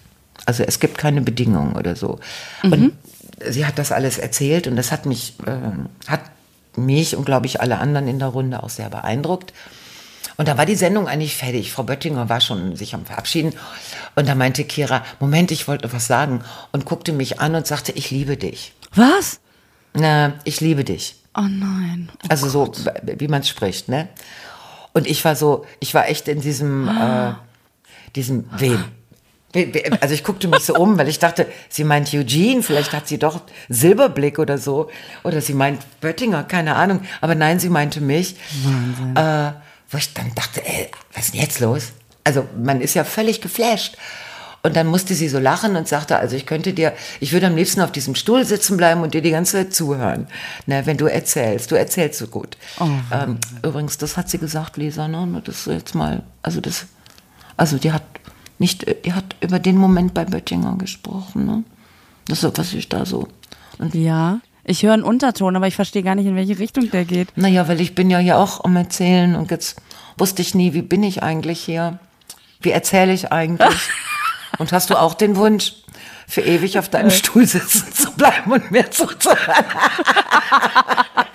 Also 0.45 0.63
es 0.63 0.79
gibt 0.79 0.97
keine 0.97 1.21
Bedingungen 1.21 1.75
oder 1.75 1.95
so. 1.95 2.19
Und 2.71 2.93
sie 3.45 3.65
hat 3.65 3.77
das 3.77 3.91
alles 3.91 4.17
erzählt 4.17 4.67
und 4.67 4.75
das 4.75 4.91
hat 4.91 5.05
mich, 5.05 5.35
äh, 5.45 6.09
hat 6.09 6.21
mich 6.75 7.15
und 7.15 7.25
glaube 7.25 7.45
ich 7.45 7.61
alle 7.61 7.79
anderen 7.79 8.07
in 8.07 8.19
der 8.19 8.29
Runde 8.29 8.63
auch 8.63 8.69
sehr 8.69 8.89
beeindruckt. 8.89 9.53
Und 10.37 10.47
da 10.47 10.57
war 10.57 10.65
die 10.67 10.75
Sendung 10.75 11.07
eigentlich 11.07 11.35
fertig. 11.35 11.71
Frau 11.71 11.83
Böttinger 11.83 12.29
war 12.29 12.41
schon 12.41 12.75
sich 12.75 12.93
am 12.93 13.05
Verabschieden. 13.05 13.53
Und 14.15 14.27
da 14.27 14.35
meinte 14.35 14.63
Kira, 14.65 15.03
Moment, 15.19 15.49
ich 15.51 15.67
wollte 15.67 15.91
was 15.91 16.05
sagen. 16.07 16.41
Und 16.71 16.85
guckte 16.85 17.11
mich 17.11 17.39
an 17.39 17.55
und 17.55 17.65
sagte, 17.65 17.91
ich 17.93 18.11
liebe 18.11 18.37
dich. 18.37 18.73
Was? 18.93 19.39
Na, 19.93 20.33
ich 20.43 20.61
liebe 20.61 20.83
dich. 20.83 21.15
Oh 21.35 21.41
nein. 21.41 22.09
Oh 22.13 22.27
Also 22.29 22.49
so, 22.49 22.71
wie 23.03 23.27
man 23.27 23.41
es 23.41 23.49
spricht, 23.49 23.89
ne? 23.89 24.07
Und 24.93 25.07
ich 25.07 25.23
war 25.25 25.35
so, 25.35 25.65
ich 25.79 25.93
war 25.93 26.07
echt 26.07 26.27
in 26.27 26.41
diesem, 26.41 26.87
äh, 26.87 27.33
diesem, 28.15 28.45
wem? 28.57 28.83
We- 29.53 29.73
we- 29.73 30.01
Also 30.01 30.13
ich 30.13 30.23
guckte 30.23 30.47
mich 30.47 30.59
so 30.61 30.75
um, 30.75 30.97
weil 30.99 31.07
ich 31.07 31.19
dachte, 31.19 31.47
sie 31.69 31.83
meint 31.83 32.13
Eugene, 32.13 32.61
vielleicht 32.61 32.91
hat 32.93 33.07
sie 33.07 33.17
doch 33.17 33.41
Silberblick 33.69 34.37
oder 34.39 34.57
so. 34.57 34.89
Oder 35.23 35.41
sie 35.41 35.53
meint 35.53 35.81
Böttinger, 36.01 36.43
keine 36.43 36.75
Ahnung. 36.75 37.01
Aber 37.21 37.33
nein, 37.35 37.59
sie 37.59 37.69
meinte 37.69 38.01
mich. 38.01 38.35
Wahnsinn. 38.63 39.15
Äh, 39.15 39.51
wo 39.89 39.97
ich 39.97 40.13
dann 40.13 40.33
dachte, 40.35 40.65
ey, 40.65 40.89
was 41.13 41.25
ist 41.25 41.33
denn 41.33 41.41
jetzt 41.41 41.59
los? 41.59 41.93
Also 42.23 42.45
man 42.61 42.81
ist 42.81 42.93
ja 42.93 43.03
völlig 43.03 43.41
geflasht. 43.41 43.97
Und 44.63 44.75
dann 44.75 44.87
musste 44.87 45.13
sie 45.13 45.29
so 45.29 45.39
lachen 45.39 45.75
und 45.75 45.87
sagte, 45.87 46.17
also 46.17 46.35
ich 46.35 46.45
könnte 46.45 46.73
dir, 46.73 46.93
ich 47.21 47.31
würde 47.31 47.47
am 47.47 47.55
liebsten 47.55 47.79
auf 47.79 47.91
diesem 47.91 48.15
Stuhl 48.15 48.43
sitzen 48.43 48.75
bleiben 48.75 49.01
und 49.01 49.13
dir 49.13 49.21
die 49.21 49.31
ganze 49.31 49.53
Zeit 49.53 49.73
zuhören, 49.73 50.27
ne, 50.65 50.85
wenn 50.85 50.97
du 50.97 51.05
erzählst. 51.05 51.71
Du 51.71 51.75
erzählst 51.75 52.19
so 52.19 52.27
gut. 52.27 52.57
ähm, 53.11 53.39
übrigens, 53.63 53.97
das 53.97 54.17
hat 54.17 54.29
sie 54.29 54.39
gesagt, 54.39 54.75
Lisa, 54.75 55.07
ne, 55.07 55.41
das 55.45 55.65
jetzt 55.65 55.95
mal, 55.95 56.23
also 56.41 56.59
das, 56.59 56.87
also 57.55 57.77
die 57.77 57.93
hat 57.93 58.03
nicht, 58.59 59.05
die 59.05 59.13
hat 59.13 59.35
über 59.39 59.59
den 59.59 59.77
Moment 59.77 60.13
bei 60.13 60.25
Böttinger 60.25 60.75
gesprochen, 60.77 61.45
ne? 61.45 61.63
Das 62.27 62.39
ist 62.39 62.41
so, 62.41 62.57
was 62.57 62.73
ich 62.73 62.89
da 62.89 63.05
so. 63.05 63.27
Und 63.77 63.95
Ja. 63.95 64.41
Ich 64.69 64.83
höre 64.83 64.93
einen 64.93 65.03
Unterton, 65.03 65.55
aber 65.55 65.67
ich 65.67 65.75
verstehe 65.75 66.03
gar 66.03 66.15
nicht, 66.15 66.25
in 66.25 66.35
welche 66.35 66.59
Richtung 66.59 66.91
der 66.91 67.05
geht. 67.05 67.29
naja, 67.37 67.67
weil 67.69 67.79
ich 67.79 67.95
bin 67.95 68.09
ja 68.09 68.19
hier 68.19 68.37
auch 68.37 68.65
am 68.65 68.75
Erzählen 68.75 69.35
und 69.35 69.49
jetzt 69.49 69.81
wusste 70.17 70.41
ich 70.41 70.55
nie, 70.55 70.73
wie 70.73 70.81
bin 70.81 71.03
ich 71.03 71.23
eigentlich 71.23 71.61
hier? 71.61 71.99
Wie 72.59 72.71
erzähle 72.71 73.13
ich 73.13 73.31
eigentlich? 73.31 73.75
Und 74.57 74.71
hast 74.71 74.89
du 74.89 74.95
auch 74.95 75.13
den 75.13 75.35
Wunsch, 75.35 75.73
für 76.27 76.41
ewig 76.41 76.79
auf 76.79 76.89
deinem 76.89 77.11
Stuhl 77.11 77.45
sitzen 77.45 77.93
zu 77.93 78.11
bleiben 78.13 78.51
und 78.51 78.71
mir 78.71 78.89
zuzuhören? 78.91 79.65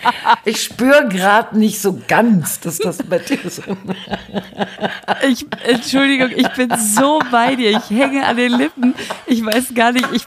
Ich 0.44 0.62
spüre 0.62 1.08
gerade 1.08 1.58
nicht 1.58 1.80
so 1.80 2.00
ganz, 2.08 2.60
dass 2.60 2.78
das 2.78 2.98
bei 2.98 3.18
dir 3.18 3.38
so. 3.48 3.62
Ich, 5.28 5.46
Entschuldigung, 5.66 6.30
ich 6.34 6.48
bin 6.50 6.70
so 6.76 7.20
bei 7.30 7.56
dir. 7.56 7.70
Ich 7.70 7.90
hänge 7.90 8.26
an 8.26 8.36
den 8.36 8.52
Lippen. 8.52 8.94
Ich 9.26 9.44
weiß 9.44 9.74
gar 9.74 9.92
nicht, 9.92 10.06
ich, 10.12 10.26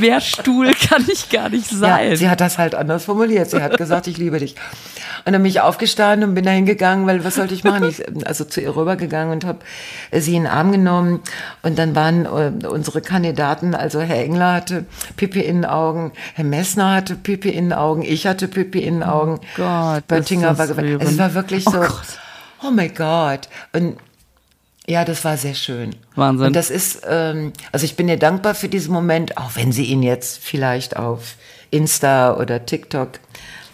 mehr 0.00 0.20
Stuhl 0.20 0.72
kann 0.88 1.04
ich 1.10 1.28
gar 1.28 1.48
nicht 1.48 1.68
sein. 1.68 2.10
Ja, 2.10 2.16
sie 2.16 2.28
hat 2.28 2.40
das 2.40 2.58
halt 2.58 2.74
anders 2.74 3.04
formuliert. 3.04 3.50
Sie 3.50 3.62
hat 3.62 3.76
gesagt, 3.76 4.06
ich 4.06 4.18
liebe 4.18 4.38
dich. 4.38 4.54
Und 5.24 5.32
dann 5.32 5.42
bin 5.42 5.50
ich 5.50 5.60
aufgestanden 5.60 6.28
und 6.28 6.34
bin 6.36 6.44
da 6.44 6.52
hingegangen, 6.52 7.06
weil 7.06 7.24
was 7.24 7.34
sollte 7.34 7.52
ich 7.52 7.64
machen? 7.64 7.88
Ich, 7.88 8.02
also 8.26 8.44
zu 8.44 8.60
ihr 8.60 8.76
rübergegangen 8.76 9.32
und 9.32 9.44
habe 9.44 9.58
sie 10.12 10.36
in 10.36 10.44
den 10.44 10.52
Arm 10.52 10.70
genommen. 10.70 11.20
Und 11.62 11.78
dann 11.78 11.96
waren 11.96 12.26
äh, 12.26 12.66
unsere 12.66 13.00
Kandidaten, 13.00 13.74
also 13.74 14.00
Herr 14.00 14.22
Engler 14.22 14.54
hatte 14.54 14.84
Pipi 15.16 15.40
in 15.40 15.62
den 15.62 15.64
Augen, 15.64 16.12
Herr 16.34 16.44
Messner 16.44 16.94
hatte 16.94 17.16
Pipi 17.16 17.48
in 17.48 17.70
den 17.70 17.72
Augen, 17.72 18.02
ich 18.02 18.26
hatte 18.26 18.46
Pipi 18.46 18.80
in 18.80 19.00
den 19.00 19.02
Augen. 19.02 19.40
Gott, 19.56 20.06
Böttinger 20.08 20.56
war, 20.58 20.66
das 20.66 20.76
gew- 20.76 20.82
rührend. 20.82 21.02
es 21.04 21.18
war 21.18 21.34
wirklich 21.34 21.66
Oh 21.66 21.70
so, 21.72 21.78
Gott. 21.80 22.18
oh 22.64 22.70
mein 22.70 22.94
Gott. 22.94 23.48
Und 23.72 23.98
ja, 24.86 25.04
das 25.04 25.24
war 25.24 25.36
sehr 25.36 25.54
schön. 25.54 25.96
Wahnsinn. 26.14 26.46
Und 26.48 26.52
das 26.56 26.70
ist, 26.70 27.02
ähm, 27.08 27.52
also 27.72 27.84
ich 27.84 27.96
bin 27.96 28.08
ihr 28.08 28.18
dankbar 28.18 28.54
für 28.54 28.68
diesen 28.68 28.92
Moment, 28.92 29.36
auch 29.36 29.50
wenn 29.54 29.72
sie 29.72 29.84
ihn 29.86 30.02
jetzt 30.02 30.38
vielleicht 30.42 30.96
auf 30.96 31.34
Insta 31.70 32.34
oder 32.36 32.64
TikTok 32.64 33.10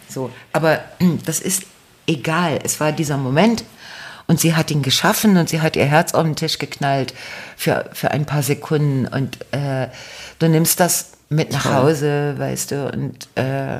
so, 0.09 0.29
aber 0.51 0.79
das 1.25 1.39
ist 1.39 1.63
egal. 2.07 2.59
Es 2.63 2.79
war 2.79 2.91
dieser 2.91 3.17
Moment 3.17 3.63
und 4.27 4.39
sie 4.39 4.55
hat 4.55 4.71
ihn 4.71 4.81
geschaffen 4.81 5.37
und 5.37 5.49
sie 5.49 5.61
hat 5.61 5.75
ihr 5.75 5.85
Herz 5.85 6.13
auf 6.13 6.23
den 6.23 6.35
Tisch 6.35 6.57
geknallt 6.59 7.13
für, 7.57 7.89
für 7.93 8.11
ein 8.11 8.25
paar 8.25 8.41
Sekunden 8.43 9.07
und 9.07 9.37
äh, 9.53 9.87
du 10.39 10.47
nimmst 10.49 10.79
das 10.79 11.11
mit 11.29 11.51
nach 11.51 11.65
Hause, 11.65 12.35
weißt 12.37 12.71
du, 12.71 12.91
und 12.91 13.27
äh, 13.35 13.79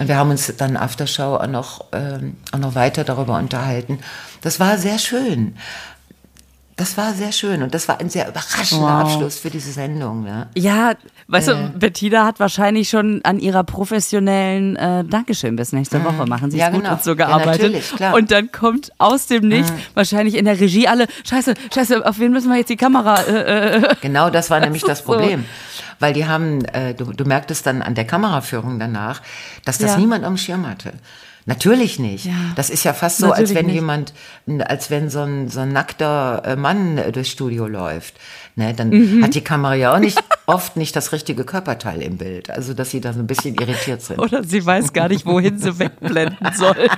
und 0.00 0.08
wir 0.08 0.16
haben 0.16 0.30
uns 0.30 0.52
dann 0.56 0.76
Aftershow 0.76 1.36
auch 1.36 1.46
noch, 1.46 1.84
ähm, 1.92 2.36
auch 2.50 2.58
noch 2.58 2.74
weiter 2.74 3.04
darüber 3.04 3.38
unterhalten. 3.38 4.00
Das 4.40 4.58
war 4.58 4.76
sehr 4.78 4.98
schön. 4.98 5.54
Das 6.76 6.96
war 6.96 7.12
sehr 7.12 7.30
schön 7.32 7.62
und 7.62 7.74
das 7.74 7.88
war 7.88 8.00
ein 8.00 8.08
sehr 8.08 8.26
überraschender 8.26 8.86
Wow. 8.86 9.02
Abschluss 9.02 9.38
für 9.38 9.50
diese 9.50 9.70
Sendung. 9.70 10.24
Ne? 10.24 10.48
Ja, 10.56 10.94
weißt 11.28 11.48
Äh. 11.48 11.52
du, 11.54 11.78
Bettina 11.78 12.24
hat 12.24 12.40
wahrscheinlich 12.40 12.88
schon 12.88 13.20
an 13.22 13.38
ihrer 13.38 13.64
professionellen 13.64 14.76
äh, 14.76 15.04
Dankeschön 15.04 15.56
bis 15.56 15.72
nächste 15.74 16.02
Woche 16.02 16.24
machen. 16.24 16.50
Sie 16.50 16.56
Mhm. 16.56 16.60
Ja, 16.60 16.66
ist 16.68 16.72
gut 16.72 16.82
genau. 16.84 16.94
und 16.94 17.02
so 17.02 17.10
Ja, 17.10 17.16
gearbeitet. 17.16 17.74
Mhm. 18.00 18.14
Und 18.14 18.30
dann 18.30 18.50
kommt 18.50 18.92
aus 18.96 19.26
dem 19.26 19.46
Nichts 19.48 19.70
wahrscheinlich 19.92 20.36
in 20.36 20.46
der 20.46 20.58
Regie 20.58 20.88
alle, 20.88 21.06
scheiße, 21.28 21.52
scheiße, 21.74 22.06
auf 22.06 22.18
wen 22.18 22.32
müssen 22.32 22.48
wir 22.50 22.56
jetzt 22.56 22.70
die 22.70 22.76
Kamera? 22.78 23.20
Äh, 23.24 23.76
äh. 23.76 23.94
Genau 24.00 24.30
das 24.30 24.48
war 24.48 24.60
nämlich 24.60 24.82
das 24.82 25.00
ist 25.00 25.06
so. 25.06 25.12
Weil 26.00 26.12
die 26.14 26.26
haben, 26.26 26.64
äh, 26.66 26.94
du, 26.94 27.12
du 27.12 27.24
merktest 27.24 27.66
dann 27.66 27.82
an 27.82 27.94
der 27.94 28.04
Kameraführung 28.06 28.78
danach, 28.80 29.22
dass 29.64 29.78
das 29.78 29.92
Ja. 29.92 29.98
niemand 29.98 30.24
am 30.24 30.36
Schirm 30.36 30.66
hatte. 30.68 30.92
Natürlich 31.46 31.98
nicht. 31.98 32.26
Ja. 32.26 32.32
Das 32.54 32.68
ist 32.70 32.84
ja 32.84 32.92
fast 32.92 33.16
so, 33.18 33.32
als 33.32 33.54
wenn 33.54 33.66
nicht. 33.66 33.74
jemand, 33.76 34.12
als 34.66 34.90
wenn 34.90 35.08
so 35.08 35.20
ein, 35.22 35.48
so 35.48 35.60
ein 35.60 35.72
nackter 35.72 36.42
äh, 36.44 36.54
Mann 36.56 36.98
äh, 36.98 37.12
durchs 37.12 37.30
Studio 37.30 37.66
läuft. 37.66 38.14
Ne, 38.56 38.74
dann 38.74 38.90
Mhm. 38.90 39.22
hat 39.24 39.34
die 39.34 39.40
Kamera 39.40 39.74
ja 39.74 39.94
auch 39.94 39.98
nicht, 40.00 40.18
oft 40.46 40.76
nicht 40.76 40.94
das 40.96 41.12
richtige 41.12 41.44
Körperteil 41.44 42.02
im 42.02 42.18
Bild. 42.18 42.50
Also, 42.50 42.74
dass 42.74 42.90
sie 42.90 43.00
da 43.00 43.12
so 43.14 43.20
ein 43.20 43.26
bisschen 43.26 43.54
irritiert 43.54 44.02
sind. 44.02 44.18
Oder 44.18 44.44
sie 44.44 44.64
weiß 44.64 44.92
gar 44.92 45.08
nicht, 45.08 45.24
wohin 45.24 45.58
sie 45.58 45.78
wegblenden 45.78 46.52
soll. 46.54 46.76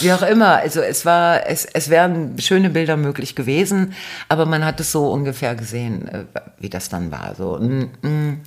Wie 0.00 0.12
auch 0.12 0.22
immer, 0.22 0.56
also 0.56 0.80
es 0.80 1.04
war, 1.04 1.46
es, 1.46 1.64
es 1.64 1.90
wären 1.90 2.38
schöne 2.38 2.70
Bilder 2.70 2.96
möglich 2.96 3.34
gewesen, 3.34 3.94
aber 4.28 4.46
man 4.46 4.64
hat 4.64 4.80
es 4.80 4.92
so 4.92 5.10
ungefähr 5.10 5.54
gesehen, 5.54 6.08
äh, 6.08 6.24
wie 6.58 6.70
das 6.70 6.88
dann 6.88 7.10
war. 7.10 7.34
So, 7.36 7.58
mm, 7.58 7.90
mm. 8.02 8.40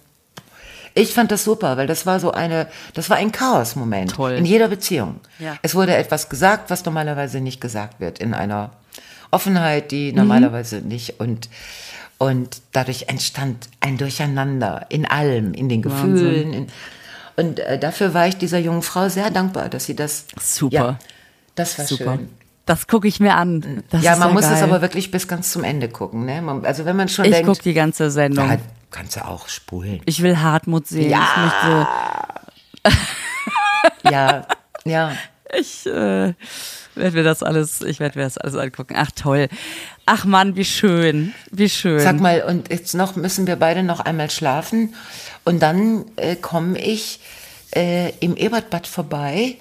Ich 0.94 1.14
fand 1.14 1.32
das 1.32 1.44
super, 1.44 1.78
weil 1.78 1.86
das 1.86 2.08
war 2.08 2.20
so 2.20 2.32
eine, 2.32 2.68
das 2.96 3.10
war 3.12 3.18
ein 3.18 3.32
Chaos-Moment 3.32 4.16
Toll. 4.16 4.34
in 4.34 4.46
jeder 4.46 4.68
Beziehung. 4.68 5.20
Ja. 5.38 5.56
Es 5.62 5.76
wurde 5.76 5.96
etwas 5.96 6.28
gesagt, 6.28 6.72
was 6.72 6.84
normalerweise 6.86 7.40
nicht 7.40 7.62
gesagt 7.62 8.00
wird 8.00 8.18
in 8.18 8.34
einer 8.34 8.72
Offenheit, 9.30 9.92
die 9.92 10.12
normalerweise 10.12 10.78
nicht 10.78 11.20
und 11.20 11.50
und 12.18 12.62
dadurch 12.72 13.06
entstand 13.10 13.70
ein 13.80 13.98
Durcheinander 13.98 14.88
in 14.90 15.06
allem, 15.06 15.54
in 15.54 15.70
den 15.70 15.84
Gefühlen. 15.84 16.54
In, 16.54 16.68
und 17.36 17.60
äh, 17.60 17.78
dafür 17.78 18.16
war 18.16 18.28
ich 18.28 18.38
dieser 18.38 18.58
jungen 18.58 18.82
Frau 18.82 19.08
sehr 19.10 19.30
dankbar, 19.30 19.70
dass 19.70 19.86
sie 19.86 19.96
das. 19.96 20.26
Super. 20.42 20.76
Ja, 20.76 21.00
das 21.58 21.78
war 21.78 21.86
Super. 21.86 22.16
schön. 22.18 22.30
Das 22.66 22.88
gucke 22.88 23.08
ich 23.08 23.20
mir 23.20 23.36
an. 23.36 23.84
Das 23.90 24.04
ja, 24.04 24.14
ist 24.14 24.20
man 24.20 24.34
muss 24.34 24.44
geil. 24.44 24.54
es 24.56 24.62
aber 24.62 24.82
wirklich 24.82 25.10
bis 25.10 25.28
ganz 25.28 25.52
zum 25.52 25.64
Ende 25.64 25.88
gucken. 25.88 26.26
Ne? 26.26 26.42
Man, 26.42 26.66
also 26.66 26.84
wenn 26.84 26.98
man 26.98 27.08
schon 27.08 27.26
Ich 27.26 27.32
denkt, 27.32 27.48
gucke 27.48 27.64
die 27.64 27.74
ganze 27.74 28.12
Sendung. 28.12 28.50
ja, 28.50 28.58
kannst 28.92 29.16
du 29.16 29.26
auch 29.26 29.48
spulen. 29.48 30.02
Ich 30.06 30.22
will 30.22 30.40
Hartmut 30.40 30.88
sehen. 30.88 31.10
Ja. 31.10 31.88
Ja, 34.10 34.46
ja. 34.86 35.12
Ich 35.58 35.86
äh, 35.86 36.34
werde 36.96 37.16
mir 37.16 37.24
das 37.24 37.42
alles, 37.44 37.82
ich 37.82 38.00
werde 38.00 38.20
mir 38.20 38.26
das 38.26 38.38
alles 38.38 38.56
angucken. 38.56 38.96
Ach 38.98 39.12
toll. 39.16 39.48
Ach 40.06 40.26
Mann, 40.26 40.56
wie 40.56 40.66
schön, 40.66 41.34
wie 41.52 41.70
schön. 41.70 42.00
Sag 42.00 42.20
mal, 42.20 42.44
und 42.44 42.70
jetzt 42.70 42.94
noch 42.96 43.16
müssen 43.16 43.48
wir 43.48 43.56
beide 43.56 43.84
noch 43.84 44.02
einmal 44.02 44.30
schlafen. 44.30 44.94
Und 45.46 45.62
dann 45.62 46.06
äh, 46.18 46.36
komme 46.36 46.80
ich 46.80 47.22
äh, 47.76 48.12
im 48.20 48.36
Ebertbad 48.36 48.88
vorbei 48.88 49.56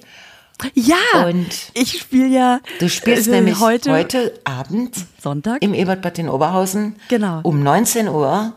Ja, 0.73 1.25
Und 1.27 1.71
ich 1.75 1.99
spiele 1.99 2.27
ja 2.27 2.59
Du 2.79 2.89
spielst 2.89 3.27
äh, 3.27 3.31
nämlich 3.31 3.59
heute, 3.59 3.91
heute, 3.91 4.33
Abend 4.43 4.95
Sonntag. 5.21 5.61
im 5.61 5.73
Ebertbad 5.73 6.17
in 6.19 6.29
Oberhausen 6.29 6.95
Genau. 7.09 7.37
Mhm. 7.37 7.45
um 7.45 7.63
19 7.63 8.07
Uhr 8.07 8.53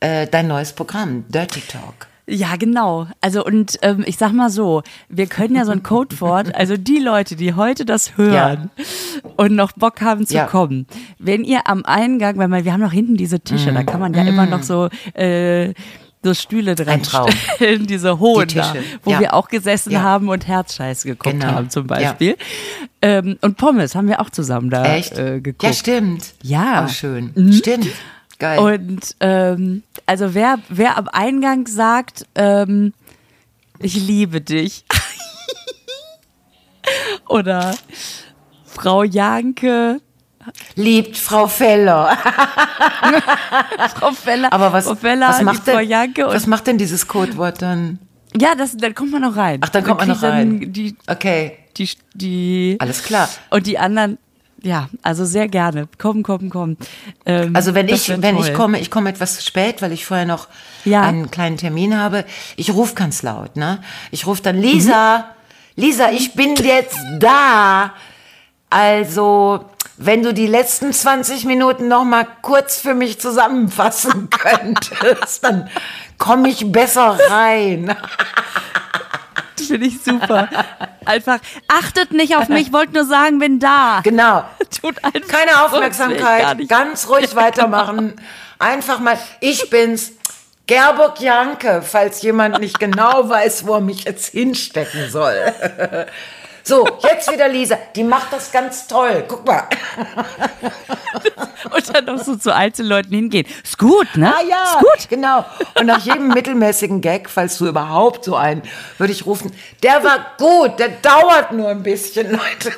äh, 0.00 0.26
dein 0.26 0.46
neues 0.46 0.72
Programm, 0.72 1.24
Dirty 1.28 1.60
Talk. 1.62 2.06
Ja, 2.28 2.54
genau. 2.56 3.08
Also 3.20 3.44
und 3.44 3.78
ähm, 3.82 4.04
ich 4.06 4.16
sag 4.16 4.32
mal 4.32 4.48
so, 4.48 4.82
wir 5.08 5.26
können 5.26 5.56
ja 5.56 5.64
so 5.64 5.72
ein 5.72 5.82
Codewort, 5.82 6.54
also 6.54 6.76
die 6.76 6.98
Leute, 6.98 7.34
die 7.34 7.54
heute 7.54 7.84
das 7.84 8.16
hören 8.16 8.70
und 9.36 9.54
noch 9.56 9.72
Bock 9.72 10.00
haben 10.02 10.26
zu 10.26 10.34
Ja. 10.34 10.46
kommen, 10.46 10.86
wenn 11.18 11.44
ihr 11.44 11.66
am 11.66 11.84
Eingang, 11.84 12.38
weil 12.38 12.64
wir 12.64 12.72
haben 12.72 12.80
noch 12.80 12.92
hinten 12.92 13.16
diese 13.16 13.40
Tische, 13.40 13.72
Mm. 13.72 13.74
da 13.74 13.82
kann 13.82 14.00
man 14.00 14.14
ja 14.14 14.22
immer 14.22 14.46
noch 14.46 14.62
so 14.62 14.88
äh, 15.14 15.72
so 16.22 16.34
Stühle 16.34 16.74
dran 16.74 17.02
stellen, 17.04 17.86
diese 17.86 18.18
hohen 18.20 18.48
Die 18.48 18.54
da, 18.56 18.74
wo 19.02 19.10
ja. 19.10 19.20
wir 19.20 19.34
auch 19.34 19.48
gesessen 19.48 19.90
Ja. 19.92 20.02
haben 20.02 20.28
und 20.28 20.46
Herzscheiß 20.46 21.02
geguckt 21.04 21.40
Genau. 21.40 21.52
haben 21.52 21.70
zum. 21.70 21.86
Beispiel. 21.86 22.36
Ähm, 23.02 23.38
und 23.40 23.56
Pommes 23.56 23.94
haben 23.94 24.08
wir 24.08 24.20
auch 24.20 24.30
zusammen 24.30 24.70
da 24.70 24.84
äh, 24.96 25.40
geguckt. 25.40 25.62
ja, 25.64 25.72
stimmt. 25.72 26.34
Ja. 26.42 26.84
Oh, 26.84 26.88
schön. 26.88 27.32
Mhm. 27.34 27.52
Stimmt. 27.52 27.88
Geil. 28.38 28.58
Und 28.58 29.16
ähm, 29.20 29.82
also 30.06 30.34
wer, 30.34 30.58
wer 30.68 30.98
am 30.98 31.08
Eingang 31.08 31.66
sagt, 31.66 32.26
ähm, 32.34 32.92
ich 33.78 33.94
liebe 33.96 34.40
dich. 34.40 34.84
Oder 37.28 37.74
Frau 38.64 39.04
Janke, 39.04 40.00
Liebt 40.74 41.16
Frau 41.16 41.46
Feller. 41.46 42.16
Frau 43.96 44.12
Feller, 44.12 44.52
Aber 44.52 44.72
was, 44.72 44.84
Frau 44.86 44.94
Feller, 44.94 45.28
was, 45.28 45.42
macht 45.42 45.64
Frau 45.64 45.78
denn, 45.78 46.14
was 46.16 46.46
macht 46.46 46.66
denn 46.66 46.78
dieses 46.78 47.06
Codewort 47.06 47.62
dann? 47.62 47.98
ja, 48.38 48.54
das, 48.54 48.76
dann 48.76 48.94
kommt 48.94 49.12
man 49.12 49.22
noch 49.22 49.36
rein. 49.36 49.60
Ach, 49.62 49.68
dann 49.68 49.84
kommt 49.84 50.00
man 50.00 50.08
noch 50.08 50.22
rein. 50.22 50.72
Die, 50.72 50.96
Okay, 51.06 51.58
die, 51.76 51.88
die, 52.14 52.76
alles 52.80 53.02
klar. 53.02 53.28
und 53.50 53.66
die 53.66 53.78
anderen, 53.78 54.16
ja, 54.62 54.88
also 55.02 55.24
sehr 55.24 55.48
gerne. 55.48 55.88
Kommen, 55.98 56.22
kommen, 56.22 56.48
kommen. 56.48 56.76
Ähm, 57.26 57.54
Also 57.54 57.74
wenn 57.74 57.88
ich, 57.88 58.08
wenn 58.08 58.36
toll. 58.36 58.46
ich 58.46 58.54
komme, 58.54 58.78
ich 58.80 58.90
komme 58.90 59.10
etwas 59.10 59.36
zu 59.36 59.42
spät, 59.42 59.82
weil 59.82 59.92
ich 59.92 60.06
vorher 60.06 60.24
noch 60.26 60.48
Ja. 60.84 61.02
einen 61.02 61.30
kleinen 61.30 61.56
Termin 61.58 61.96
habe. 61.98 62.24
Ich 62.56 62.72
rufe 62.72 62.94
ganz 62.94 63.22
laut, 63.22 63.56
ne? 63.56 63.80
Ich 64.12 64.26
rufe 64.26 64.42
dann 64.42 64.56
Lisa, 64.56 65.26
Lisa, 65.76 66.10
ich 66.10 66.34
bin 66.34 66.54
jetzt 66.56 66.96
da. 67.18 67.92
Also, 68.70 69.66
wenn 69.96 70.22
du 70.22 70.32
die 70.32 70.46
letzten 70.46 70.92
20 70.92 71.44
Minuten 71.44 71.88
noch 71.88 72.04
mal 72.04 72.26
kurz 72.42 72.78
für 72.78 72.94
mich 72.94 73.20
zusammenfassen 73.20 74.30
könntest, 74.30 75.44
dann 75.44 75.68
komme 76.18 76.48
ich 76.48 76.70
besser 76.70 77.18
rein. 77.28 77.94
Finde 79.56 79.86
ich 79.86 80.02
super. 80.02 80.48
Einfach, 81.04 81.38
achtet 81.68 82.12
nicht 82.12 82.36
auf 82.36 82.48
mich, 82.48 82.72
wollt 82.72 82.92
nur 82.92 83.04
sagen, 83.04 83.38
bin 83.38 83.58
da. 83.58 84.00
Genau. 84.02 84.44
Tut 84.82 85.02
einfach 85.04 85.28
Keine 85.28 85.64
Aufmerksamkeit, 85.64 86.58
nicht. 86.58 86.68
ganz 86.68 87.08
ruhig 87.08 87.34
weitermachen. 87.36 88.14
Einfach 88.58 88.98
mal, 88.98 89.16
ich 89.40 89.70
bin's, 89.70 90.12
Gerburg 90.66 91.20
Janke, 91.20 91.82
falls 91.82 92.22
jemand 92.22 92.60
nicht 92.60 92.78
genau 92.78 93.28
weiß, 93.28 93.66
wo 93.66 93.74
er 93.74 93.80
mich 93.80 94.04
jetzt 94.04 94.28
hinstecken 94.32 95.10
soll. 95.10 95.36
So, 96.64 96.86
jetzt 97.02 97.30
wieder 97.32 97.48
Lisa, 97.48 97.76
die 97.96 98.04
macht 98.04 98.32
das 98.32 98.52
ganz 98.52 98.86
toll. 98.86 99.24
Guck 99.26 99.44
mal. 99.46 99.64
Und 101.74 101.94
dann 101.94 102.04
noch 102.04 102.22
so 102.22 102.36
zu 102.36 102.54
Einzelleuten 102.54 103.12
hingehen. 103.12 103.46
Ist 103.64 103.78
gut, 103.78 104.06
ne? 104.16 104.32
Ah 104.36 104.42
ja, 104.48 104.64
Ist 104.64 104.78
gut. 104.78 105.08
genau. 105.08 105.44
Und 105.78 105.86
nach 105.86 106.00
jedem 106.04 106.28
mittelmäßigen 106.28 107.00
Gag, 107.00 107.28
falls 107.30 107.58
du 107.58 107.66
überhaupt 107.66 108.24
so 108.24 108.36
einen, 108.36 108.62
würde 108.98 109.12
ich 109.12 109.26
rufen, 109.26 109.52
der 109.82 110.04
war 110.04 110.32
gut, 110.38 110.78
der 110.78 110.88
dauert 110.88 111.52
nur 111.52 111.68
ein 111.68 111.82
bisschen, 111.82 112.30
Leute. 112.30 112.72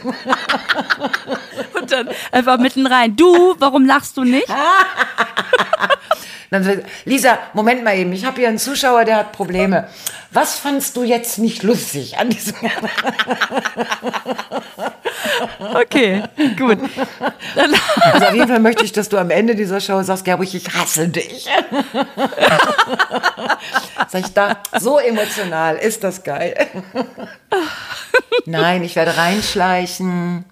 Und 1.79 1.91
dann 1.93 2.09
einfach 2.33 2.59
mitten 2.59 2.87
rein. 2.87 3.17
Du, 3.17 3.55
warum 3.59 3.85
lachst 3.85 4.17
du 4.17 4.25
nicht? 4.25 4.49
Dann 6.51 6.83
Lisa, 7.05 7.39
Moment 7.53 7.83
mal 7.83 7.97
eben, 7.97 8.13
ich 8.13 8.25
habe 8.25 8.39
hier 8.39 8.49
einen 8.49 8.59
Zuschauer, 8.59 9.05
der 9.05 9.17
hat 9.17 9.33
Probleme. 9.33 9.89
Was 10.31 10.57
fandst 10.57 10.97
du 10.97 11.03
jetzt 11.03 11.39
nicht 11.39 11.63
lustig 11.65 12.19
an 12.19 12.31
diesem 12.31 12.55
Okay, 15.75 16.23
gut. 16.57 16.79
Also 17.57 17.75
auf 18.27 18.35
jeden 18.35 18.49
Fall 18.49 18.61
möchte 18.61 18.85
ich, 18.85 18.93
dass 18.93 19.09
du 19.09 19.19
am 19.19 19.31
Ende 19.31 19.55
dieser 19.55 19.81
Show 19.81 20.03
sagst, 20.03 20.25
Gerburg, 20.25 20.53
ich 20.55 20.69
hasse 20.75 21.09
dich. 21.09 21.47
Sag 24.09 24.21
ich 24.27 24.33
da, 24.35 24.59
so 24.79 24.99
emotional, 24.99 25.77
ist 25.77 26.05
das 26.05 26.23
geil. 26.23 26.55
Nein, 28.47 28.83
ich 28.85 28.95
werde 28.97 29.17
reinschleichen. 29.17 30.45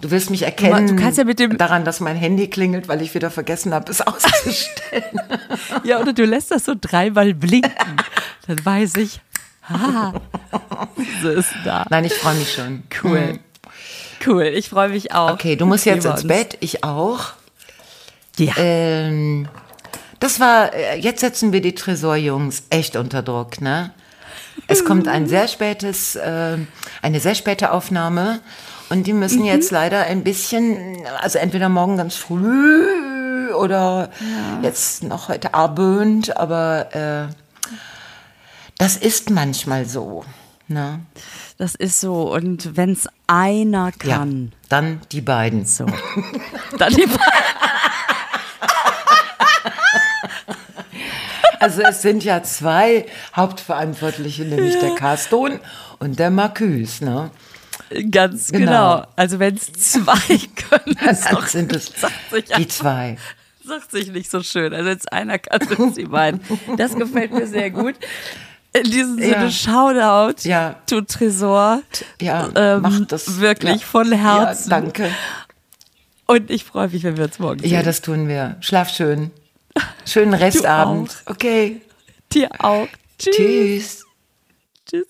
Du 0.00 0.10
wirst 0.10 0.30
mich 0.30 0.42
erkennen 0.42 0.86
Du 0.86 0.96
kannst 0.96 1.18
ja 1.18 1.24
mit 1.24 1.38
dem- 1.38 1.58
daran, 1.58 1.84
dass 1.84 2.00
mein 2.00 2.16
Handy 2.16 2.48
klingelt, 2.48 2.88
weil 2.88 3.02
ich 3.02 3.14
wieder 3.14 3.30
vergessen 3.30 3.74
habe, 3.74 3.90
es 3.90 4.00
auszustellen. 4.00 5.04
ja, 5.84 5.98
oder 6.00 6.14
du 6.14 6.24
lässt 6.24 6.50
das 6.50 6.64
so 6.64 6.74
dreimal 6.80 7.34
blinken. 7.34 7.72
Dann 8.46 8.64
weiß 8.64 8.96
ich, 8.96 9.20
ha, 9.70 10.12
so 11.22 11.30
ist 11.30 11.52
da. 11.64 11.84
Nein, 11.90 12.04
ich 12.04 12.14
freue 12.14 12.34
mich 12.34 12.52
schon. 12.52 12.82
Cool. 13.02 13.38
Cool, 14.26 14.44
ich 14.44 14.68
freue 14.68 14.90
mich 14.90 15.12
auch. 15.14 15.32
Okay, 15.32 15.56
du 15.56 15.64
musst 15.66 15.86
jetzt 15.86 16.04
ins. 16.04 16.26
Bett, 16.26 16.58
ich 16.60 16.84
auch. 16.84 17.32
Ja. 18.36 18.52
Ähm, 18.58 19.48
das 20.18 20.40
war, 20.40 20.74
äh, 20.74 20.98
jetzt 20.98 21.20
setzen 21.20 21.52
wir 21.52 21.62
die 21.62 21.74
Tresorjungs 21.74 22.64
echt 22.70 22.96
unter 22.96 23.22
Druck, 23.22 23.60
ne? 23.60 23.92
Es 24.66 24.84
kommt 24.84 25.08
ein 25.08 25.26
sehr 25.26 25.48
spätes, 25.48 26.16
äh, 26.16 26.58
eine 27.02 27.20
sehr 27.20 27.34
späte 27.34 27.72
Aufnahme 27.72 28.40
und 28.90 29.06
die 29.06 29.14
müssen 29.14 29.44
jetzt 29.44 29.70
leider 29.70 30.02
ein 30.04 30.22
bisschen, 30.22 30.98
also 31.20 31.38
entweder 31.38 31.68
morgen 31.68 31.96
ganz 31.96 32.14
früh 32.14 33.52
oder 33.54 34.10
jetzt 34.62 35.02
noch 35.02 35.28
heute 35.28 35.54
Abend, 35.54 36.36
aber 36.36 36.94
äh, 36.94 37.49
das 38.80 38.96
ist 38.96 39.30
manchmal 39.30 39.84
so, 39.86 40.24
ne? 40.66 41.00
Das 41.58 41.74
ist 41.76 42.00
so. 42.00 42.32
Und 42.32 42.76
wenn 42.76 42.90
es 42.92 43.06
einer 43.28 43.92
kann, 43.92 44.50
Ja, 44.52 44.58
dann 44.70 45.00
die 45.12 45.20
beiden. 45.20 45.64
so. 45.66 45.86
Dann 46.78 46.92
die 46.94 47.06
Also 51.58 51.82
es 51.82 52.00
sind 52.00 52.24
ja 52.24 52.42
zwei 52.42 53.04
Hauptverantwortliche, 53.36 54.44
nämlich 54.44 54.78
der 54.78 54.94
Carston 54.94 55.60
und 55.98 56.18
der 56.18 56.30
Marcus, 56.30 57.02
ne? 57.02 57.30
Ganz 58.10 58.50
genau. 58.50 58.64
Genau. 58.96 59.06
Also 59.16 59.38
wenn 59.40 59.56
es 59.56 59.70
zwei 59.72 60.14
können, 60.70 60.96
Dann 61.04 61.46
sind 61.46 61.72
es 61.74 61.92
die 62.56 62.66
zwei. 62.68 63.18
sagt 63.62 63.90
sich 63.90 64.10
nicht 64.10 64.30
so 64.30 64.42
schön. 64.42 64.72
Also 64.72 64.88
jetzt 64.88 65.12
einer 65.12 65.38
kann, 65.38 65.60
sind 65.68 65.80
es 65.90 65.94
die 65.96 66.04
beiden. 66.06 66.40
Das 66.78 66.94
gefällt 66.96 67.32
mir 67.32 67.46
sehr 67.46 67.70
gut. 67.70 67.96
In 68.72 68.84
diesem 68.84 69.18
Sinne, 69.18 69.26
Ja. 69.44 69.50
Shoutout 69.50 70.48
Ja. 70.48 70.76
to 70.86 71.00
Tresor. 71.00 71.82
Ja, 72.20 72.48
Ähm, 72.54 72.82
mach 72.82 73.00
das. 73.06 73.40
wirklich 73.40 73.80
ja. 73.80 73.86
von 73.86 74.12
Herzen. 74.12 74.70
Ja, 74.70 74.80
danke. 74.80 75.10
Und 76.26 76.50
ich 76.50 76.64
freue 76.64 76.88
mich, 76.88 77.02
wenn 77.02 77.16
wir 77.16 77.24
uns 77.24 77.38
morgen 77.40 77.60
sehen. 77.60 77.70
Ja, 77.70 77.82
das 77.82 78.00
tun 78.00 78.28
wir. 78.28 78.56
Schlaf 78.60 78.90
schön. 78.94 79.32
Schönen 80.06 80.34
Restabend. 80.34 81.16
Okay. 81.26 81.80
Dir 82.32 82.48
auch. 82.58 82.86
Tschüss. 83.18 83.34
Tschüss. 83.36 84.04
Tschüss. 84.88 85.06